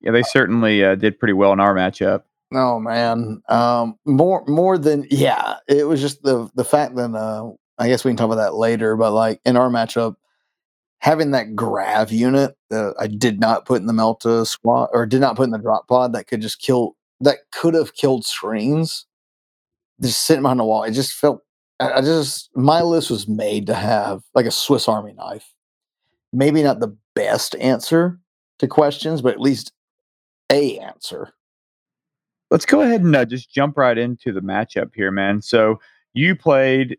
Yeah, 0.00 0.10
they 0.12 0.22
certainly 0.22 0.84
uh, 0.84 0.96
did 0.96 1.18
pretty 1.18 1.32
well 1.32 1.54
in 1.54 1.60
our 1.60 1.74
matchup. 1.74 2.24
Oh 2.52 2.78
man. 2.78 3.42
Um, 3.48 3.98
more 4.04 4.44
more 4.46 4.76
than 4.76 5.06
yeah. 5.10 5.56
It 5.66 5.88
was 5.88 6.00
just 6.00 6.22
the 6.22 6.50
the 6.54 6.64
fact 6.64 6.94
that 6.96 7.14
uh, 7.14 7.50
I 7.78 7.88
guess 7.88 8.04
we 8.04 8.10
can 8.10 8.16
talk 8.16 8.26
about 8.26 8.36
that 8.36 8.54
later. 8.54 8.96
But 8.96 9.12
like 9.12 9.40
in 9.46 9.56
our 9.56 9.70
matchup, 9.70 10.16
having 10.98 11.30
that 11.30 11.56
grav 11.56 12.12
unit 12.12 12.54
that 12.68 12.94
I 13.00 13.06
did 13.06 13.40
not 13.40 13.64
put 13.64 13.80
in 13.80 13.86
the 13.86 13.94
Melta 13.94 14.46
squad 14.46 14.90
or 14.92 15.06
did 15.06 15.22
not 15.22 15.36
put 15.36 15.44
in 15.44 15.50
the 15.50 15.58
drop 15.58 15.88
pod 15.88 16.12
that 16.12 16.26
could 16.26 16.42
just 16.42 16.60
kill 16.60 16.96
that 17.20 17.38
could 17.50 17.72
have 17.72 17.94
killed 17.94 18.26
screens. 18.26 19.06
Just 20.02 20.26
sitting 20.26 20.42
behind 20.42 20.60
the 20.60 20.64
wall, 20.64 20.82
it 20.82 20.92
just 20.92 21.14
felt. 21.14 21.40
I 21.80 21.94
I 21.94 22.00
just 22.02 22.50
my 22.54 22.82
list 22.82 23.10
was 23.10 23.26
made 23.26 23.66
to 23.68 23.74
have 23.74 24.22
like 24.34 24.44
a 24.44 24.50
Swiss 24.50 24.86
Army 24.86 25.14
knife. 25.14 25.53
Maybe 26.34 26.62
not 26.62 26.80
the 26.80 26.96
best 27.14 27.54
answer 27.56 28.18
to 28.58 28.66
questions, 28.66 29.22
but 29.22 29.34
at 29.34 29.40
least 29.40 29.72
a 30.50 30.78
answer. 30.78 31.32
Let's 32.50 32.66
go 32.66 32.82
ahead 32.82 33.00
and 33.00 33.14
uh, 33.14 33.24
just 33.24 33.50
jump 33.50 33.78
right 33.78 33.96
into 33.96 34.32
the 34.32 34.40
matchup 34.40 34.90
here, 34.94 35.10
man. 35.10 35.42
So 35.42 35.80
you 36.12 36.36
played 36.36 36.98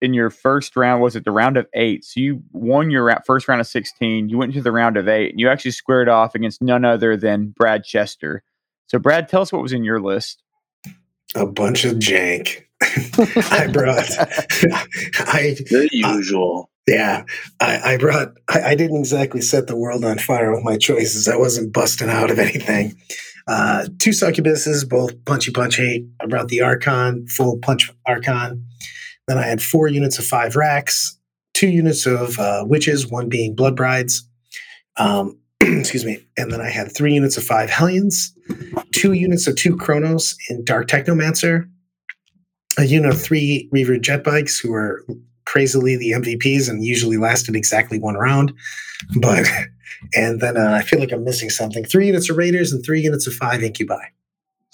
in 0.00 0.14
your 0.14 0.30
first 0.30 0.76
round. 0.76 1.02
Was 1.02 1.14
it 1.16 1.24
the 1.24 1.30
round 1.30 1.56
of 1.56 1.66
eight? 1.74 2.04
So 2.04 2.20
you 2.20 2.42
won 2.52 2.90
your 2.90 3.04
ra- 3.04 3.20
first 3.24 3.46
round 3.46 3.60
of 3.60 3.66
sixteen. 3.66 4.28
You 4.28 4.38
went 4.38 4.52
into 4.52 4.62
the 4.62 4.72
round 4.72 4.96
of 4.96 5.08
eight, 5.08 5.30
and 5.30 5.40
you 5.40 5.48
actually 5.48 5.70
squared 5.70 6.08
off 6.08 6.34
against 6.34 6.60
none 6.62 6.84
other 6.84 7.16
than 7.16 7.54
Brad 7.56 7.84
Chester. 7.84 8.42
So 8.88 8.98
Brad, 8.98 9.28
tell 9.28 9.42
us 9.42 9.52
what 9.52 9.62
was 9.62 9.72
in 9.72 9.84
your 9.84 10.00
list. 10.00 10.42
A 11.34 11.46
bunch 11.46 11.84
of 11.84 11.94
jank. 11.94 12.64
I 13.52 13.68
brought. 13.68 14.10
I 15.28 15.56
The 15.70 15.88
usual. 15.92 16.70
Yeah. 16.86 17.24
I, 17.60 17.94
I 17.94 17.96
brought. 17.96 18.32
I, 18.48 18.62
I 18.70 18.74
didn't 18.74 18.98
exactly 18.98 19.40
set 19.40 19.66
the 19.66 19.76
world 19.76 20.04
on 20.04 20.18
fire 20.18 20.54
with 20.54 20.64
my 20.64 20.76
choices. 20.76 21.28
I 21.28 21.36
wasn't 21.36 21.72
busting 21.72 22.08
out 22.08 22.30
of 22.30 22.38
anything. 22.38 22.96
Uh, 23.48 23.86
two 23.98 24.10
succubuses, 24.10 24.88
both 24.88 25.24
punchy 25.24 25.50
punchy. 25.50 26.08
I 26.20 26.26
brought 26.26 26.48
the 26.48 26.62
Archon, 26.62 27.26
full 27.28 27.58
punch 27.58 27.90
Archon. 28.06 28.66
Then 29.28 29.38
I 29.38 29.42
had 29.42 29.62
four 29.62 29.88
units 29.88 30.18
of 30.18 30.24
five 30.24 30.56
Wracks, 30.56 31.16
two 31.54 31.68
units 31.68 32.06
of 32.06 32.38
uh, 32.38 32.64
witches, 32.66 33.06
one 33.06 33.28
being 33.28 33.54
blood 33.54 33.76
brides. 33.76 34.28
Um, 34.96 35.38
excuse 35.60 36.04
me. 36.04 36.24
And 36.36 36.50
then 36.52 36.60
I 36.60 36.68
had 36.68 36.94
three 36.94 37.14
units 37.14 37.36
of 37.36 37.44
five 37.44 37.70
Hellions, 37.70 38.34
two 38.92 39.12
units 39.12 39.46
of 39.46 39.56
two 39.56 39.76
Cronos 39.76 40.36
in 40.48 40.64
Dark 40.64 40.88
Technomancer, 40.88 41.68
a 42.78 42.84
unit 42.84 43.14
of 43.14 43.20
three 43.20 43.68
Reaver 43.72 43.98
jet 43.98 44.24
bikes 44.24 44.58
who 44.58 44.72
were 44.72 45.04
crazily 45.44 45.96
the 45.96 46.12
MVPs 46.12 46.68
and 46.68 46.84
usually 46.84 47.16
lasted 47.16 47.56
exactly 47.56 47.98
one 47.98 48.14
round. 48.14 48.52
But 49.20 49.46
and 50.14 50.40
then 50.40 50.56
uh, 50.56 50.72
I 50.72 50.82
feel 50.82 51.00
like 51.00 51.12
I'm 51.12 51.24
missing 51.24 51.50
something. 51.50 51.84
Three 51.84 52.06
units 52.06 52.30
of 52.30 52.36
Raiders 52.36 52.72
and 52.72 52.84
three 52.84 53.00
units 53.00 53.26
of 53.26 53.34
five 53.34 53.62
Incubi. 53.62 54.04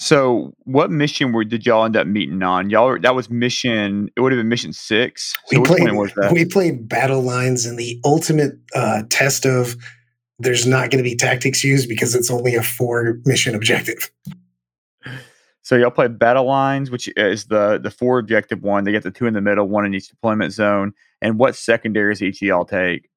So 0.01 0.55
what 0.65 0.93
mission 0.93 1.33
were 1.33 1.45
did 1.45 1.67
y'all 1.67 1.85
end 1.85 1.97
up 1.97 2.07
meeting 2.07 2.41
on? 2.43 2.71
Y'all 2.71 2.99
that 3.01 3.17
was 3.17 3.29
mission. 3.29 4.11
It 4.17 4.21
would 4.21 4.31
have 4.31 4.39
been 4.39 4.49
mission 4.49 4.73
six. 4.73 5.35
So 5.47 5.59
we 5.59 5.67
played 5.67 5.93
was 5.93 6.13
that? 6.15 6.33
we 6.33 6.45
played 6.45 6.89
battle 6.89 7.21
lines 7.21 7.67
in 7.67 7.77
the 7.77 8.01
ultimate 8.05 8.53
uh, 8.77 9.03
test 9.11 9.45
of 9.45 9.77
there's 10.39 10.67
not 10.67 10.91
going 10.91 11.03
to 11.03 11.09
be 11.09 11.17
tactics 11.17 11.65
used 11.65 11.89
because 11.89 12.15
it's 12.15 12.31
only 12.31 12.55
a 12.55 12.63
four 12.63 13.19
mission 13.25 13.57
objective. 13.57 14.09
So 15.69 15.77
y'all 15.77 15.91
play 15.91 16.09
battle 16.09 16.47
lines, 16.47 16.91
which 16.91 17.11
is 17.15 17.45
the 17.49 17.79
the 17.79 17.91
four 17.91 18.19
objective 18.19 18.63
one. 18.63 18.85
They 18.85 18.91
get 18.91 19.03
the 19.03 19.11
two 19.11 19.27
in 19.27 19.35
the 19.35 19.43
middle, 19.43 19.69
one 19.69 19.85
in 19.85 19.93
each 19.93 20.09
deployment 20.09 20.55
zone. 20.55 20.95
And 21.21 21.39
what 21.39 21.57
secondaries 21.57 22.23
each 22.23 22.41
y'all 22.41 22.65
take? 22.65 23.11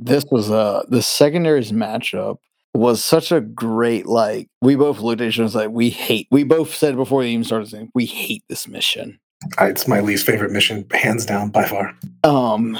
this 0.00 0.24
was 0.32 0.50
uh 0.50 0.82
the 0.88 1.00
secondaries 1.00 1.70
matchup 1.70 2.38
was 2.74 3.04
such 3.04 3.30
a 3.30 3.40
great 3.40 4.06
like 4.06 4.48
we 4.60 4.74
both 4.74 4.98
looked 4.98 5.20
at 5.20 5.28
each 5.28 5.34
other 5.36 5.42
and 5.42 5.46
was 5.46 5.54
like 5.54 5.70
we 5.70 5.90
hate 5.90 6.26
we 6.32 6.42
both 6.42 6.74
said 6.74 6.96
before 6.96 7.20
we 7.20 7.28
even 7.28 7.44
started 7.44 7.68
saying 7.68 7.88
we 7.94 8.04
hate 8.04 8.42
this 8.48 8.66
mission 8.66 9.20
It's 9.60 9.86
my 9.86 10.00
least 10.00 10.26
favorite 10.26 10.50
mission, 10.50 10.84
hands 10.92 11.24
down 11.24 11.50
by 11.50 11.66
far. 11.66 11.94
um 12.24 12.76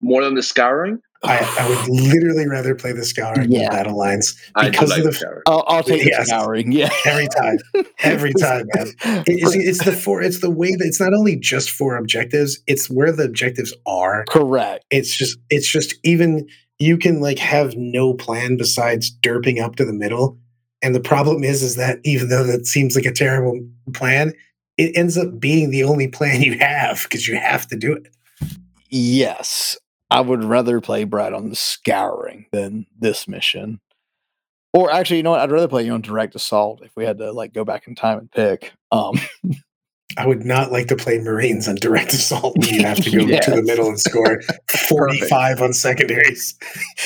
More 0.00 0.24
than 0.24 0.34
the 0.34 0.42
scouring? 0.42 0.98
I, 1.24 1.38
I 1.60 1.68
would 1.68 1.88
literally 1.88 2.48
rather 2.48 2.74
play 2.74 2.92
the 2.92 3.04
scouring 3.04 3.50
Yeah. 3.52 3.60
than 3.60 3.68
battle 3.70 3.96
lines 3.96 4.34
because 4.60 4.90
like 4.90 4.98
of 4.98 5.04
the 5.04 5.10
the 5.10 5.16
scouring. 5.16 5.42
I'll, 5.46 5.64
I'll 5.68 5.82
take 5.84 6.04
Yes. 6.04 6.20
the 6.20 6.24
scouring 6.26 6.72
yeah 6.72 6.90
every 7.06 7.28
time, 7.28 7.58
every 8.00 8.32
time, 8.34 8.66
man. 8.74 8.88
It- 9.04 9.38
It's, 9.42 9.54
it's 9.54 9.84
the 9.84 9.92
four. 9.92 10.20
It's 10.22 10.40
the 10.40 10.50
way 10.50 10.70
that 10.74 10.84
it's 10.84 11.00
not 11.00 11.14
only 11.14 11.36
just 11.36 11.70
for 11.70 11.96
objectives. 11.96 12.58
It's 12.66 12.90
where 12.90 13.12
the 13.12 13.24
objectives 13.24 13.72
are. 13.86 14.24
correct 14.28 14.84
It's 14.90 15.16
just. 15.16 15.38
It's 15.50 15.70
just 15.70 15.94
even 16.02 16.48
you 16.78 16.98
can 16.98 17.20
like 17.20 17.38
have 17.38 17.76
no 17.76 18.14
plan 18.14 18.56
besides 18.56 19.16
derping 19.22 19.60
up 19.62 19.76
to 19.76 19.84
the 19.84 19.92
middle. 19.92 20.38
And 20.82 20.92
the 20.96 21.00
problem 21.00 21.44
is, 21.44 21.62
is 21.62 21.76
that 21.76 22.00
even 22.02 22.28
though 22.30 22.42
that 22.42 22.66
seems 22.66 22.96
like 22.96 23.04
a 23.06 23.12
terrible 23.12 23.60
plan, 23.94 24.32
it 24.76 24.96
ends 24.96 25.16
up 25.16 25.38
being 25.38 25.70
the 25.70 25.84
only 25.84 26.08
plan 26.08 26.42
you 26.42 26.58
have 26.58 27.04
because 27.04 27.28
you 27.28 27.36
have 27.36 27.68
to 27.68 27.76
do 27.76 27.92
it. 27.92 28.08
yes 28.90 29.78
i 30.12 30.20
would 30.20 30.44
rather 30.44 30.80
play 30.80 31.04
brad 31.04 31.32
on 31.32 31.48
the 31.48 31.56
scouring 31.56 32.46
than 32.52 32.86
this 32.98 33.26
mission 33.26 33.80
or 34.72 34.90
actually 34.92 35.16
you 35.18 35.22
know 35.22 35.30
what 35.30 35.40
i'd 35.40 35.50
rather 35.50 35.68
play 35.68 35.84
you 35.84 35.92
on 35.92 36.00
direct 36.00 36.34
assault 36.34 36.80
if 36.82 36.94
we 36.96 37.04
had 37.04 37.18
to 37.18 37.32
like 37.32 37.52
go 37.52 37.64
back 37.64 37.86
in 37.86 37.94
time 37.94 38.18
and 38.18 38.30
pick 38.30 38.72
um 38.90 39.14
I 40.18 40.26
would 40.26 40.44
not 40.44 40.70
like 40.70 40.88
to 40.88 40.96
play 40.96 41.18
Marines 41.18 41.68
on 41.68 41.76
direct 41.76 42.12
assault 42.12 42.56
when 42.58 42.68
you 42.68 42.82
have 42.82 42.98
to 43.02 43.10
go 43.10 43.20
to 43.40 43.50
the 43.50 43.62
middle 43.62 43.88
and 43.88 43.98
score 43.98 44.42
45 44.88 45.62
on 45.62 45.72
secondaries. 45.72 46.54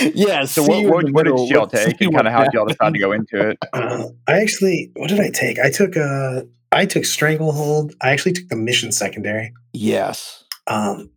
yeah 0.01 0.45
So 0.47 0.63
what 0.65 0.83
what, 0.87 1.13
what 1.13 1.25
did 1.25 1.37
middle, 1.37 1.47
y'all 1.47 1.69
let's 1.73 1.85
take, 1.85 1.99
see 1.99 2.07
and 2.07 2.15
kind 2.15 2.27
of 2.27 2.33
how 2.33 2.43
did 2.45 2.53
y'all 2.53 2.69
happens. 2.69 2.79
decide 2.79 2.95
to 2.95 2.99
go 2.99 3.13
into 3.13 3.51
it? 3.51 3.59
Uh, 3.73 4.09
I 4.27 4.41
actually, 4.41 4.91
what 4.97 5.09
did 5.09 5.21
I 5.21 5.31
take? 5.31 5.59
I 5.61 5.71
took 5.71 5.97
uh 5.97 6.43
I 6.73 6.85
took 6.85 7.05
Stranglehold. 7.05 7.95
I 8.01 8.11
actually 8.11 8.33
took 8.33 8.49
the 8.49 8.57
mission 8.57 8.91
secondary. 8.91 9.53
yes 9.73 10.43
Um, 10.67 11.11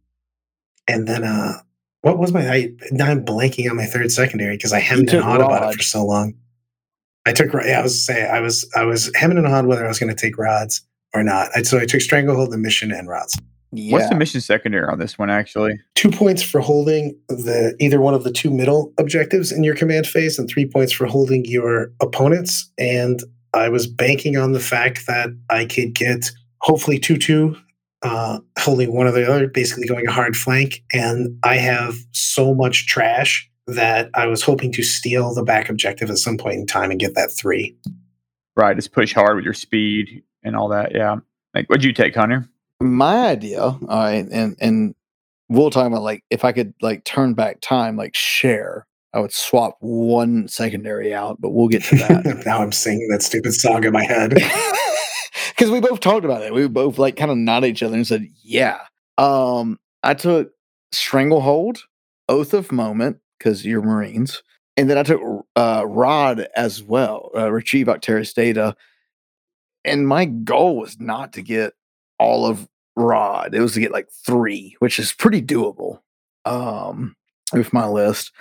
and 0.87 1.07
then 1.07 1.23
uh, 1.23 1.59
what 2.01 2.17
was 2.17 2.31
my? 2.31 2.49
I 2.49 2.69
now 2.91 3.07
I'm 3.07 3.25
blanking 3.25 3.69
on 3.69 3.75
my 3.75 3.85
third 3.85 4.11
secondary 4.11 4.55
because 4.55 4.73
I 4.73 4.79
hemmed 4.79 5.01
and 5.01 5.09
took 5.09 5.23
hawed 5.23 5.41
about 5.41 5.73
it 5.73 5.77
for 5.77 5.83
so 5.83 6.05
long. 6.05 6.33
I 7.25 7.33
took 7.33 7.53
yeah, 7.65 7.79
I 7.79 7.83
was 7.83 8.05
saying 8.05 8.31
I 8.31 8.39
was 8.39 8.69
I 8.75 8.85
was 8.85 9.11
hemming 9.15 9.37
and 9.37 9.47
hawed 9.47 9.65
whether 9.65 9.85
I 9.85 9.87
was 9.87 9.99
going 9.99 10.13
to 10.13 10.19
take 10.19 10.37
rods 10.37 10.81
or 11.13 11.23
not. 11.23 11.49
I, 11.55 11.63
so 11.63 11.77
I 11.77 11.85
took 11.85 12.01
Stranglehold, 12.01 12.51
the 12.51 12.57
mission, 12.57 12.91
and 12.91 13.07
rods. 13.07 13.37
yeah 13.71 13.93
What's 13.93 14.09
the 14.09 14.15
mission 14.15 14.41
secondary 14.41 14.87
on 14.87 14.99
this 14.99 15.19
one 15.19 15.29
actually? 15.29 15.79
Two 15.95 16.09
points 16.09 16.41
for 16.41 16.61
holding 16.61 17.17
the 17.27 17.75
either 17.79 17.99
one 17.99 18.13
of 18.13 18.23
the 18.23 18.31
two 18.31 18.49
middle 18.49 18.93
objectives 18.97 19.51
in 19.51 19.63
your 19.63 19.75
command 19.75 20.07
phase, 20.07 20.39
and 20.39 20.49
three 20.49 20.65
points 20.65 20.93
for 20.93 21.05
holding 21.05 21.43
your 21.45 21.91
opponents. 22.01 22.71
And 22.77 23.21
I 23.53 23.67
was 23.67 23.87
banking 23.87 24.37
on 24.37 24.53
the 24.53 24.59
fact 24.59 25.05
that 25.07 25.29
I 25.49 25.65
could 25.65 25.93
get 25.93 26.31
hopefully 26.61 26.97
two 26.97 27.17
two, 27.17 27.57
uh, 28.01 28.39
holding 28.57 28.93
one 28.93 29.07
or 29.07 29.11
the 29.11 29.29
other, 29.29 29.47
basically 29.47 29.87
going 29.87 30.07
a 30.07 30.11
hard 30.11 30.35
flank. 30.35 30.83
And 30.93 31.37
I 31.43 31.55
have 31.55 31.95
so 32.11 32.53
much 32.53 32.87
trash 32.87 33.49
that 33.67 34.09
I 34.13 34.25
was 34.27 34.41
hoping 34.41 34.71
to 34.73 34.83
steal 34.83 35.33
the 35.33 35.43
back 35.43 35.69
objective 35.69 36.09
at 36.09 36.17
some 36.17 36.37
point 36.37 36.55
in 36.55 36.65
time 36.65 36.91
and 36.91 36.99
get 36.99 37.15
that 37.15 37.31
three. 37.31 37.75
Right, 38.55 38.75
just 38.75 38.91
push 38.91 39.13
hard 39.13 39.35
with 39.35 39.45
your 39.45 39.53
speed 39.53 40.23
and 40.43 40.55
all 40.55 40.69
that. 40.69 40.93
Yeah. 40.93 41.17
Like, 41.53 41.67
what'd 41.67 41.83
you 41.83 41.93
take, 41.93 42.15
Hunter? 42.15 42.49
my 42.81 43.27
idea 43.27 43.61
all 43.61 43.77
right 43.89 44.25
and 44.31 44.55
and 44.59 44.95
we'll 45.49 45.69
talk 45.69 45.85
about 45.85 46.01
like 46.01 46.23
if 46.29 46.45
i 46.45 46.51
could 46.51 46.73
like 46.81 47.03
turn 47.03 47.33
back 47.33 47.59
time 47.59 47.97
like 47.97 48.15
share 48.15 48.85
i 49.13 49.19
would 49.19 49.33
swap 49.33 49.75
one 49.81 50.47
secondary 50.47 51.13
out 51.13 51.41
but 51.41 51.49
we'll 51.49 51.67
get 51.67 51.83
to 51.83 51.95
that 51.95 52.43
now 52.45 52.61
I'm 52.61 52.71
singing 52.71 53.09
that 53.09 53.21
stupid 53.21 53.53
song 53.53 53.83
in 53.83 53.91
my 53.91 54.03
head. 54.03 54.33
because 55.59 55.71
we 55.71 55.81
both 55.81 55.99
talked 55.99 56.25
about 56.25 56.41
it 56.41 56.53
we 56.53 56.67
both 56.67 56.97
like 56.97 57.17
kind 57.17 57.31
of 57.31 57.37
nodded 57.37 57.67
each 57.67 57.83
other 57.83 57.95
and 57.95 58.07
said 58.07 58.25
yeah 58.41 58.79
um 59.17 59.77
i 60.03 60.13
took 60.13 60.51
stranglehold 60.91 61.83
oath 62.29 62.53
of 62.53 62.71
moment 62.71 63.17
because 63.37 63.65
you're 63.65 63.81
marines 63.81 64.41
and 64.79 64.89
then 64.89 64.97
I 64.97 65.03
took 65.03 65.21
uh, 65.57 65.83
Rod 65.85 66.47
as 66.55 66.81
well, 66.81 67.31
uh, 67.35 67.51
retrieve 67.51 67.87
Octarius 67.87 68.33
data. 68.33 68.77
And 69.83 70.07
my 70.07 70.23
goal 70.23 70.77
was 70.77 71.01
not 71.01 71.33
to 71.33 71.41
get 71.41 71.73
all 72.17 72.45
of 72.45 72.65
Rod; 72.95 73.53
it 73.53 73.59
was 73.59 73.73
to 73.73 73.81
get 73.81 73.91
like 73.91 74.07
three, 74.09 74.77
which 74.79 74.97
is 74.97 75.11
pretty 75.11 75.41
doable 75.41 75.99
um, 76.45 77.17
with 77.51 77.73
my 77.73 77.87
list. 77.87 78.31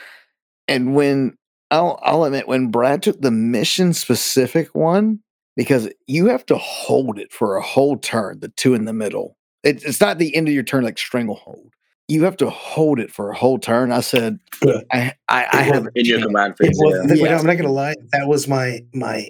And 0.69 0.95
when 0.95 1.37
I'll, 1.73 1.99
I'll 2.03 2.23
admit, 2.23 2.47
when 2.47 2.71
Brad 2.71 3.03
took 3.03 3.21
the 3.21 3.33
mission 3.33 3.93
specific 3.93 4.77
one, 4.77 5.19
because 5.59 5.89
you 6.07 6.27
have 6.27 6.47
to 6.47 6.57
hold 6.57 7.19
it 7.19 7.33
for 7.33 7.57
a 7.57 7.63
whole 7.63 7.99
turn, 7.99 8.39
the 8.41 8.49
two 8.49 8.73
in 8.75 8.85
the 8.87 8.93
middle. 8.95 9.37
It, 9.65 9.83
it's 9.85 10.01
not 10.01 10.17
the 10.19 10.35
end 10.37 10.47
of 10.49 10.55
your 10.55 10.63
turn 10.63 10.85
like 10.85 10.97
stranglehold. 10.99 11.73
You 12.07 12.23
have 12.25 12.37
to 12.39 12.49
hold 12.49 13.01
it 13.01 13.11
for 13.13 13.31
a 13.31 13.35
whole 13.37 13.59
turn. 13.59 13.91
I 13.93 14.01
said, 14.01 14.39
Yeah. 14.65 14.81
I, 14.93 15.13
I, 15.29 15.47
I 15.53 15.63
have 15.63 15.89
in 15.97 16.07
your 16.07 16.23
command 16.23 16.57
phase. 16.57 16.71
was- 16.81 16.95
yeah. 16.95 17.13
wait, 17.23 17.31
Yes. 17.31 17.41
I'm 17.41 17.47
not 17.47 17.57
gonna 17.59 17.73
lie. 17.73 17.97
That 18.13 18.29
was 18.29 18.49
my 18.49 18.81
my. 18.95 19.29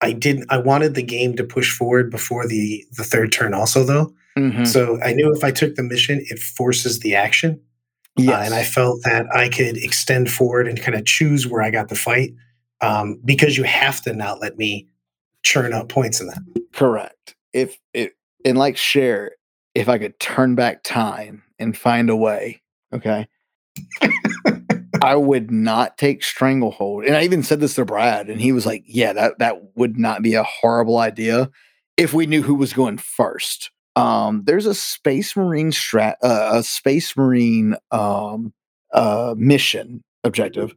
I 0.00 0.12
didn't. 0.12 0.46
I 0.50 0.58
wanted 0.58 0.96
the 0.96 1.02
game 1.02 1.34
to 1.36 1.44
push 1.44 1.70
forward 1.74 2.10
before 2.10 2.46
the 2.46 2.84
the 2.98 3.04
third 3.04 3.32
turn. 3.32 3.54
Also, 3.54 3.84
though, 3.84 4.12
Mhm. 4.36 4.66
so 4.66 5.00
I 5.02 5.14
knew 5.14 5.32
if 5.32 5.42
I 5.44 5.50
took 5.52 5.76
the 5.76 5.82
mission, 5.84 6.20
it 6.28 6.40
forces 6.40 6.98
the 6.98 7.14
action, 7.14 7.58
uh, 8.18 8.32
and 8.32 8.52
I 8.52 8.64
felt 8.64 9.02
that 9.04 9.26
I 9.34 9.48
could 9.48 9.76
extend 9.78 10.30
forward 10.30 10.66
and 10.68 10.78
kind 10.82 10.98
of 10.98 11.06
choose 11.06 11.46
where 11.46 11.62
I 11.62 11.70
got 11.70 11.88
the 11.88 11.94
fight, 11.94 12.32
um, 12.82 13.18
because 13.24 13.56
you 13.56 13.62
have 13.64 14.02
to 14.02 14.12
not 14.12 14.40
let 14.42 14.58
me 14.58 14.88
churn 15.44 15.72
up 15.72 15.88
points 15.88 16.20
in 16.20 16.26
that. 16.26 16.42
Correct. 16.72 17.36
If 17.52 17.78
it 17.92 18.14
and 18.44 18.58
like 18.58 18.76
share, 18.76 19.32
if 19.74 19.88
I 19.88 19.98
could 19.98 20.18
turn 20.18 20.54
back 20.54 20.82
time 20.82 21.44
and 21.58 21.76
find 21.76 22.10
a 22.10 22.16
way, 22.16 22.62
okay, 22.92 23.28
I 25.02 25.14
would 25.14 25.50
not 25.50 25.96
take 25.98 26.24
stranglehold. 26.24 27.04
And 27.04 27.16
I 27.16 27.22
even 27.22 27.42
said 27.42 27.60
this 27.60 27.74
to 27.74 27.84
Brad, 27.84 28.28
and 28.28 28.40
he 28.40 28.52
was 28.52 28.66
like, 28.66 28.84
"Yeah, 28.86 29.12
that 29.12 29.38
that 29.38 29.76
would 29.76 29.98
not 29.98 30.22
be 30.22 30.34
a 30.34 30.42
horrible 30.42 30.98
idea 30.98 31.50
if 31.96 32.12
we 32.12 32.26
knew 32.26 32.42
who 32.42 32.54
was 32.54 32.72
going 32.72 32.98
first. 32.98 33.70
Um, 33.96 34.42
there's 34.44 34.66
a 34.66 34.74
Space 34.74 35.36
Marine 35.36 35.70
strat, 35.70 36.16
uh, 36.22 36.50
a 36.54 36.62
Space 36.62 37.16
Marine 37.16 37.76
um, 37.92 38.52
uh, 38.92 39.34
mission 39.36 40.02
objective 40.24 40.74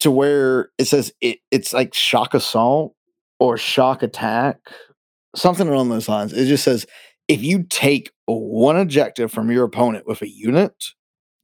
to 0.00 0.10
where 0.10 0.70
it 0.78 0.86
says 0.86 1.12
it, 1.20 1.38
it's 1.50 1.72
like 1.72 1.94
shock 1.94 2.34
assault 2.34 2.94
or 3.38 3.56
shock 3.58 4.02
attack, 4.02 4.58
something 5.34 5.68
along 5.68 5.88
those 5.88 6.08
lines. 6.08 6.32
It 6.32 6.46
just 6.46 6.64
says 6.64 6.86
if 7.28 7.42
you 7.42 7.64
take 7.64 8.10
one 8.26 8.76
objective 8.76 9.32
from 9.32 9.50
your 9.50 9.64
opponent 9.64 10.06
with 10.06 10.22
a 10.22 10.28
unit, 10.28 10.74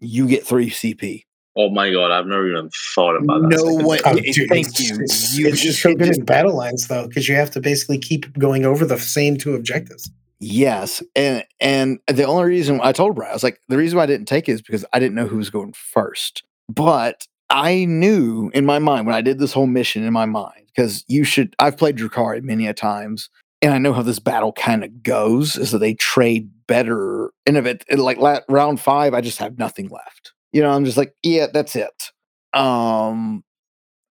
you 0.01 0.26
get 0.28 0.47
three 0.47 0.70
CP. 0.70 1.22
Oh 1.55 1.68
my 1.68 1.90
god, 1.93 2.11
I've 2.11 2.26
never 2.26 2.49
even 2.51 2.70
thought 2.95 3.16
about 3.16 3.43
that. 3.43 3.49
No 3.51 3.57
second 3.59 3.84
one- 3.84 3.99
thing. 3.99 4.12
Oh, 4.14 4.16
Yeah, 4.24 4.32
dude, 4.32 4.49
thank 4.49 4.66
it's, 4.68 4.80
you. 4.88 4.99
It's, 5.01 5.38
You 5.38 5.47
it's 5.49 5.57
just- 5.61 5.64
just 5.64 5.82
so 5.82 5.95
good 5.95 6.07
just- 6.07 6.20
in 6.20 6.24
battle 6.24 6.57
lines 6.57 6.88
though, 6.88 7.07
because 7.09 7.28
you 7.28 7.34
have 7.34 7.51
to 7.51 7.61
basically 7.61 7.99
keep 7.99 8.32
going 8.38 8.64
over 8.64 8.84
the 8.86 8.99
same 8.99 9.36
two 9.36 9.55
objectives. 9.55 10.11
Yes, 10.40 11.03
and 11.14 11.45
and 11.61 12.01
the 12.09 12.24
only 12.24 12.45
reason 12.47 12.80
I 12.82 12.90
told 12.93 13.14
Brad, 13.14 13.30
I 13.30 13.34
was 13.34 13.45
like, 13.45 13.61
the 13.68 13.76
reason 13.76 13.97
why 13.99 14.05
I 14.05 14.07
didn't 14.07 14.26
take 14.26 14.49
it 14.49 14.53
is 14.53 14.62
because 14.62 14.84
I 14.93 14.99
didn't 14.99 15.14
know 15.14 15.26
who 15.26 15.36
was 15.36 15.51
going 15.51 15.72
first. 15.74 16.43
But 16.68 17.26
I 17.53 17.84
knew 17.84 18.50
in 18.55 18.64
my 18.64 18.78
mind 18.78 19.07
when 19.07 19.14
I 19.14 19.20
did 19.20 19.38
this 19.38 19.53
whole 19.53 19.66
mission 19.66 20.05
in 20.05 20.12
my 20.12 20.24
mind 20.24 20.66
because 20.74 21.05
you 21.07 21.22
should. 21.22 21.55
I've 21.59 21.76
played 21.76 21.98
Drukhari 21.98 22.42
many 22.42 22.66
a 22.66 22.72
times, 22.72 23.28
and 23.61 23.74
I 23.74 23.78
know 23.78 23.92
how 23.92 24.00
this 24.00 24.18
battle 24.18 24.53
kind 24.55 24.82
of 24.82 25.03
goes. 25.03 25.59
Is 25.59 25.70
that 25.70 25.78
they 25.78 25.92
trade 25.94 26.50
better, 26.66 27.30
and 27.44 27.59
if 27.59 27.66
it, 27.66 27.84
like 27.98 28.18
round 28.48 28.80
five, 28.80 29.12
I 29.12 29.20
just 29.20 29.38
have 29.38 29.59
nothing 29.59 29.88
left. 29.88 30.32
You 30.53 30.62
know, 30.62 30.70
I'm 30.70 30.86
just 30.86 30.96
like, 30.96 31.14
yeah, 31.22 31.46
that's 31.53 31.76
it. 31.76 32.11
Um, 32.55 33.44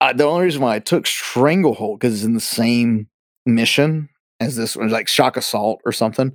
I, 0.02 0.12
the 0.12 0.26
only 0.26 0.44
reason 0.44 0.62
why 0.62 0.76
I 0.76 0.80
took 0.80 1.08
Stranglehold 1.08 2.00
because 2.00 2.16
it's 2.16 2.26
in 2.26 2.34
the 2.34 2.42
same 2.42 3.08
mission 3.46 4.10
as 4.42 4.58
this 4.58 4.76
one, 4.76 4.90
like 4.90 5.08
shock 5.08 5.38
assault 5.38 5.80
or 5.86 5.94
something, 5.94 6.34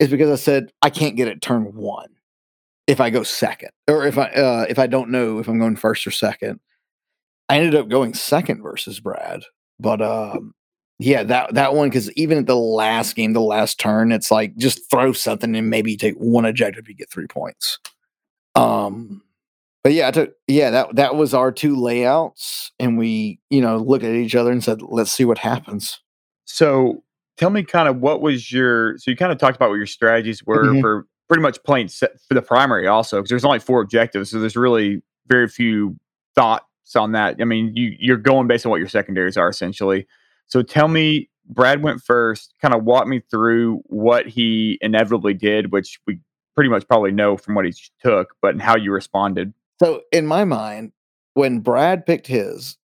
is 0.00 0.08
because 0.08 0.30
I 0.30 0.42
said 0.42 0.72
I 0.82 0.90
can't 0.90 1.16
get 1.16 1.28
it 1.28 1.40
turn 1.40 1.74
one 1.76 2.13
if 2.86 3.00
I 3.00 3.10
go 3.10 3.22
second, 3.22 3.70
or 3.88 4.06
if 4.06 4.18
I 4.18 4.28
uh, 4.30 4.66
if 4.68 4.78
I 4.78 4.86
don't 4.86 5.10
know 5.10 5.38
if 5.38 5.48
I'm 5.48 5.58
going 5.58 5.76
first 5.76 6.06
or 6.06 6.10
second. 6.10 6.60
I 7.50 7.58
ended 7.58 7.74
up 7.74 7.88
going 7.88 8.14
second 8.14 8.62
versus 8.62 9.00
Brad, 9.00 9.42
but 9.78 10.00
um, 10.00 10.54
yeah, 10.98 11.22
that 11.24 11.54
that 11.54 11.74
one 11.74 11.88
because 11.90 12.10
even 12.12 12.38
at 12.38 12.46
the 12.46 12.56
last 12.56 13.14
game, 13.16 13.34
the 13.34 13.40
last 13.40 13.78
turn, 13.78 14.12
it's 14.12 14.30
like 14.30 14.56
just 14.56 14.90
throw 14.90 15.12
something 15.12 15.54
and 15.54 15.68
maybe 15.68 15.94
take 15.96 16.14
one 16.16 16.46
objective, 16.46 16.88
you 16.88 16.94
get 16.94 17.10
three 17.10 17.26
points. 17.26 17.78
Um, 18.54 19.22
but 19.82 19.92
yeah, 19.92 20.08
I 20.08 20.10
took 20.12 20.32
yeah 20.48 20.70
that 20.70 20.96
that 20.96 21.16
was 21.16 21.34
our 21.34 21.52
two 21.52 21.76
layouts, 21.76 22.72
and 22.78 22.96
we 22.96 23.38
you 23.50 23.60
know 23.60 23.76
looked 23.76 24.04
at 24.04 24.14
each 24.14 24.34
other 24.34 24.50
and 24.50 24.64
said, 24.64 24.80
let's 24.80 25.12
see 25.12 25.26
what 25.26 25.36
happens. 25.38 26.00
So 26.46 27.02
tell 27.36 27.50
me 27.50 27.62
kind 27.62 27.88
of 27.88 27.98
what 27.98 28.22
was 28.22 28.50
your 28.50 28.96
so 28.96 29.10
you 29.10 29.16
kind 29.18 29.32
of 29.32 29.38
talked 29.38 29.56
about 29.56 29.68
what 29.68 29.76
your 29.76 29.86
strategies 29.86 30.42
were 30.46 30.64
Mhm. 30.64 30.80
for 30.80 31.06
pretty 31.34 31.42
much 31.42 31.60
playing 31.64 31.88
set 31.88 32.12
for 32.28 32.34
the 32.34 32.42
primary 32.42 32.86
also 32.86 33.18
because 33.18 33.28
there's 33.28 33.44
only 33.44 33.58
four 33.58 33.80
objectives 33.80 34.30
so 34.30 34.38
there's 34.38 34.54
really 34.54 35.02
very 35.26 35.48
few 35.48 35.98
thoughts 36.36 36.64
on 36.94 37.10
that 37.10 37.36
i 37.40 37.44
mean 37.44 37.72
you 37.74 37.96
you're 37.98 38.16
going 38.16 38.46
based 38.46 38.64
on 38.64 38.70
what 38.70 38.78
your 38.78 38.88
secondaries 38.88 39.36
are 39.36 39.48
essentially 39.48 40.06
so 40.46 40.62
tell 40.62 40.86
me 40.86 41.28
brad 41.48 41.82
went 41.82 42.00
first 42.00 42.54
kind 42.62 42.72
of 42.72 42.84
walk 42.84 43.08
me 43.08 43.20
through 43.28 43.82
what 43.86 44.28
he 44.28 44.78
inevitably 44.80 45.34
did 45.34 45.72
which 45.72 45.98
we 46.06 46.20
pretty 46.54 46.70
much 46.70 46.86
probably 46.86 47.10
know 47.10 47.36
from 47.36 47.56
what 47.56 47.64
he 47.64 47.74
took 48.00 48.36
but 48.40 48.60
how 48.60 48.76
you 48.76 48.92
responded 48.92 49.52
So 49.82 50.02
in 50.12 50.26
my 50.26 50.44
mind, 50.44 50.92
when 51.34 51.60
Brad 51.60 52.06
picked 52.06 52.28
his, 52.28 52.78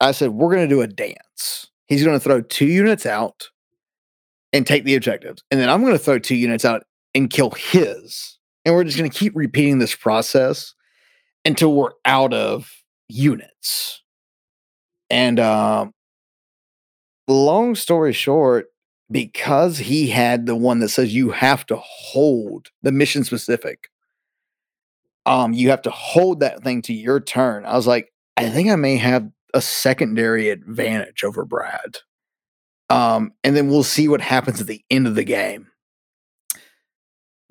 I 0.00 0.10
said, 0.12 0.30
we're 0.30 0.52
going 0.52 0.68
to 0.68 0.74
do 0.74 0.82
a 0.82 0.88
dance. 0.88 1.70
He's 1.86 2.02
going 2.02 2.16
to 2.16 2.20
throw 2.20 2.40
two 2.40 2.66
units 2.66 3.06
out 3.06 3.50
and 4.52 4.66
take 4.66 4.84
the 4.84 4.96
objectives. 4.96 5.44
And 5.50 5.60
then 5.60 5.70
I'm 5.70 5.82
going 5.82 5.92
to 5.92 5.98
throw 5.98 6.18
two 6.18 6.34
units 6.34 6.64
out 6.64 6.82
and 7.14 7.30
kill 7.30 7.50
his. 7.50 8.38
And 8.64 8.74
we're 8.74 8.84
just 8.84 8.98
going 8.98 9.10
to 9.10 9.18
keep 9.18 9.32
repeating 9.34 9.78
this 9.78 9.94
process 9.94 10.74
until 11.44 11.74
we're 11.74 11.92
out 12.04 12.32
of 12.32 12.70
units. 13.08 14.02
And 15.10 15.40
um, 15.40 15.92
long 17.28 17.74
story 17.74 18.12
short, 18.12 18.66
because 19.10 19.78
he 19.78 20.08
had 20.08 20.46
the 20.46 20.56
one 20.56 20.78
that 20.80 20.88
says 20.88 21.14
you 21.14 21.30
have 21.30 21.66
to 21.66 21.76
hold 21.76 22.68
the 22.82 22.92
mission 22.92 23.24
specific, 23.24 23.88
um, 25.26 25.52
you 25.52 25.70
have 25.70 25.82
to 25.82 25.90
hold 25.90 26.40
that 26.40 26.62
thing 26.62 26.82
to 26.82 26.94
your 26.94 27.20
turn. 27.20 27.64
I 27.64 27.76
was 27.76 27.86
like, 27.86 28.12
I 28.36 28.48
think 28.48 28.70
I 28.70 28.76
may 28.76 28.96
have 28.96 29.28
a 29.54 29.60
secondary 29.60 30.48
advantage 30.48 31.24
over 31.24 31.44
Brad. 31.44 31.98
Um, 32.88 33.32
and 33.44 33.56
then 33.56 33.68
we'll 33.68 33.82
see 33.82 34.08
what 34.08 34.20
happens 34.20 34.60
at 34.60 34.66
the 34.66 34.82
end 34.90 35.06
of 35.06 35.14
the 35.14 35.24
game. 35.24 35.68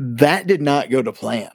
That 0.03 0.47
did 0.47 0.61
not 0.61 0.89
go 0.89 1.01
to 1.03 1.11
plan. 1.13 1.51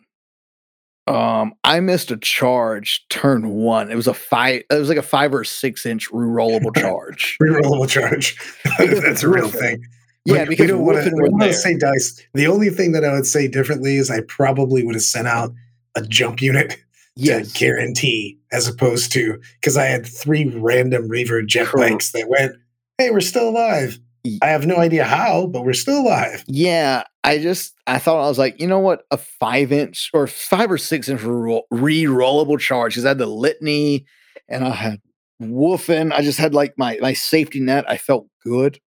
Um, 1.09 1.55
I 1.65 1.81
missed 1.81 2.11
a 2.11 2.17
charge 2.17 3.07
turn 3.09 3.49
one. 3.51 3.91
It 3.91 3.97
was 3.97 4.07
a 4.07 4.15
five, 4.15 4.63
it 4.71 4.75
was 4.75 4.89
like 4.89 4.99
a 4.99 5.03
five 5.03 5.35
or 5.35 5.43
six 5.45 5.85
inch 5.87 6.11
rerollable 6.11 6.75
charge. 6.81 7.37
Rerollable 7.43 7.89
charge. 7.89 8.37
That's 8.79 9.23
a 9.23 9.29
real 9.29 9.49
thing. 9.63 9.85
yeah, 10.25 10.39
But 10.39 10.49
because 10.49 10.65
we 10.65 10.67
don't 10.69 10.83
want 10.85 11.43
to 11.43 11.53
say 11.55 11.77
dice. 11.77 12.21
The 12.35 12.47
only 12.47 12.71
thing 12.71 12.93
that 12.93 13.05
I 13.05 13.13
would 13.13 13.27
say 13.27 13.47
differently 13.49 13.97
is 13.97 14.11
I 14.11 14.21
probably 14.23 14.85
would 14.85 14.95
have 14.97 15.03
sent 15.03 15.29
out 15.29 15.53
a 15.97 16.03
jump 16.03 16.41
unit 16.43 16.77
Yes. 17.19 17.51
to 17.53 17.59
guarantee, 17.59 18.39
as 18.53 18.69
opposed 18.69 19.11
to 19.13 19.41
because 19.61 19.77
I 19.79 19.85
had 19.87 20.05
three 20.07 20.45
random 20.51 21.09
Reaver 21.09 21.41
jet 21.43 21.69
bikes 21.75 22.13
that 22.13 22.29
went, 22.29 22.53
"Hey, 22.99 23.11
we're 23.11 23.21
still 23.23 23.49
alive." 23.49 23.99
I 24.43 24.49
have 24.49 24.67
no 24.67 24.77
idea 24.77 25.05
how, 25.05 25.47
but 25.47 25.65
we're 25.65 25.73
still 25.73 26.01
alive. 26.01 26.45
Yeah, 26.47 27.05
I 27.25 27.39
just 27.39 27.75
I 27.87 27.99
thought 27.99 28.25
I 28.25 28.29
was 28.29 28.39
like, 28.39 28.61
you 28.61 28.67
know 28.67 28.79
what, 28.79 29.05
a 29.11 29.17
five 29.17 29.73
inch 29.73 30.11
or 30.15 30.27
five 30.27 30.71
or 30.71 30.79
six 30.79 31.09
inch 31.09 31.23
re 31.23 31.65
rollable 32.05 32.59
charge 32.59 32.95
because 32.95 33.05
I 33.05 33.09
had 33.09 33.19
the 33.19 33.27
litany 33.27 34.07
and 34.49 34.65
I 34.65 34.71
had 34.71 35.01
woofing. 35.43 36.13
I 36.13 36.23
just 36.23 36.39
had 36.39 36.55
like 36.55 36.75
my 36.77 36.99
my 37.01 37.13
safety 37.13 37.61
net. 37.61 37.89
I 37.89 37.97
felt 37.97 38.27
good. 38.45 38.81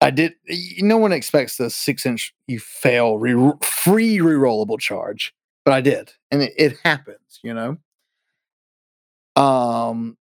I 0.00 0.10
did. 0.10 0.34
No 0.78 0.96
one 0.96 1.12
expects 1.12 1.56
the 1.56 1.68
six 1.70 2.06
inch 2.06 2.34
you 2.46 2.58
fail 2.58 3.18
re, 3.18 3.34
free 3.62 4.18
rerollable 4.18 4.78
charge, 4.78 5.34
but 5.64 5.74
I 5.74 5.80
did, 5.82 6.12
and 6.30 6.42
it, 6.42 6.54
it 6.56 6.76
happens. 6.84 7.40
You 7.42 7.54
know. 7.54 7.76
Um. 9.36 10.16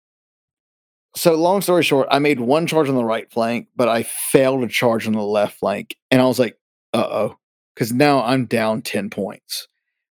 So 1.19 1.35
long 1.35 1.59
story 1.59 1.83
short, 1.83 2.07
I 2.09 2.19
made 2.19 2.39
one 2.39 2.65
charge 2.65 2.87
on 2.87 2.95
the 2.95 3.03
right 3.03 3.29
flank, 3.29 3.67
but 3.75 3.89
I 3.89 4.03
failed 4.03 4.63
a 4.63 4.69
charge 4.69 5.05
on 5.05 5.11
the 5.11 5.21
left 5.21 5.59
flank, 5.59 5.97
and 6.09 6.21
I 6.21 6.25
was 6.25 6.39
like, 6.39 6.57
"Uh 6.93 7.07
oh," 7.11 7.35
because 7.75 7.91
now 7.91 8.23
I'm 8.23 8.45
down 8.45 8.83
ten 8.83 9.09
points. 9.09 9.67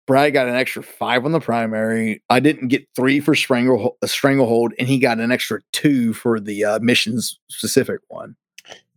Brad 0.06 0.32
got 0.32 0.46
an 0.46 0.54
extra 0.54 0.80
five 0.80 1.24
on 1.24 1.32
the 1.32 1.40
primary. 1.40 2.22
I 2.30 2.38
didn't 2.38 2.68
get 2.68 2.86
three 2.94 3.18
for 3.18 3.34
strangle 3.34 3.98
uh, 4.00 4.06
stranglehold, 4.06 4.74
and 4.78 4.86
he 4.86 5.00
got 5.00 5.18
an 5.18 5.32
extra 5.32 5.58
two 5.72 6.12
for 6.12 6.38
the 6.38 6.64
uh, 6.64 6.78
missions 6.78 7.36
specific 7.50 7.98
one. 8.06 8.36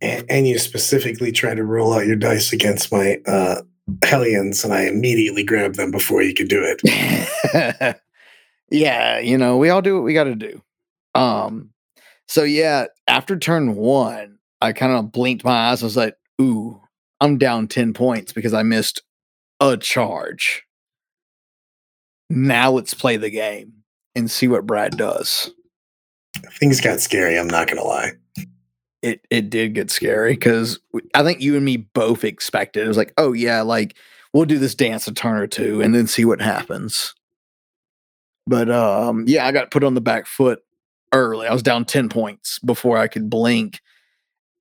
And, 0.00 0.24
and 0.30 0.46
you 0.46 0.60
specifically 0.60 1.32
tried 1.32 1.56
to 1.56 1.64
roll 1.64 1.92
out 1.92 2.06
your 2.06 2.14
dice 2.14 2.52
against 2.52 2.92
my 2.92 3.20
uh, 3.26 3.62
Hellions, 4.04 4.62
and 4.62 4.72
I 4.72 4.82
immediately 4.82 5.42
grabbed 5.42 5.74
them 5.74 5.90
before 5.90 6.22
you 6.22 6.34
could 6.34 6.48
do 6.48 6.62
it. 6.62 8.00
yeah, 8.70 9.18
you 9.18 9.36
know, 9.36 9.56
we 9.56 9.70
all 9.70 9.82
do 9.82 9.96
what 9.96 10.04
we 10.04 10.14
got 10.14 10.24
to 10.24 10.36
do. 10.36 10.62
Um, 11.16 11.70
so 12.28 12.42
yeah, 12.42 12.86
after 13.06 13.38
turn 13.38 13.76
one, 13.76 14.38
I 14.60 14.72
kind 14.72 14.92
of 14.92 15.12
blinked 15.12 15.44
my 15.44 15.70
eyes. 15.70 15.82
I 15.82 15.86
was 15.86 15.96
like, 15.96 16.16
"Ooh, 16.40 16.80
I'm 17.20 17.38
down 17.38 17.68
ten 17.68 17.92
points 17.92 18.32
because 18.32 18.54
I 18.54 18.62
missed 18.62 19.02
a 19.60 19.76
charge." 19.76 20.64
Now 22.28 22.72
let's 22.72 22.94
play 22.94 23.16
the 23.16 23.30
game 23.30 23.72
and 24.14 24.30
see 24.30 24.48
what 24.48 24.66
Brad 24.66 24.96
does. 24.96 25.52
Things 26.58 26.80
got 26.80 27.00
scary. 27.00 27.38
I'm 27.38 27.48
not 27.48 27.68
gonna 27.68 27.84
lie. 27.84 28.12
It 29.02 29.24
it 29.30 29.50
did 29.50 29.74
get 29.74 29.90
scary 29.90 30.32
because 30.32 30.80
I 31.14 31.22
think 31.22 31.40
you 31.40 31.54
and 31.54 31.64
me 31.64 31.76
both 31.76 32.24
expected 32.24 32.84
it 32.84 32.88
was 32.88 32.96
like, 32.96 33.12
oh 33.16 33.32
yeah, 33.32 33.62
like 33.62 33.96
we'll 34.32 34.46
do 34.46 34.58
this 34.58 34.74
dance 34.74 35.06
a 35.06 35.14
turn 35.14 35.36
or 35.36 35.46
two 35.46 35.80
and 35.80 35.94
then 35.94 36.06
see 36.06 36.24
what 36.24 36.40
happens. 36.40 37.14
But 38.46 38.70
um, 38.70 39.24
yeah, 39.26 39.46
I 39.46 39.52
got 39.52 39.70
put 39.70 39.84
on 39.84 39.94
the 39.94 40.00
back 40.00 40.26
foot 40.26 40.60
early. 41.16 41.46
I 41.46 41.52
was 41.52 41.62
down 41.62 41.84
ten 41.84 42.08
points 42.08 42.58
before 42.60 42.98
I 42.98 43.08
could 43.08 43.28
blink, 43.30 43.80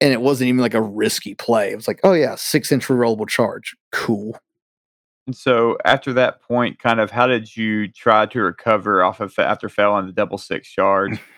and 0.01 0.11
it 0.11 0.21
wasn't 0.21 0.49
even 0.49 0.61
like 0.61 0.73
a 0.73 0.81
risky 0.81 1.35
play. 1.35 1.71
It 1.71 1.75
was 1.75 1.87
like, 1.87 1.99
oh 2.03 2.13
yeah, 2.13 2.35
six 2.35 2.71
inch 2.71 2.87
rollable 2.87 3.27
charge, 3.27 3.75
cool. 3.91 4.37
And 5.27 5.35
so 5.35 5.77
after 5.85 6.13
that 6.13 6.41
point, 6.41 6.79
kind 6.79 6.99
of 6.99 7.11
how 7.11 7.27
did 7.27 7.55
you 7.55 7.87
try 7.87 8.25
to 8.27 8.41
recover 8.41 9.03
off 9.03 9.19
of 9.19 9.33
after 9.39 9.69
failing 9.69 10.05
the 10.05 10.11
double 10.11 10.37
six 10.37 10.69
charge? 10.69 11.19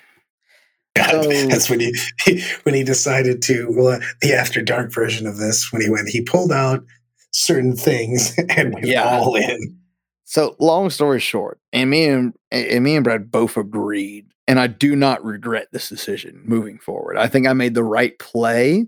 So, 1.12 1.22
That's 1.22 1.70
when 1.70 1.80
he, 1.80 1.96
he, 2.26 2.44
when 2.64 2.74
he 2.74 2.84
decided 2.84 3.44
to 3.44 3.68
well, 3.70 3.88
uh, 3.88 4.00
the 4.22 4.34
after 4.34 4.64
dark 4.64 4.92
version 4.92 5.28
of 5.28 5.38
this 5.38 5.72
when 5.72 5.82
he 5.82 5.92
went 5.92 6.10
he 6.10 6.22
pulled 6.22 6.52
out 6.52 6.84
certain 7.30 7.76
things 7.76 8.36
and 8.50 8.74
went 8.74 8.88
yeah. 8.88 9.04
all 9.04 9.36
in. 9.36 9.78
So 10.26 10.56
long 10.60 10.90
story 10.90 11.20
short, 11.20 11.60
and 11.72 11.90
me 11.90 12.06
and, 12.06 12.34
and 12.52 12.84
me 12.84 12.96
and 12.96 13.04
Brad 13.04 13.32
both 13.32 13.58
agreed, 13.58 14.26
and 14.48 14.60
I 14.60 14.68
do 14.68 14.96
not 14.96 15.24
regret 15.24 15.68
this 15.72 15.90
decision 15.90 16.42
moving 16.46 16.80
forward. 16.80 17.18
I 17.18 17.28
think 17.28 17.48
I 17.48 17.54
made 17.54 17.74
the 17.74 17.84
right 17.84 18.18
play, 18.18 18.88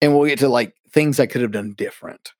and 0.00 0.16
we'll 0.16 0.28
get 0.28 0.38
to 0.40 0.48
like 0.48 0.74
things 0.90 1.18
I 1.18 1.26
could 1.26 1.42
have 1.42 1.52
done 1.52 1.74
different. 1.74 2.32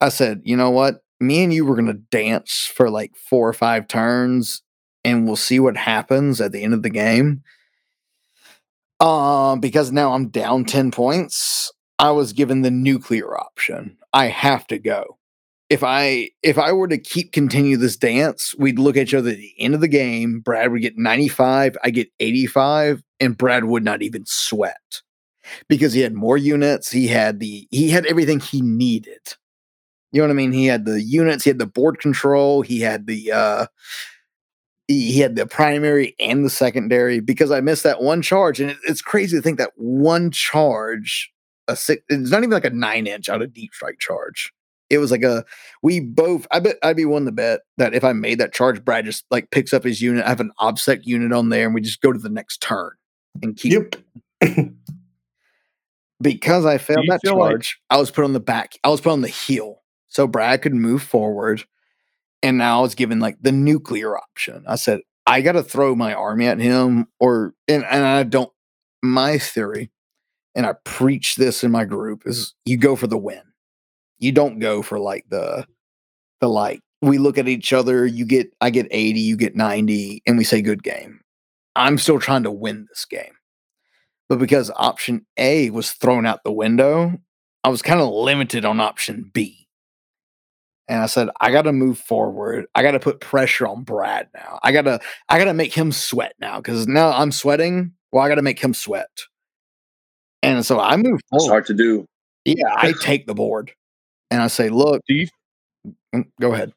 I 0.00 0.08
said, 0.08 0.42
you 0.44 0.56
know 0.56 0.70
what? 0.70 1.04
Me 1.20 1.44
and 1.44 1.52
you 1.52 1.64
were 1.64 1.76
gonna 1.76 1.92
dance 1.94 2.70
for 2.72 2.90
like 2.90 3.16
four 3.16 3.48
or 3.48 3.52
five 3.52 3.88
turns, 3.88 4.62
and 5.04 5.26
we'll 5.26 5.36
see 5.36 5.60
what 5.60 5.76
happens 5.76 6.40
at 6.40 6.52
the 6.52 6.62
end 6.62 6.74
of 6.74 6.82
the 6.82 6.90
game. 6.90 7.42
Um, 9.00 9.58
because 9.58 9.90
now 9.90 10.12
I'm 10.12 10.28
down 10.28 10.64
10 10.64 10.92
points. 10.92 11.72
I 11.98 12.12
was 12.12 12.32
given 12.32 12.62
the 12.62 12.70
nuclear 12.70 13.36
option. 13.36 13.98
I 14.12 14.26
have 14.26 14.66
to 14.68 14.78
go. 14.78 15.18
If 15.72 15.82
I 15.82 16.28
if 16.42 16.58
I 16.58 16.70
were 16.72 16.88
to 16.88 16.98
keep 16.98 17.32
continue 17.32 17.78
this 17.78 17.96
dance, 17.96 18.54
we'd 18.58 18.78
look 18.78 18.94
at 18.94 19.04
each 19.04 19.14
other 19.14 19.30
at 19.30 19.38
the 19.38 19.54
end 19.58 19.74
of 19.74 19.80
the 19.80 19.88
game. 19.88 20.40
Brad 20.40 20.70
would 20.70 20.82
get 20.82 20.98
95, 20.98 21.78
I 21.82 21.88
get 21.88 22.10
85, 22.20 23.02
and 23.20 23.38
Brad 23.38 23.64
would 23.64 23.82
not 23.82 24.02
even 24.02 24.26
sweat 24.26 25.00
because 25.70 25.94
he 25.94 26.02
had 26.02 26.12
more 26.12 26.36
units. 26.36 26.90
He 26.90 27.06
had 27.06 27.40
the 27.40 27.66
he 27.70 27.88
had 27.88 28.04
everything 28.04 28.38
he 28.38 28.60
needed. 28.60 29.34
You 30.10 30.20
know 30.20 30.26
what 30.28 30.32
I 30.32 30.36
mean? 30.36 30.52
He 30.52 30.66
had 30.66 30.84
the 30.84 31.00
units, 31.00 31.44
he 31.44 31.48
had 31.48 31.58
the 31.58 31.64
board 31.64 32.00
control, 32.00 32.60
he 32.60 32.80
had 32.80 33.06
the 33.06 33.32
uh 33.32 33.66
he 34.88 35.20
had 35.20 35.36
the 35.36 35.46
primary 35.46 36.14
and 36.20 36.44
the 36.44 36.50
secondary 36.50 37.20
because 37.20 37.50
I 37.50 37.62
missed 37.62 37.84
that 37.84 38.02
one 38.02 38.20
charge. 38.20 38.60
And 38.60 38.72
it, 38.72 38.76
it's 38.86 39.00
crazy 39.00 39.38
to 39.38 39.42
think 39.42 39.56
that 39.56 39.72
one 39.76 40.30
charge, 40.32 41.32
a 41.66 41.76
six, 41.76 42.02
it's 42.10 42.30
not 42.30 42.40
even 42.40 42.50
like 42.50 42.66
a 42.66 42.70
nine 42.70 43.06
inch 43.06 43.30
out 43.30 43.40
of 43.40 43.54
deep 43.54 43.72
strike 43.72 44.00
charge. 44.00 44.52
It 44.92 44.98
was 44.98 45.10
like 45.10 45.22
a, 45.22 45.44
we 45.82 46.00
both, 46.00 46.46
I 46.50 46.60
bet 46.60 46.76
I'd 46.82 46.96
be 46.96 47.04
one 47.04 47.24
to 47.24 47.32
bet 47.32 47.62
that 47.78 47.94
if 47.94 48.04
I 48.04 48.12
made 48.12 48.38
that 48.38 48.52
charge, 48.52 48.84
Brad 48.84 49.04
just 49.06 49.24
like 49.30 49.50
picks 49.50 49.72
up 49.72 49.84
his 49.84 50.00
unit. 50.00 50.24
I 50.24 50.28
have 50.28 50.40
an 50.40 50.52
OBSEC 50.60 51.00
unit 51.04 51.32
on 51.32 51.48
there 51.48 51.66
and 51.66 51.74
we 51.74 51.80
just 51.80 52.02
go 52.02 52.12
to 52.12 52.18
the 52.18 52.28
next 52.28 52.58
turn 52.58 52.90
and 53.42 53.56
keep. 53.56 53.96
Yep. 54.42 54.66
because 56.20 56.66
I 56.66 56.78
failed 56.78 57.06
that 57.08 57.20
charge, 57.24 57.80
like- 57.90 57.96
I 57.96 58.00
was 58.00 58.10
put 58.10 58.24
on 58.24 58.32
the 58.32 58.40
back, 58.40 58.74
I 58.84 58.90
was 58.90 59.00
put 59.00 59.12
on 59.12 59.22
the 59.22 59.28
heel. 59.28 59.82
So 60.08 60.26
Brad 60.26 60.62
could 60.62 60.74
move 60.74 61.02
forward 61.02 61.64
and 62.42 62.58
now 62.58 62.80
I 62.80 62.82
was 62.82 62.94
given 62.94 63.20
like 63.20 63.38
the 63.40 63.52
nuclear 63.52 64.16
option. 64.16 64.64
I 64.66 64.76
said, 64.76 65.00
I 65.26 65.40
got 65.40 65.52
to 65.52 65.62
throw 65.62 65.94
my 65.94 66.14
army 66.14 66.46
at 66.46 66.58
him, 66.58 67.06
or, 67.20 67.54
and, 67.68 67.84
and 67.84 68.04
I 68.04 68.24
don't, 68.24 68.50
my 69.02 69.38
theory, 69.38 69.90
and 70.54 70.66
I 70.66 70.74
preach 70.84 71.36
this 71.36 71.62
in 71.62 71.70
my 71.70 71.84
group, 71.84 72.24
is 72.26 72.54
you 72.64 72.76
go 72.76 72.96
for 72.96 73.06
the 73.06 73.16
win. 73.16 73.42
You 74.22 74.32
don't 74.32 74.58
go 74.58 74.82
for 74.82 74.98
like 74.98 75.26
the, 75.28 75.66
the 76.40 76.48
like, 76.48 76.80
we 77.00 77.18
look 77.18 77.38
at 77.38 77.48
each 77.48 77.72
other, 77.72 78.06
you 78.06 78.24
get, 78.24 78.52
I 78.60 78.70
get 78.70 78.86
80, 78.90 79.20
you 79.20 79.36
get 79.36 79.56
90, 79.56 80.22
and 80.26 80.38
we 80.38 80.44
say, 80.44 80.62
good 80.62 80.82
game. 80.82 81.20
I'm 81.74 81.98
still 81.98 82.20
trying 82.20 82.44
to 82.44 82.50
win 82.50 82.86
this 82.88 83.04
game. 83.04 83.34
But 84.28 84.38
because 84.38 84.70
option 84.76 85.26
A 85.36 85.70
was 85.70 85.92
thrown 85.92 86.26
out 86.26 86.44
the 86.44 86.52
window, 86.52 87.18
I 87.64 87.68
was 87.68 87.82
kind 87.82 88.00
of 88.00 88.08
limited 88.08 88.64
on 88.64 88.80
option 88.80 89.30
B 89.32 89.62
and 90.88 91.00
I 91.00 91.06
said, 91.06 91.30
I 91.40 91.52
got 91.52 91.62
to 91.62 91.72
move 91.72 91.98
forward. 91.98 92.66
I 92.74 92.82
got 92.82 92.90
to 92.92 93.00
put 93.00 93.20
pressure 93.20 93.66
on 93.66 93.82
Brad 93.82 94.28
now. 94.34 94.58
I 94.62 94.72
got 94.72 94.82
to, 94.82 95.00
I 95.28 95.38
got 95.38 95.44
to 95.44 95.54
make 95.54 95.72
him 95.72 95.92
sweat 95.92 96.34
now 96.38 96.58
because 96.58 96.86
now 96.86 97.10
I'm 97.12 97.32
sweating. 97.32 97.92
Well, 98.10 98.24
I 98.24 98.28
got 98.28 98.34
to 98.34 98.42
make 98.42 98.58
him 98.58 98.74
sweat. 98.74 99.08
And 100.42 100.66
so 100.66 100.80
I 100.80 100.96
move. 100.96 101.20
forward. 101.30 101.44
It's 101.44 101.48
hard 101.48 101.66
to 101.66 101.74
do. 101.74 102.04
Yeah, 102.44 102.74
I 102.76 102.92
take 103.00 103.26
the 103.26 103.34
board 103.34 103.72
and 104.32 104.40
I 104.40 104.46
say, 104.46 104.70
look. 104.70 105.02
Do 105.06 105.14
you 105.14 105.28
mm, 106.14 106.26
go 106.40 106.54
ahead? 106.54 106.72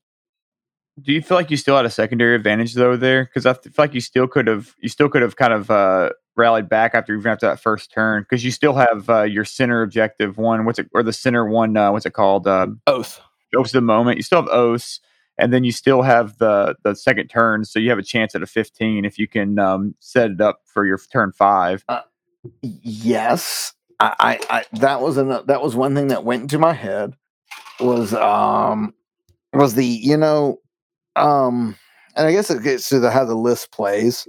Do 1.02 1.12
you 1.12 1.22
feel 1.22 1.38
like 1.38 1.52
you 1.52 1.58
still 1.58 1.76
had 1.76 1.86
a 1.86 1.90
secondary 1.90 2.36
advantage 2.36 2.74
though 2.74 2.96
there? 2.98 3.26
Because 3.26 3.46
I 3.46 3.54
feel 3.54 3.72
like 3.78 3.94
you 3.94 4.02
still 4.02 4.28
could 4.28 4.48
have, 4.48 4.76
you 4.80 4.90
still 4.90 5.10
could 5.10 5.22
have 5.22 5.36
kind 5.36 5.54
of 5.54 5.72
uh, 5.72 6.12
rallied 6.36 6.70
back 6.70 6.94
after 6.94 7.14
even 7.16 7.32
after 7.32 7.48
that 7.48 7.60
first 7.60 7.92
turn 7.92 8.24
because 8.24 8.44
you 8.44 8.52
still 8.52 8.74
have 8.74 9.10
uh, 9.10 9.24
your 9.24 9.46
center 9.46 9.82
objective 9.82 10.38
one. 10.38 10.66
What's 10.66 10.80
it 10.80 10.90
or 10.94 11.02
the 11.02 11.14
center 11.14 11.46
one? 11.48 11.76
Uh, 11.78 11.92
what's 11.92 12.06
it 12.06 12.14
called? 12.14 12.48
Um, 12.48 12.82
Oath 12.88 13.20
Oath 13.56 13.72
the 13.72 13.82
moment. 13.82 14.18
You 14.18 14.24
still 14.24 14.42
have 14.42 14.50
Oaths, 14.52 15.00
and 15.38 15.54
then 15.54 15.64
you 15.64 15.72
still 15.72 16.02
have 16.02 16.38
the 16.38 16.76
the 16.84 16.94
second 16.94 17.28
turn, 17.28 17.64
so 17.66 17.80
you 17.80 17.90
have 17.90 18.00
a 18.00 18.04
chance 18.04 18.36
at 18.36 18.44
a 18.44 18.48
15 18.48 19.06
if 19.06 19.18
you 19.18 19.28
can 19.28 19.60
um, 19.60 19.96
set 20.00 20.32
it 20.32 20.42
up 20.42 20.62
for 20.66 20.86
your 20.86 20.98
turn 20.98 21.32
five. 21.32 21.84
Uh, 21.88 22.02
yes, 22.62 23.74
I, 24.00 24.40
I, 24.50 24.58
I, 24.58 24.66
that 24.80 25.02
was 25.02 25.18
an, 25.18 25.30
that 25.30 25.62
was 25.62 25.76
one 25.76 25.96
thing 25.96 26.08
that 26.08 26.24
went 26.24 26.44
into 26.44 26.60
my 26.60 26.74
head 26.74 27.16
was 27.80 28.14
um 28.14 28.94
was 29.54 29.76
the 29.76 29.86
you 29.86 30.18
know 30.18 30.60
um 31.16 31.76
and 32.16 32.28
I 32.28 32.32
guess 32.32 32.50
it 32.50 32.64
gets 32.64 32.90
to 32.90 33.00
the 33.00 33.12
how 33.12 33.26
the 33.26 33.36
list 33.36 33.72
plays. 33.72 34.28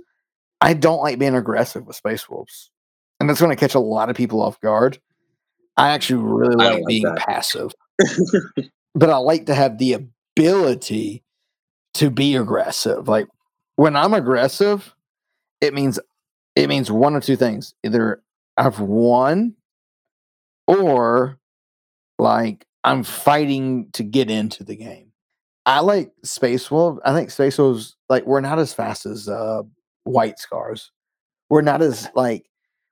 I 0.60 0.74
don't 0.74 1.02
like 1.02 1.18
being 1.18 1.34
aggressive 1.34 1.86
with 1.86 1.96
Space 1.96 2.28
Wolves, 2.28 2.70
and 3.20 3.28
that's 3.28 3.40
going 3.40 3.54
to 3.54 3.60
catch 3.60 3.74
a 3.74 3.80
lot 3.80 4.10
of 4.10 4.16
people 4.16 4.42
off 4.42 4.60
guard. 4.60 4.98
I 5.76 5.90
actually 5.90 6.22
really 6.22 6.56
like, 6.56 6.74
like 6.74 6.86
being 6.86 7.02
that. 7.04 7.18
passive. 7.18 7.72
but 8.94 9.10
I 9.10 9.16
like 9.18 9.46
to 9.46 9.54
have 9.54 9.78
the 9.78 9.92
ability 9.92 11.22
to 11.94 12.10
be 12.10 12.34
aggressive. 12.36 13.08
Like 13.08 13.28
when 13.76 13.94
I'm 13.94 14.14
aggressive, 14.14 14.94
it 15.60 15.74
means 15.74 15.98
it 16.56 16.68
means 16.68 16.90
one 16.90 17.14
or 17.14 17.20
two 17.20 17.36
things. 17.36 17.74
Either 17.84 18.22
I've 18.56 18.80
won 18.80 19.54
or 20.66 21.38
like 22.18 22.66
I'm 22.86 23.02
fighting 23.02 23.90
to 23.92 24.04
get 24.04 24.30
into 24.30 24.64
the 24.64 24.76
game. 24.76 25.12
I 25.66 25.80
like 25.80 26.12
Space 26.22 26.70
Wolf. 26.70 26.98
I 27.04 27.12
think 27.12 27.30
Space 27.30 27.58
Wolves 27.58 27.96
like 28.08 28.24
we're 28.24 28.40
not 28.40 28.60
as 28.60 28.72
fast 28.72 29.04
as 29.04 29.28
uh 29.28 29.62
White 30.04 30.38
Scars. 30.38 30.92
We're 31.50 31.62
not 31.62 31.82
as 31.82 32.08
like 32.14 32.46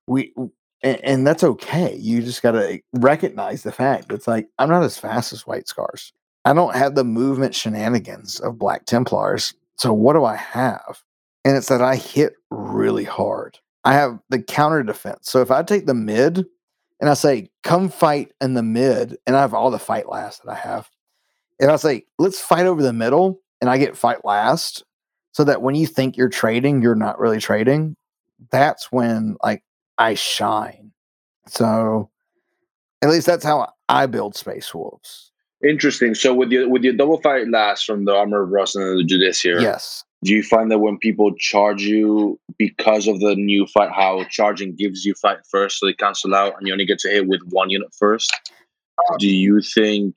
we 0.09 0.35
and, 0.83 1.03
and 1.05 1.27
that's 1.27 1.45
okay. 1.45 1.95
You 1.97 2.21
just 2.21 2.43
got 2.43 2.53
to 2.53 2.81
recognize 2.93 3.63
the 3.63 3.73
fact 3.73 4.13
it's 4.13 4.27
like 4.27 4.49
I'm 4.59 4.69
not 4.69 4.83
as 4.83 4.99
fast 4.99 5.33
as 5.33 5.47
White 5.47 5.69
Scars. 5.69 6.13
I 6.45 6.53
don't 6.53 6.75
have 6.75 6.97
the 6.97 7.05
movement 7.05 7.55
shenanigans 7.55 8.41
of 8.41 8.59
Black 8.59 8.87
Templars. 8.87 9.55
So 9.77 9.93
what 9.93 10.15
do 10.15 10.25
I 10.25 10.37
have? 10.37 11.03
And 11.45 11.57
it's 11.57 11.69
that 11.69 11.81
I 11.83 11.97
hit 11.97 12.35
really 12.51 13.05
hard. 13.05 13.59
I 13.85 13.95
have 13.95 14.19
the 14.31 14.43
counter 14.43 14.83
defense. 14.83 15.31
So 15.31 15.41
if 15.41 15.51
I 15.51 15.63
take 15.63 15.87
the 15.87 15.95
mid 15.95 16.47
and 17.01 17.11
I 17.11 17.15
say, 17.15 17.51
come 17.63 17.89
fight 17.89 18.33
in 18.41 18.55
the 18.55 18.63
mid, 18.63 19.17
and 19.27 19.37
I 19.37 19.41
have 19.41 19.55
all 19.55 19.71
the 19.71 19.79
fight 19.79 20.09
last 20.09 20.43
that 20.43 20.51
I 20.51 20.55
have. 20.55 20.89
And 21.61 21.71
I 21.71 21.77
say, 21.77 22.05
let's 22.19 22.41
fight 22.41 22.67
over 22.67 22.83
the 22.83 22.93
middle, 22.93 23.41
and 23.61 23.71
I 23.71 23.79
get 23.79 23.97
fight 23.97 24.25
last, 24.25 24.85
so 25.33 25.45
that 25.45 25.63
when 25.63 25.75
you 25.75 25.87
think 25.87 26.17
you're 26.17 26.29
trading, 26.29 26.83
you're 26.83 26.95
not 26.95 27.19
really 27.19 27.41
trading, 27.41 27.97
that's 28.51 28.91
when 28.91 29.37
like 29.43 29.63
I 29.99 30.15
shine. 30.15 30.93
So 31.47 32.11
at 33.03 33.11
least 33.11 33.27
that's 33.27 33.45
how 33.45 33.73
I 33.89 34.07
build 34.07 34.37
Space 34.37 34.75
Wolves. 34.75 35.33
Interesting. 35.67 36.15
So 36.15 36.35
with 36.35 36.51
your 36.51 36.69
with 36.69 36.83
your 36.83 36.93
double 36.93 37.21
fight 37.21 37.49
last 37.49 37.85
from 37.85 38.05
the 38.05 38.15
armor 38.15 38.43
of 38.43 38.51
Russ 38.51 38.75
and 38.75 38.99
the 38.99 39.05
Judiciar, 39.05 39.61
yes. 39.61 40.05
Do 40.25 40.33
you 40.33 40.43
find 40.43 40.71
that 40.71 40.79
when 40.79 40.97
people 40.97 41.35
charge 41.35 41.83
you 41.83 42.41
because 42.57 43.07
of 43.07 43.21
the 43.21 43.35
new 43.37 43.67
fight, 43.67 43.91
how 43.93 44.25
charging 44.31 44.75
gives 44.75 45.05
you 45.05 45.15
fight 45.21 45.39
first, 45.51 45.79
so 45.79 45.87
they 45.87 45.93
cancel 45.93 46.35
out, 46.35 46.55
and 46.57 46.67
you 46.67 46.73
only 46.73 46.87
get 46.87 46.99
to 47.01 47.11
hit 47.11 47.29
with 47.29 47.43
one 47.51 47.69
unit 47.69 47.89
first? 47.99 48.35
Um, 49.11 49.19
do 49.19 49.29
you 49.29 49.61
think 49.61 50.15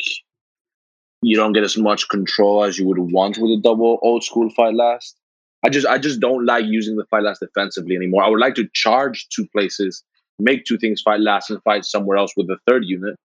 you 1.22 1.36
don't 1.36 1.51
get 1.51 1.64
as 1.64 1.78
much 1.78 2.08
control 2.08 2.64
as 2.64 2.80
you 2.80 2.88
would 2.88 2.99
want 2.99 3.38
with 3.38 3.51
a 3.51 3.60
double 3.62 3.99
old 4.01 4.24
school 4.24 4.49
fight 4.51 4.76
last? 4.76 5.18
I 5.66 5.70
just 5.70 5.86
I 5.86 5.97
just 5.97 6.22
don't 6.22 6.45
like 6.45 6.64
using 6.66 6.95
the 6.95 7.05
fight 7.12 7.24
last 7.24 7.39
defensively 7.39 7.97
anymore. 7.97 8.24
I 8.24 8.30
would 8.30 8.39
like 8.39 8.55
to 8.55 8.70
charge 8.74 9.28
two 9.28 9.45
places, 9.47 10.05
make 10.39 10.64
two 10.64 10.78
things 10.78 11.01
fight 11.01 11.20
last, 11.20 11.49
and 11.49 11.62
fight 11.64 11.84
somewhere 11.84 12.16
else 12.16 12.32
with 12.38 12.47
the 12.47 12.58
third 12.66 12.84
unit. 12.86 13.18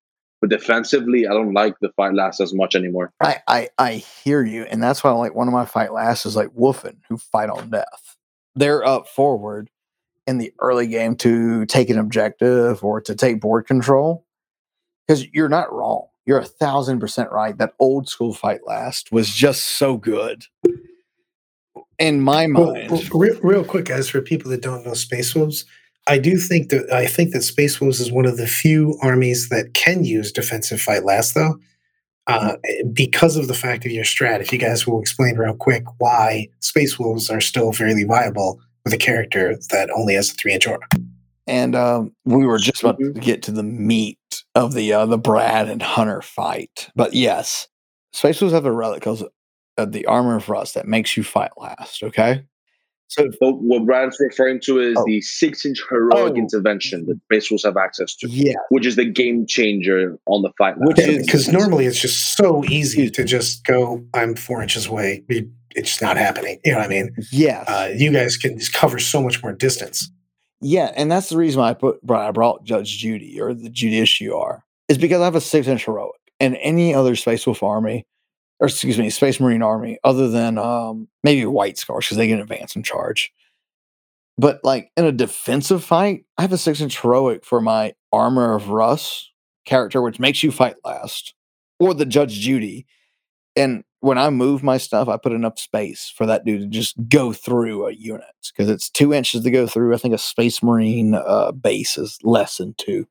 But 0.43 0.51
defensively, 0.51 1.27
I 1.27 1.31
don't 1.31 1.55
like 1.55 1.79
the 1.81 1.91
fight 1.91 2.15
last 2.15 2.41
as 2.41 2.53
much 2.53 2.75
anymore. 2.75 3.13
I, 3.21 3.41
I 3.47 3.69
I 3.79 3.93
hear 3.93 4.43
you, 4.43 4.65
and 4.65 4.83
that's 4.83 5.05
why 5.05 5.13
like 5.13 5.37
one 5.37 5.47
of 5.47 5.55
my 5.55 5.65
fight 5.65 5.93
last 5.93 6.27
is 6.27 6.35
like 6.35 6.49
Wulfen, 6.49 6.97
who 7.09 7.17
fight 7.17 7.49
on 7.49 7.71
death. 7.71 8.17
They're 8.57 8.85
up 8.85 9.07
forward 9.07 9.71
in 10.27 10.39
the 10.39 10.53
early 10.61 10.89
game 10.89 11.15
to 11.17 11.65
take 11.67 11.91
an 11.91 11.99
objective 11.99 12.83
or 12.83 13.01
to 13.03 13.15
take 13.15 13.41
board 13.41 13.69
control. 13.69 14.27
Because 15.07 15.27
you're 15.33 15.49
not 15.49 15.73
wrong. 15.73 16.09
You're 16.27 16.39
a 16.39 16.45
thousand 16.45 16.99
percent 16.99 17.31
right. 17.31 17.57
That 17.57 17.75
old 17.79 18.09
school 18.09 18.35
fight 18.35 18.67
last 18.67 19.13
was 19.13 19.31
just 19.31 19.63
so 19.63 19.97
good. 19.97 20.45
In 22.01 22.21
my 22.21 22.49
Well, 22.53 22.73
mind, 22.73 22.91
well, 22.91 23.03
real, 23.15 23.39
real 23.43 23.65
quick, 23.65 23.85
guys, 23.85 24.09
for 24.09 24.21
people 24.21 24.51
that 24.51 24.61
don't 24.63 24.85
know 24.85 24.95
Space 24.95 25.35
Wolves, 25.37 25.65
I 26.09 26.19
do 26.19 26.37
think 26.39 26.71
that 26.71 26.91
I 26.93 27.07
think 27.07 27.33
that 27.33 27.43
Space 27.43 27.81
Wolves 27.81 28.01
is 28.01 28.11
one 28.11 28.27
of 28.27 28.37
the 28.37 28.47
few 28.47 28.99
armies 29.03 29.49
that 29.51 29.75
can 29.75 30.05
use 30.05 30.33
defensive 30.33 30.81
fight 30.81 31.05
last, 31.05 31.35
though, 31.35 31.57
uh, 32.27 32.57
because 32.93 33.37
of 33.37 33.47
the 33.49 33.55
fact 33.55 33.85
of 33.85 33.93
your 33.93 34.05
strat. 34.05 34.41
If 34.41 34.53
you 34.53 34.59
guys 34.59 34.87
will 34.87 35.01
explain 35.01 35.37
real 35.37 35.55
quick 35.55 35.85
why 35.99 36.49
Space 36.61 36.99
Wolves 36.99 37.31
are 37.31 37.41
still 37.41 37.73
fairly 37.73 38.05
viable 38.05 38.61
with 38.85 38.93
a 38.93 38.99
character 38.99 39.57
that 39.71 39.91
only 39.97 40.15
has 40.15 40.31
a 40.31 40.35
three 40.35 40.53
inch 40.55 40.67
aura. 40.67 40.81
and 41.47 41.75
um, 41.77 42.13
we 42.25 42.47
were 42.47 42.59
just 42.59 42.83
about 42.83 42.99
Mhm. 43.01 43.15
to 43.15 43.21
get 43.21 43.43
to 43.45 43.53
the 43.53 43.63
meat 43.65 44.19
of 44.55 44.75
the 44.75 44.93
uh, 44.93 45.07
the 45.07 45.19
Brad 45.19 45.69
and 45.69 45.83
Hunter 45.83 46.21
fight. 46.23 46.89
But 46.97 47.15
yes, 47.15 47.69
Space 48.13 48.41
Wolves 48.41 48.55
have 48.55 48.67
a 48.67 48.73
relic 48.73 49.03
called 49.03 49.29
uh, 49.79 49.85
the 49.85 50.05
armor 50.07 50.37
of 50.37 50.49
Russ 50.49 50.73
that 50.73 50.87
makes 50.87 51.17
you 51.17 51.23
fight 51.25 51.51
last. 51.57 52.03
Okay, 52.03 52.43
so 53.13 53.29
But 53.41 53.55
what 53.63 53.85
Brad's 53.87 54.17
referring 54.21 54.61
to 54.65 54.79
is 54.81 54.97
Oh. 54.99 55.05
the 55.07 55.21
six 55.21 55.65
inch 55.67 55.81
heroic 55.89 56.33
Oh. 56.35 56.37
intervention 56.37 57.07
that 57.07 57.21
base 57.29 57.51
rules 57.51 57.65
have 57.65 57.77
access 57.77 58.15
to, 58.17 58.29
yeah, 58.29 58.55
which 58.71 58.87
is 58.87 58.97
the 58.97 59.05
game 59.05 59.47
changer 59.47 60.19
on 60.27 60.43
the 60.43 60.51
fight. 60.59 60.75
Which 60.79 60.99
is- 60.99 61.25
Because 61.27 61.49
normally 61.49 61.87
it's 61.87 62.01
just 62.01 62.37
so 62.37 62.65
easy 62.69 63.11
to 63.11 63.25
just 63.25 63.65
go, 63.67 64.05
I'm 64.15 64.35
four 64.35 64.63
inches 64.63 64.87
away. 64.87 65.25
It's 65.29 65.89
just 65.91 66.03
not 66.03 66.17
happening. 66.17 66.59
You 66.65 66.73
know 66.73 66.79
what 66.79 66.87
I 66.87 66.89
mean? 66.89 67.11
Yeah. 67.31 67.65
Uh, 67.67 67.89
you 67.97 68.13
guys 68.13 68.37
can 68.37 68.59
just 68.59 68.73
cover 68.75 68.99
so 68.99 69.23
much 69.23 69.43
more 69.43 69.53
distance. 69.53 70.11
yeah, 70.61 70.93
and 70.97 71.11
that's 71.11 71.29
the 71.29 71.37
reason 71.37 71.61
why 71.61 71.71
I 71.71 71.75
put 71.75 71.99
why 72.03 72.29
I 72.29 72.31
brought 72.31 72.65
Judge 72.65 72.99
Judy 72.99 73.41
or 73.41 73.53
the 73.55 73.69
Judiciar 73.71 74.63
is 74.89 74.99
because 74.99 75.21
I 75.21 75.25
have 75.25 75.35
a 75.35 75.41
six 75.41 75.67
inch 75.67 75.85
heroic, 75.87 76.13
and 76.41 76.57
any 76.61 76.95
other 76.95 77.17
Space 77.17 77.47
Wolf 77.47 77.63
army, 77.63 78.05
or 78.63 78.67
excuse 78.67 78.97
me, 78.97 79.11
Space 79.11 79.41
Marine 79.41 79.61
army, 79.61 79.99
other 80.05 80.29
than 80.29 80.57
um, 80.57 81.09
maybe 81.25 81.45
White 81.45 81.77
Scars 81.77 82.07
because 82.07 82.17
they 82.17 82.29
can 82.29 82.39
advance 82.39 82.77
and 82.77 82.85
charge. 82.85 83.33
But 84.39 84.61
like 84.63 84.93
in 84.97 85.05
a 85.05 85.11
defensive 85.11 85.83
fight, 85.83 86.27
I 86.39 86.43
have 86.43 86.53
a 86.53 86.59
six 86.59 86.81
inch 86.81 87.01
heroic 87.01 87.45
for 87.45 87.61
my 87.61 87.95
armor 88.13 88.55
of 88.55 88.69
Russ 88.69 89.29
character, 89.67 90.01
which 90.01 90.21
makes 90.21 90.45
you 90.45 90.53
fight 90.53 90.77
last, 90.85 91.35
or 91.81 91.93
the 91.93 92.07
Judge 92.07 92.39
Judy. 92.39 92.87
And 93.57 93.83
when 93.99 94.17
I 94.17 94.31
move 94.31 94.63
my 94.63 94.79
stuff, 94.79 95.09
I 95.09 95.17
put 95.17 95.33
enough 95.33 95.59
space 95.59 96.13
for 96.17 96.25
that 96.27 96.45
dude 96.45 96.61
to 96.61 96.67
just 96.69 96.95
go 97.09 97.33
through 97.33 97.89
a 97.89 97.93
unit 97.93 98.25
because 98.47 98.71
it's 98.71 98.89
two 98.89 99.13
inches 99.13 99.43
to 99.43 99.51
go 99.51 99.67
through. 99.67 99.93
I 99.93 99.99
think 99.99 100.15
a 100.15 100.19
Space 100.19 100.63
Marine 100.63 101.15
uh, 101.15 101.51
base 101.51 101.99
is 101.99 102.17
less 102.23 102.59
than 102.59 102.75
two. 102.79 103.09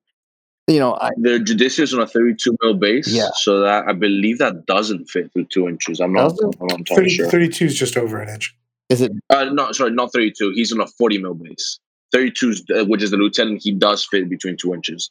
You 0.68 0.80
know, 0.80 0.93
I 1.01 1.09
The 1.18 1.39
Judiciar 1.39 1.86
on 1.97 2.01
a 2.03 2.07
32 2.07 2.55
mil 2.62 2.76
base, 2.76 3.07
Yeah. 3.07 3.30
so 3.36 3.59
that 3.62 3.88
I 3.88 3.93
believe 3.93 4.38
that 4.38 4.66
doesn't 4.68 5.09
fit 5.09 5.32
through 5.34 5.45
two 5.45 5.68
inches. 5.68 5.99
I'm 5.99 6.14
not, 6.14 6.32
I'm 6.43 6.68
not 6.68 6.78
entirely 6.80 7.03
30, 7.05 7.09
sure. 7.09 7.30
32 7.30 7.66
is 7.66 7.76
just 7.76 7.97
over 7.97 8.20
an 8.22 8.30
inch. 8.30 8.55
is 8.89 9.01
it 9.01 9.12
Uh, 9.30 9.45
no, 9.45 9.72
sorry, 9.72 9.91
not 9.91 10.14
32. 10.14 10.51
He's 10.55 10.72
on 10.72 10.80
a 10.80 10.88
40 10.88 11.18
mil 11.18 11.34
base. 11.34 11.80
32, 12.14 12.55
uh, 12.76 12.86
which 12.86 13.01
is 13.01 13.12
the 13.12 13.18
lieutenant, 13.18 13.62
he 13.64 13.72
does 13.72 14.05
fit 14.05 14.30
between 14.30 14.55
two 14.55 14.74
inches. 14.74 15.09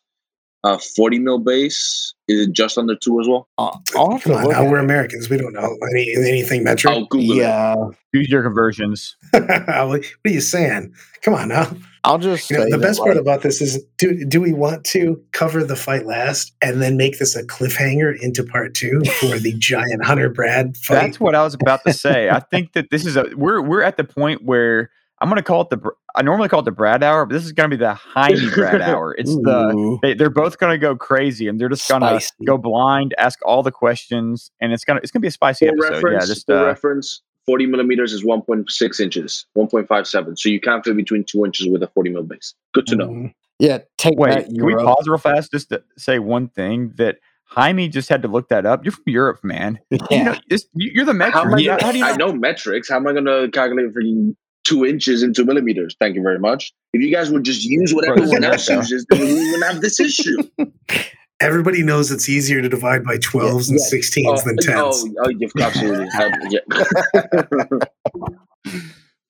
Uh, 0.63 0.77
40 0.95 1.19
mil 1.19 1.39
base 1.39 2.15
is 2.29 2.47
it 2.47 2.53
just 2.53 2.77
under 2.79 2.95
two 2.95 3.19
as 3.21 3.27
well? 3.27 3.49
uh, 3.59 3.71
I'll 3.97 4.19
Come 4.21 4.33
on, 4.35 4.43
look 4.45 4.53
now 4.53 4.71
we're. 4.71 4.79
Americans. 4.79 5.29
We 5.31 5.37
don't 5.39 5.55
know 5.55 5.77
any, 5.91 6.15
anything 6.17 6.63
metric. 6.65 6.93
I'll 6.95 7.07
Google 7.07 7.33
it. 7.33 7.37
Yeah, 7.41 7.75
Use 8.13 8.29
your 8.29 8.43
conversions. 8.43 9.17
what 9.33 9.45
are 9.47 10.01
you 10.27 10.41
saying? 10.43 10.95
Come 11.23 11.35
on 11.35 11.49
now. 11.49 11.71
I'll 12.05 12.19
just 12.19 12.49
You 12.51 12.57
know, 12.57 12.65
say 12.65 12.71
the 12.71 12.79
that, 12.79 12.83
best 12.87 12.99
part 12.99 13.11
like, 13.17 13.21
about 13.21 13.43
this 13.43 13.61
is 13.61 13.83
do 13.99 14.25
do 14.25 14.41
we 14.41 14.53
want 14.53 14.85
to 14.87 15.23
cover 15.33 15.63
the 15.65 15.77
fight 15.77 16.07
last 16.07 16.53
and 16.63 16.81
then 16.81 16.97
make 16.97 17.19
this 17.19 17.37
a 17.37 17.45
cliffhanger 17.45 18.19
into 18.21 18.43
part 18.43 18.75
two 18.75 19.03
for 19.21 19.39
the 19.39 19.53
giant 19.59 20.05
Hunter 20.05 20.31
Brad 20.31 20.77
fight? 20.79 20.95
That's 20.95 21.21
what 21.21 21.35
I 21.35 21.43
was 21.45 21.55
about 21.55 21.85
to 21.87 21.93
say. 21.93 22.31
I 22.31 22.41
think 22.41 22.73
that 22.73 22.91
this 22.91 23.05
is 23.05 23.17
a 23.17 23.27
we're 23.37 23.61
we're 23.61 23.83
at 23.83 23.97
the 23.99 24.05
point 24.05 24.43
where 24.45 24.91
I'm 25.23 25.29
going 25.29 25.37
to 25.37 25.43
call 25.43 25.61
it 25.61 25.69
the 25.71 25.79
I 26.17 26.23
normally 26.23 26.49
call 26.49 26.61
it 26.61 26.65
the 26.65 26.73
Brad 26.73 27.03
hour, 27.05 27.27
but 27.27 27.35
this 27.35 27.45
is 27.45 27.53
going 27.53 27.71
to 27.71 27.77
be 27.77 27.79
the 27.85 27.93
Jaime 27.95 28.49
Brad 28.55 28.81
hour. 28.81 29.15
It's 29.19 29.35
the 29.37 29.99
they, 30.03 30.15
they're 30.15 30.31
both 30.31 30.59
going 30.59 30.73
to 30.73 30.79
go 30.79 30.97
crazy 30.97 31.47
and 31.49 31.61
they're 31.61 31.69
just 31.69 31.87
going 31.87 32.01
to 32.01 32.09
Spicy. 32.21 32.45
go 32.47 32.57
blind, 32.57 33.15
ask 33.19 33.39
all 33.45 33.63
the 33.63 33.71
questions, 33.71 34.51
and 34.61 34.73
it's 34.73 34.85
gonna 34.85 35.01
it's 35.03 35.13
gonna 35.13 35.21
be 35.21 35.29
a 35.29 35.33
spicy 35.33 35.67
For 35.67 35.73
episode. 35.75 35.93
reference, 35.95 36.25
yeah, 36.29 36.35
just 36.35 36.47
for 36.47 36.59
uh, 36.59 36.65
reference, 36.67 37.23
40 37.47 37.67
millimeters 37.67 38.13
is 38.13 38.25
1.6 38.25 39.01
inches, 39.01 39.47
1.57. 39.57 40.39
So 40.39 40.49
you 40.49 40.61
can't 40.61 40.85
fit 40.85 40.97
between 40.97 41.25
two 41.25 41.45
inches 41.45 41.69
with 41.69 41.83
a 41.83 41.89
40 41.89 42.11
mil 42.11 42.23
base. 42.23 42.55
Good 42.75 42.87
to 42.89 42.97
know. 42.97 43.09
mm, 43.09 43.35
yeah. 43.59 43.79
Take 43.99 44.19
wait. 44.19 44.31
that, 44.31 44.47
Can 44.47 44.65
we 44.65 44.75
pause 44.75 45.07
real 45.09 45.19
fast 45.19 45.51
just 45.51 45.71
to 45.71 45.83
say 45.97 46.19
one 46.19 46.49
thing 46.49 46.93
that 46.97 47.19
Jaime 47.47 47.89
just 47.89 48.09
had 48.09 48.23
to 48.23 48.29
look 48.29 48.49
that 48.51 48.65
up. 48.65 48.85
You're 48.85 48.93
from 48.93 49.03
Europe, 49.07 49.41
man. 49.43 49.79
You 49.91 49.99
Yeah. 50.11 50.23
know, 50.25 50.35
this, 50.49 50.67
you- 50.75 50.93
you're 50.95 51.05
the 51.05 51.13
How, 51.33 51.43
am 51.43 51.51
metric. 51.51 51.55
I, 51.55 51.59
Yeah, 51.59 51.85
how 51.85 51.93
do 51.93 51.99
you 51.99 52.05
I 52.05 52.17
know 52.17 52.33
metrics. 52.33 52.89
How 52.89 52.97
am 52.97 53.07
I 53.09 53.13
going 53.13 53.25
to 53.25 53.49
calculate 53.53 53.93
for 53.93 54.01
you 54.01 54.37
two 54.65 54.87
inches 54.87 55.23
and 55.25 55.35
two 55.35 55.45
millimeters? 55.45 55.97
Thank 56.01 56.15
you 56.15 56.23
very 56.23 56.39
much. 56.39 56.73
If 56.93 57.03
you 57.03 57.11
guys 57.11 57.31
would 57.33 57.45
just 57.45 57.65
use 57.65 57.93
what 57.93 58.05
Bro, 58.07 58.17
this 58.17 58.27
is 58.27 58.35
everyone 58.35 58.53
else 58.53 58.69
uses, 58.69 59.07
then 59.11 59.21
we 59.21 59.35
wouldn't 59.35 59.65
have 59.65 59.81
this 59.81 59.99
issue. 59.99 60.37
Everybody 61.41 61.83
knows 61.83 62.11
it's 62.11 62.29
easier 62.29 62.61
to 62.61 62.69
divide 62.69 63.05
by 63.05 63.17
12s 63.17 63.71
and 63.71 63.79
yeah. 63.81 63.99
16s 63.99 64.45
than 64.45 64.57
10s. 64.57 64.77
oh, 64.77 65.15
oh, 65.25 65.29
you've 65.39 65.53
absolutely. 65.59 66.07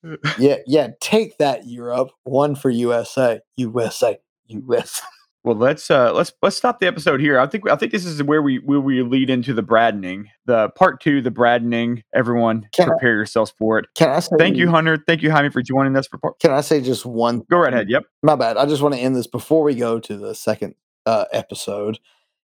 yeah. 0.03 0.17
yeah, 0.39 0.57
yeah. 0.67 0.89
Take 1.01 1.39
that, 1.39 1.67
Europe. 1.67 2.11
One 2.25 2.55
for 2.57 2.71
USA, 2.71 3.41
USA, 3.57 4.19
US. 4.49 5.03
Well, 5.43 5.57
let's 5.57 5.91
uh 5.91 6.13
let's 6.13 6.33
let's 6.43 6.57
stop 6.57 6.81
the 6.81 6.87
episode 6.87 7.19
here. 7.19 7.41
I 7.41 7.47
think 7.47 7.67
I 7.69 7.75
think 7.75 7.93
this 7.93 8.05
is 8.05 8.23
where 8.23 8.43
we 8.43 8.59
where 8.59 8.81
we 8.81 9.03
lead 9.03 9.31
into 9.31 9.55
the 9.55 9.63
Bradening, 9.63 10.25
the 10.45 10.69
part 10.71 11.01
two, 11.01 11.23
the 11.23 11.31
Bradening. 11.31 12.03
Everyone, 12.15 12.69
Can 12.75 12.85
I- 12.85 12.89
prepare 12.89 13.15
yourselves 13.15 13.55
for 13.59 13.79
it. 13.79 13.87
Can 13.95 14.11
I 14.11 14.21
say? 14.21 14.37
Thank 14.39 14.59
you, 14.59 14.69
Hunter. 14.69 15.03
Thank 15.07 15.23
you, 15.23 15.31
Jaime, 15.31 15.49
for 15.49 15.63
joining 15.63 15.97
us 15.97 16.07
for 16.07 16.19
part. 16.19 16.39
Can 16.41 16.51
I 16.51 16.61
say 16.61 16.83
just 16.83 17.07
one? 17.07 17.41
Go 17.51 17.57
right 17.59 17.73
ahead. 17.73 17.89
Yep. 17.89 18.03
My 18.23 18.37
bad. 18.37 18.59
I 18.59 18.67
just 18.67 18.83
want 18.83 18.95
to 18.97 19.01
end 19.01 19.17
this 19.17 19.27
before 19.27 19.63
we 19.63 19.75
go 19.75 19.99
to 20.01 20.17
the 20.17 20.35
second 20.35 20.75
uh, 21.07 21.25
episode 21.33 21.99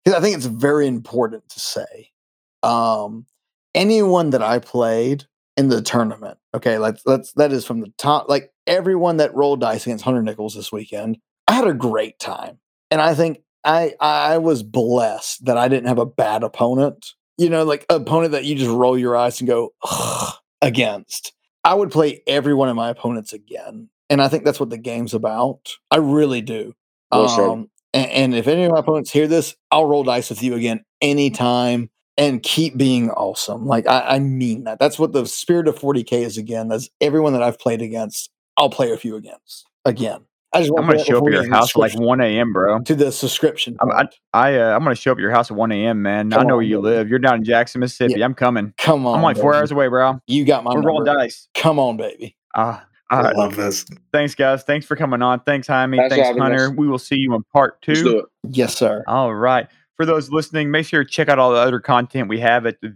because 0.05 0.19
I 0.19 0.23
think 0.23 0.37
it's 0.37 0.47
very 0.47 0.87
important 0.87 1.49
to 1.51 1.61
say. 1.61 2.11
Um, 2.63 3.27
anyone 3.75 4.31
that 4.31 4.43
I 4.43 4.59
played 4.59 5.25
in 5.57 5.69
the 5.69 5.83
tournament, 5.83 6.39
okay, 6.55 6.79
like 6.79 6.97
let's 7.07 7.33
that 7.35 7.53
is 7.53 7.65
from 7.65 7.81
the 7.81 7.93
top, 7.99 8.29
like 8.29 8.53
everyone 8.67 9.19
that 9.19 9.35
rolled 9.35 9.61
dice 9.61 9.87
against 9.87 10.05
Hunter 10.05 10.23
Nichols 10.23 10.55
this 10.55 10.73
weekend. 10.73 11.19
I 11.49 11.55
had 11.55 11.67
a 11.67 11.75
great 11.75 12.19
time, 12.19 12.59
and 12.91 13.01
I 13.01 13.15
think 13.15 13.39
I 13.65 13.95
I 14.01 14.39
was 14.39 14.63
blessed 14.63 15.45
that 15.47 15.57
I 15.59 15.69
didn't 15.69 15.89
have 15.89 15.99
a 15.99 16.07
bad 16.07 16.43
opponent. 16.43 17.13
You 17.37 17.51
know, 17.51 17.65
like 17.65 17.85
opponent 17.89 18.33
that 18.33 18.45
you 18.45 18.55
just 18.55 18.71
roll 18.71 18.97
your 18.97 19.17
eyes 19.17 19.41
and 19.41 19.49
go 19.49 19.75
"Ugh," 19.83 20.35
against. 20.63 21.33
I 21.65 21.75
would 21.75 21.91
play 21.91 22.23
every 22.27 22.55
one 22.55 22.69
of 22.69 22.77
my 22.77 22.91
opponents 22.91 23.33
again. 23.33 23.89
And 24.11 24.21
I 24.21 24.29
think 24.29 24.45
that's 24.45 24.61
what 24.61 24.69
the 24.69 24.77
game's 24.77 25.15
about. 25.15 25.71
I 25.91 25.97
really 25.97 26.43
do. 26.43 26.75
Well. 27.11 27.41
Um, 27.41 27.71
and, 27.95 28.11
and 28.11 28.35
if 28.35 28.49
any 28.49 28.65
of 28.65 28.73
my 28.73 28.81
opponents 28.81 29.11
hear 29.11 29.27
this, 29.27 29.55
I'll 29.71 29.87
roll 29.87 30.03
dice 30.03 30.29
with 30.29 30.43
you 30.43 30.55
again 30.55 30.85
anytime 31.01 31.89
and 32.19 32.43
keep 32.43 32.77
being 32.77 33.11
awesome. 33.11 33.67
Like, 33.67 33.87
I, 33.87 34.01
I 34.01 34.19
mean 34.19 34.65
that. 34.65 34.79
That's 34.79 34.99
what 34.99 35.13
the 35.13 35.27
spirit 35.27 35.69
of 35.69 35.79
40K 35.79 36.13
is 36.25 36.37
again. 36.37 36.69
That's 36.69 36.91
everyone 37.01 37.33
that 37.33 37.43
I've 37.43 37.59
played 37.59 37.83
against, 37.83 38.31
I'll 38.57 38.71
play 38.71 38.91
with 38.91 39.05
you 39.05 39.17
against 39.17 39.67
again. 39.85 40.27
I 40.53 40.61
just 40.61 40.71
I'm 40.71 40.87
want 40.87 40.99
gonna 40.99 41.05
show 41.05 41.19
up 41.19 41.27
at 41.27 41.33
your 41.33 41.51
house 41.51 41.75
at 41.75 41.81
like 41.81 41.99
1 41.99 42.21
a.m., 42.21 42.53
bro. 42.53 42.81
to 42.83 42.95
the 42.95 43.11
subscription. 43.11 43.77
I'm, 43.81 43.91
I. 43.91 44.09
I 44.33 44.57
uh, 44.57 44.77
I'm 44.77 44.85
gonna 44.85 44.95
show 44.95 45.11
up 45.11 45.19
at 45.19 45.21
your 45.21 45.33
house 45.33 45.51
at 45.51 45.57
1 45.57 45.73
a.m., 45.73 46.03
man. 46.03 46.33
I 46.33 46.43
know 46.43 46.51
on, 46.51 46.53
where 46.55 46.63
you 46.63 46.77
baby. 46.77 46.97
live. 46.97 47.09
You're 47.09 47.19
down 47.19 47.39
in 47.39 47.45
Jackson, 47.45 47.81
Mississippi. 47.81 48.23
I'm 48.23 48.35
coming. 48.35 48.73
Come 48.79 49.05
on. 49.05 49.17
I'm 49.17 49.23
like 49.25 49.37
four 49.37 49.51
baby. 49.51 49.59
hours 49.59 49.73
away, 49.73 49.89
bro. 49.89 50.21
You 50.29 50.45
got 50.45 50.63
my 50.63 50.73
We're 50.73 50.83
rolling 50.83 51.07
dice. 51.07 51.49
Come 51.55 51.81
on, 51.81 51.97
baby. 51.97 52.37
Ah, 52.55 52.87
I 53.11 53.31
love 53.33 53.55
this. 53.57 53.85
thanks, 54.13 54.35
guys. 54.35 54.63
Thanks 54.65 54.87
for 54.87 54.97
coming 54.97 55.23
on. 55.23 55.41
Thanks, 55.41 55.67
Jaime. 55.69 55.99
Thanks 55.99 56.15
Thanks, 56.17 56.39
Hunter. 56.39 56.69
us. 56.71 56.75
We 56.77 56.89
will 56.89 56.99
see 56.99 57.17
you 57.17 57.35
in 57.35 57.43
part 57.53 57.79
Let's 57.87 58.01
two. 58.01 58.05
do 58.05 58.19
it. 58.21 58.25
Yes, 58.51 58.75
sir. 58.77 59.05
All 59.07 59.35
right. 59.35 59.67
For 59.97 60.05
those 60.05 60.31
listening, 60.31 60.71
make 60.73 60.87
sure 60.87 61.05
to 61.05 61.11
check 61.11 61.29
out 61.29 61.39
all 61.39 61.53
the 61.53 61.59
other 61.59 61.79
content 61.79 62.29
we 62.29 62.41
have 62.41 62.67
at 62.67 62.81
the 62.81 62.89